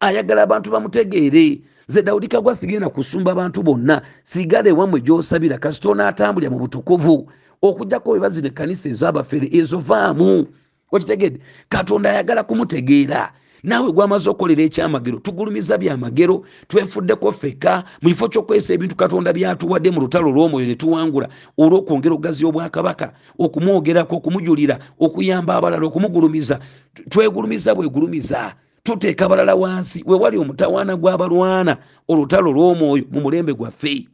Ayagala 0.00 0.42
abantu 0.42 0.70
bamutegeere. 0.70 1.60
Nze 1.88 2.02
dawudi 2.02 2.28
kagwa 2.28 2.54
sigenda 2.54 2.88
kusumba 2.88 3.32
abantu 3.32 3.62
bonna 3.62 4.02
sigale 4.22 4.72
wamwe 4.72 5.00
gyosabira 5.00 5.58
kasita 5.58 5.88
onaatambulira 5.88 6.50
mu 6.50 6.58
butukuvu 6.58 7.30
okujjako 7.62 8.10
webazina 8.10 8.48
ekkanisa 8.48 8.88
ezabafere 8.88 9.48
ezo 9.52 9.78
vaamu 9.78 10.46
okitegedde? 10.92 11.40
Katonda 11.68 12.10
ayagala 12.10 12.42
kumutegeera 12.42 13.32
naawe 13.62 13.92
gwamaze 13.92 14.30
okukolera 14.30 14.62
ekyamagero 14.62 15.18
tugulumiza 15.18 15.78
byamagero 15.78 16.44
twefuddeko 16.68 17.32
feka 17.32 17.84
mu 18.02 18.08
kifo 18.08 18.28
kyokwesa 18.28 18.74
ebintu 18.74 18.96
katonda 18.96 19.32
byatuwadde 19.32 19.90
mu 19.90 20.00
lutalo 20.00 20.30
lw'omwoyo 20.32 20.66
ne 20.66 20.74
tuwangula 20.74 21.28
olw'okwongera 21.58 22.14
obugazi 22.14 22.44
obwakabaka 22.46 23.12
okumwogerako 23.38 24.16
okumujulira 24.16 24.78
okuyamba 24.98 25.56
abalala 25.56 25.84
okumugulumiza. 25.86 26.60
Twegulumiza 27.10 27.74
bwegulumiza 27.74 28.54
tuteeka 28.82 29.24
abalala 29.24 29.54
wansi 29.54 30.04
wewali 30.06 30.36
omutawaana 30.38 30.96
gw'abalwana 30.96 31.76
olutalo 32.08 32.48
lw'omwoyo 32.52 33.04
mu 33.12 33.20
mulembe 33.20 33.52
gwaffe. 33.52 34.08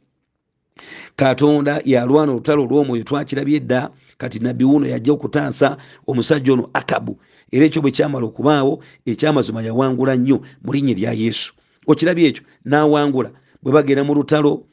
Katonda 1.17 1.81
yalwana 1.85 2.33
olutalo 2.33 2.63
olw'omwoyo 2.65 3.03
twakirabye 3.05 3.57
edda 3.57 3.91
kati 4.19 4.39
nabbi 4.39 4.65
wuno 4.65 4.87
yajja 4.87 5.13
okutaasa 5.13 5.77
omusajja 6.07 6.53
ono 6.53 6.71
akabu 6.73 7.19
era 7.53 7.65
ekyo 7.67 7.83
bwe 7.83 7.91
kyamala 7.91 8.27
okubaawo 8.27 8.83
ekyamazima 9.07 9.63
yawangula 9.63 10.17
nnyo 10.17 10.41
mu 10.65 10.73
linnya 10.73 10.93
erya 10.93 11.13
yesu. 11.13 11.53
Okirabye 11.87 12.29
ekyo 12.29 12.43
n'awangula. 12.65 13.31
Bwe 13.63 13.73
bagenda 13.73 14.03
mu 14.05 14.15
lutalo 14.15 14.67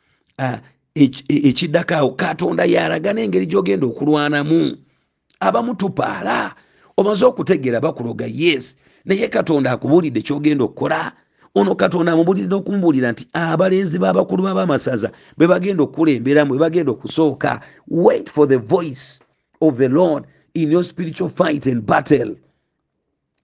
ekiddako 0.95 1.93
awo 1.95 2.11
katonda 2.17 2.65
yalaga 2.65 3.13
n'engeri 3.13 3.45
gy'ogenda 3.45 3.85
okulwanamu. 3.87 4.77
Abamu 5.39 5.75
tupaala 5.75 6.55
omaze 6.97 7.25
okutegeera 7.25 7.79
bakuloga 7.79 8.25
yes 8.25 8.77
naye 9.05 9.27
katonda 9.27 9.71
akubuulidde 9.71 10.21
kyogenda 10.21 10.63
okukola. 10.63 11.11
Ono 11.55 11.75
katonda 11.75 12.11
amubulire 12.11 12.47
n'okumubuulira 12.47 13.11
nti 13.11 13.27
abalenzi 13.33 14.01
b'abakulu 14.01 14.43
b'abamasaza 14.43 15.13
bwe 15.37 15.45
bagenda 15.47 15.83
okukulemberamu 15.83 16.49
bwe 16.49 16.59
bagenda 16.65 16.91
okusooka 16.91 17.61
wait 17.87 18.25
for 18.25 18.47
the 18.49 18.57
voice 18.57 19.21
of 19.61 19.77
the 19.77 19.89
lord 19.89 20.25
in 20.55 20.71
your 20.71 20.83
spiritual 20.83 21.29
fight 21.29 21.67
and 21.67 21.85
battle 21.85 22.33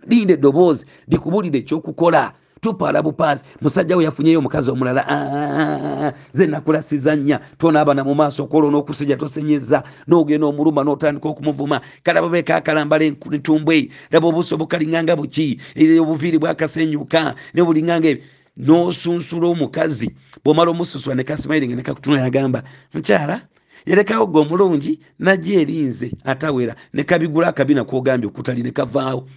linda 0.09 0.33
eddoboozi 0.33 0.85
likubuulire 1.07 1.59
ekyokukola 1.59 2.33
tupaala 2.61 3.01
bupaasi 3.01 3.43
musajja 3.61 3.97
we 3.97 4.03
yafunyeyo 4.03 4.39
omukazi 4.39 4.71
omulala 4.71 6.13
ze 6.33 6.47
nakulasiza 6.47 7.15
nnya 7.15 7.39
tonaabana 7.57 8.03
mu 8.03 8.15
maaso 8.15 8.43
okwolona 8.43 8.77
okusija 8.77 9.17
tosenyeza. 9.17 9.83
N'ogenda 10.07 10.47
omuluma 10.47 10.83
n'otandika 10.83 11.29
okumuvuma. 11.29 11.81
Kalaba 12.03 12.29
bekakalambala 12.29 13.05
entumbwe 13.05 13.89
laba 14.11 14.27
obuso 14.27 14.57
bukalinganga 14.57 15.15
buki? 15.15 15.59
Obuviiri 15.99 16.37
bwakasenyuka. 16.39 17.35
Ne 17.53 17.63
bulinganga 17.63 18.07
ebyo 18.09 18.23
n'osunsula 18.57 19.47
omukazi. 19.47 20.11
Bw'omala 20.43 20.71
omususula 20.71 21.15
ne 21.15 21.23
kasmairinga 21.23 21.75
ne 21.75 21.81
kakutuna 21.81 22.21
yagamba 22.21 22.63
mukyala 22.93 23.41
yerekawo 23.85 24.27
gwe 24.27 24.41
omulungi 24.41 24.99
najja 25.19 25.61
erinze 25.61 26.11
atawera. 26.25 26.75
Ne 26.93 27.03
kabigula 27.03 27.47
akabina 27.47 27.83
kogambye 27.83 28.27
okutali 28.27 28.63
ne 28.63 28.71
kavaawo 28.71 29.27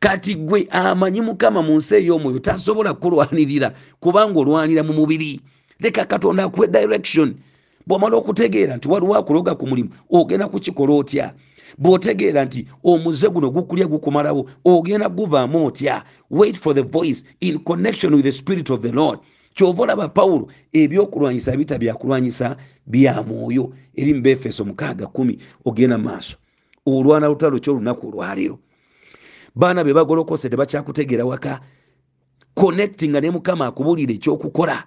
kati 0.00 0.34
gwe 0.34 0.66
amanyi 0.70 1.20
mukama 1.20 1.62
mu 1.62 1.76
nsi 1.76 1.94
ey'omwoyo 1.94 2.38
tasobola 2.38 2.94
kulwanirira 2.94 3.74
kubanga 4.00 4.40
olwanira 4.40 4.82
mu 4.82 4.92
mubiri. 4.92 5.40
Leka 5.80 6.04
katonda 6.04 6.44
akuwe 6.44 6.68
direction. 6.68 7.34
Bw'omala 7.86 8.16
okutegeera 8.16 8.76
nti 8.76 8.88
waliwo 8.88 9.14
akuloga 9.16 9.54
ku 9.54 9.66
mulimu 9.66 9.90
ogenda 10.10 10.48
kukikola 10.48 10.92
otya? 10.94 11.34
Bw'otegeera 11.78 12.44
nti 12.44 12.66
omuze 12.84 13.28
guno 13.28 13.50
gukulya 13.50 13.86
gukumalawo 13.86 14.46
ogenda 14.64 15.08
guvaamu 15.08 15.66
otya? 15.66 16.04
Wait 16.30 16.56
for 16.56 16.74
the 16.74 16.82
voice 16.82 17.24
in 17.40 17.58
connection 17.58 18.14
with 18.14 18.24
the 18.24 18.32
spirit 18.32 18.70
of 18.70 18.82
the 18.82 18.92
lord. 18.92 19.18
Kyova 19.54 19.82
olaba 19.82 20.08
pawulo 20.08 20.48
ebyokulwanyisa 20.72 21.56
bita 21.56 21.78
byakulwanyisa 21.78 22.56
bya 22.86 23.22
mwoyo. 23.22 23.72
Eri 23.96 24.14
mu 24.14 24.22
befeso 24.22 24.64
mukaaga 24.64 25.06
kumi 25.06 25.38
ogenda 25.64 25.98
mu 25.98 26.04
maaso. 26.04 26.36
Olwana 26.86 27.28
lutalo 27.28 27.58
kyolunaku 27.58 28.08
olwaleero 28.08 28.58
baana 29.54 29.84
be 29.84 29.92
bagolokose 29.92 30.48
tebakyakutegeera 30.48 31.24
waka 31.24 31.60
connectinga 32.54 33.20
ne 33.20 33.30
mukama 33.30 33.66
akubuulira 33.66 34.12
ekyokukola 34.14 34.84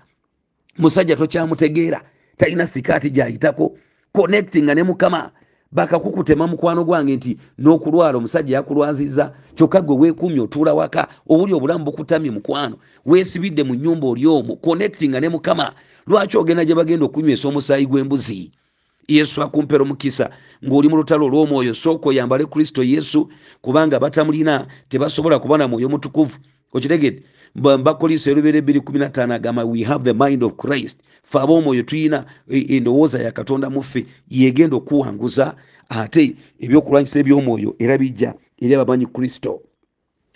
musajja 0.77 1.15
tokyamutegeera 1.15 2.01
talina 2.37 2.67
sikaati 2.67 3.09
gyayitako. 3.11 3.77
Connectinga 4.13 4.75
ne 4.75 4.83
mukama 4.83 5.31
bakakukutema 5.71 6.47
mukwano 6.47 6.83
gwange 6.83 7.15
nti 7.15 7.37
n'okulwala 7.59 8.17
omusajja 8.17 8.55
yakulwaziza 8.55 9.33
kyokka 9.55 9.81
gwe 9.81 9.95
weekumye 9.95 10.39
otuula 10.41 10.73
waka 10.73 11.07
obuli 11.27 11.53
obulamu 11.53 11.85
bukutamye 11.85 12.31
mukwano 12.31 12.77
weesibidde 13.05 13.63
mu 13.63 13.75
nyumba 13.75 14.07
oli 14.07 14.27
omwo 14.27 14.55
connectinga 14.55 15.19
ne 15.19 15.29
mukama 15.29 15.73
lwaki 16.07 16.37
ogenda 16.37 16.65
gye 16.65 16.75
bagenda 16.75 17.05
okunywesa 17.05 17.47
omusaayi 17.47 17.85
gw'embuzi 17.85 18.51
yesu 19.07 19.41
akumpera 19.41 19.83
omukisa 19.83 20.29
ng'oli 20.65 20.89
mu 20.89 20.97
lutalo 20.97 21.25
olw'omwoyo 21.25 21.73
sooka 21.73 22.09
oyambale 22.09 22.45
kristo 22.45 22.83
yesu 22.83 23.29
kubanga 23.61 23.99
batamulina 23.99 24.67
tebasobola 24.89 25.39
kuba 25.39 25.57
na 25.57 25.67
mwoyo 25.67 25.89
mutukuvu. 25.89 26.37
Okitegedde 26.73 27.23
mbakoliso 27.55 28.31
erubera 28.31 28.57
ebiri 28.57 28.81
kumi 28.81 28.99
natano 28.99 29.33
agamba 29.33 29.63
we 29.65 29.83
have 29.83 30.03
the 30.03 30.13
mind 30.13 30.43
of 30.43 30.55
christ. 30.57 30.99
Fe 31.23 31.39
ab'omwoyo 31.39 31.83
tulina 31.83 32.25
endowooza 32.49 33.19
ya 33.19 33.31
katonda 33.31 33.69
muffe 33.69 34.05
yegenda 34.29 34.75
okuwanguza 34.75 35.55
ate 35.89 36.35
ebyokulwanyisa 36.59 37.19
eby'omwoyo 37.19 37.75
era 37.79 37.97
bijja 37.97 38.33
eri 38.59 38.75
abamanyi 38.75 39.05
kristo. 39.05 39.61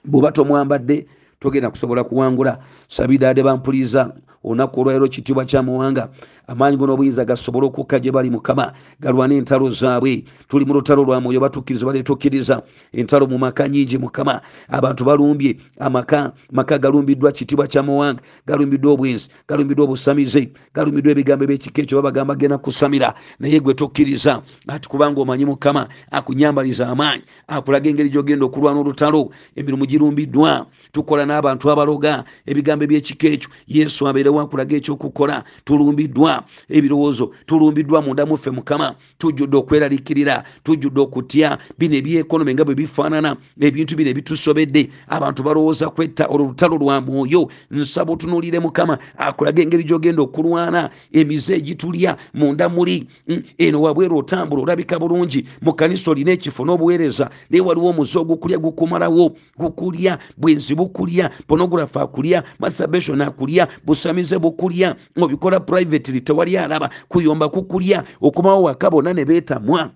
Bw'oba 0.06 0.32
tomwambadde 0.32 1.06
togenda 1.40 1.70
kusobola 1.70 2.04
kuwangula. 2.04 2.60
Sabidaade 2.88 3.44
bampuliriza 3.44 4.14
olunaku 4.44 4.82
olwaliro 4.82 5.08
kitiibwa 5.08 5.46
kya 5.46 5.64
muwanga. 5.64 6.10
Amaanyi 6.48 6.78
go 6.78 6.88
n'obuyinza 6.88 7.26
gasobole 7.26 7.68
okukka 7.68 8.00
gye 8.00 8.12
bali 8.12 8.30
mukama 8.30 8.74
galwane 9.00 9.38
entalo 9.38 9.70
zaabwe. 9.70 10.24
Tuli 10.48 10.66
mu 10.66 10.74
lutalo 10.74 11.04
lwa 11.04 11.22
mwoyo 11.22 11.40
batukkiriza 11.40 11.86
baleeta 11.86 12.14
okkiriza 12.14 12.62
entalo 12.94 13.28
mu 13.28 13.38
maka 13.38 13.68
nyingi 13.68 13.98
mukama 13.98 14.42
abantu 14.70 15.06
balumbye 15.06 15.58
amaka. 15.80 16.34
Maka 16.52 16.78
galumbiddwa 16.78 17.32
kitiibwa 17.32 17.68
kya 17.68 17.84
muwanga. 17.84 18.22
Galumbiddwa 18.48 18.92
obwenzi. 18.94 19.30
Galumbiddwa 19.48 19.86
obusamize. 19.86 20.50
Galumbiddwa 20.74 21.12
ebigambo 21.12 21.44
ebyekika 21.46 21.82
ekyo 21.82 21.98
babagamba 22.02 22.36
genda 22.36 22.58
kusamira. 22.58 23.14
Naye 23.40 23.60
gwe 23.60 23.74
tokkiriza. 23.74 24.42
Ati 24.68 24.90
kubanga 24.90 25.22
omanyi 25.22 25.46
mukama 25.46 25.88
akunyambaliza 26.12 26.88
amaanyi 26.90 27.24
akulaga 27.48 27.90
engeri 27.90 28.10
gyogenda 28.10 28.46
okulwana 28.46 28.80
olutalo. 28.80 29.30
Emirimu 29.56 29.86
girumbiddwa 29.86 30.66
tukola 30.92 31.26
n'abantu 31.30 31.70
abaloga 31.72 32.24
ebigambo 32.46 32.84
ebyekika 32.86 33.28
ekyo. 33.30 33.50
Yesu 33.68 34.08
abeerewo 34.10 34.42
akulaga 34.42 34.76
ekyokukola 34.76 35.44
tulumbiddwa. 35.66 36.44
Ebirowoozo 36.70 37.32
tulumbiddwa 37.46 38.02
munda 38.02 38.26
muffe 38.26 38.50
mukama. 38.52 38.96
Tujjudde 39.18 39.58
okweraliikirira 39.58 40.44
tujjudde 40.64 41.00
okutya. 41.02 41.58
Bino 41.78 41.96
ebyekonomi 41.96 42.54
nga 42.54 42.66
bwe 42.66 42.76
bifaanana 42.76 43.36
ebintu 43.62 43.96
bino 43.96 44.10
ebitusobedde. 44.10 44.90
Abantu 45.08 45.44
balowooza 45.44 45.90
kwetta 45.90 46.26
olwo 46.28 46.48
lutalo 46.48 46.78
lwa 46.78 47.02
mwoyo. 47.02 47.50
Nsaba 47.72 48.14
otunuulire 48.14 48.60
mukama 48.60 48.98
akulaga 49.18 49.62
engeri 49.64 49.84
gyogenda 49.84 50.22
okulwana. 50.22 50.90
Emize 51.14 51.56
egitulya 51.56 52.18
munda 52.34 52.70
muli. 52.70 53.08
Mm, 53.28 53.44
eno 53.58 53.82
wabweru 53.82 54.18
otambula 54.18 54.64
olabika 54.64 55.00
bulungi. 55.00 55.46
Mu 55.62 55.74
kanisa 55.74 56.12
olina 56.12 56.32
ekifo 56.32 56.66
n'obuweereza. 56.66 57.30
Naye 57.50 57.62
waliwo 57.62 57.90
omuze 57.90 58.20
ogukulya 58.20 58.58
gukumalawo 58.58 59.36
gukulya 59.58 60.18
bwenzi 60.38 60.76
bukulya 60.76 61.19
ponografa 61.48 62.02
akulya 62.02 62.44
masturbation 62.60 63.22
akulya 63.22 63.68
busamize 63.86 64.40
bukulya 64.40 64.96
obikola 65.22 65.60
privately 65.60 66.22
tewali 66.22 66.58
alaba 66.58 66.90
kuyomba 67.10 67.50
kukulya 67.50 68.04
okumawo 68.22 68.64
waka 68.64 68.90
bonna 68.90 69.14
ne 69.14 69.26
beetamwa. 69.26 69.92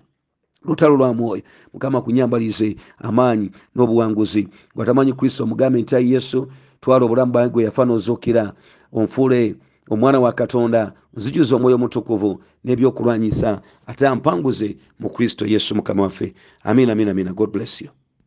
Lutalo 0.64 0.96
lwa 0.96 1.14
mwoyo. 1.14 1.42
Mukama 1.74 2.00
kunyambalize 2.00 2.76
amaanyi 2.98 3.50
n'obuwanguzi. 3.76 4.48
Gwatamanyi 4.74 5.12
kristo 5.12 5.44
omugambe 5.44 5.82
nti 5.82 5.96
ayi 5.96 6.12
yesu 6.12 6.48
twala 6.80 7.04
obulamu 7.04 7.32
bwange 7.32 7.52
gwe 7.52 7.64
yafa 7.64 7.84
n'ozuukira. 7.84 8.52
Onfuule 8.92 9.54
omwana 9.90 10.20
wa 10.20 10.32
katonda 10.32 10.92
nzijuza 11.16 11.56
omwoyo 11.56 11.76
omutukuvu 11.76 12.40
n'ebyokulwanyisa 12.64 13.60
ate 13.86 14.06
ampanguze 14.08 14.76
mu 15.00 15.08
kristo 15.10 15.46
yesu 15.46 15.74
mukama 15.74 16.02
waffe. 16.02 16.34
Amina 16.62 16.92
amina 16.92 17.10
amina 17.10 17.32
god 17.32 17.50
bless 17.52 17.82
you 17.82 17.90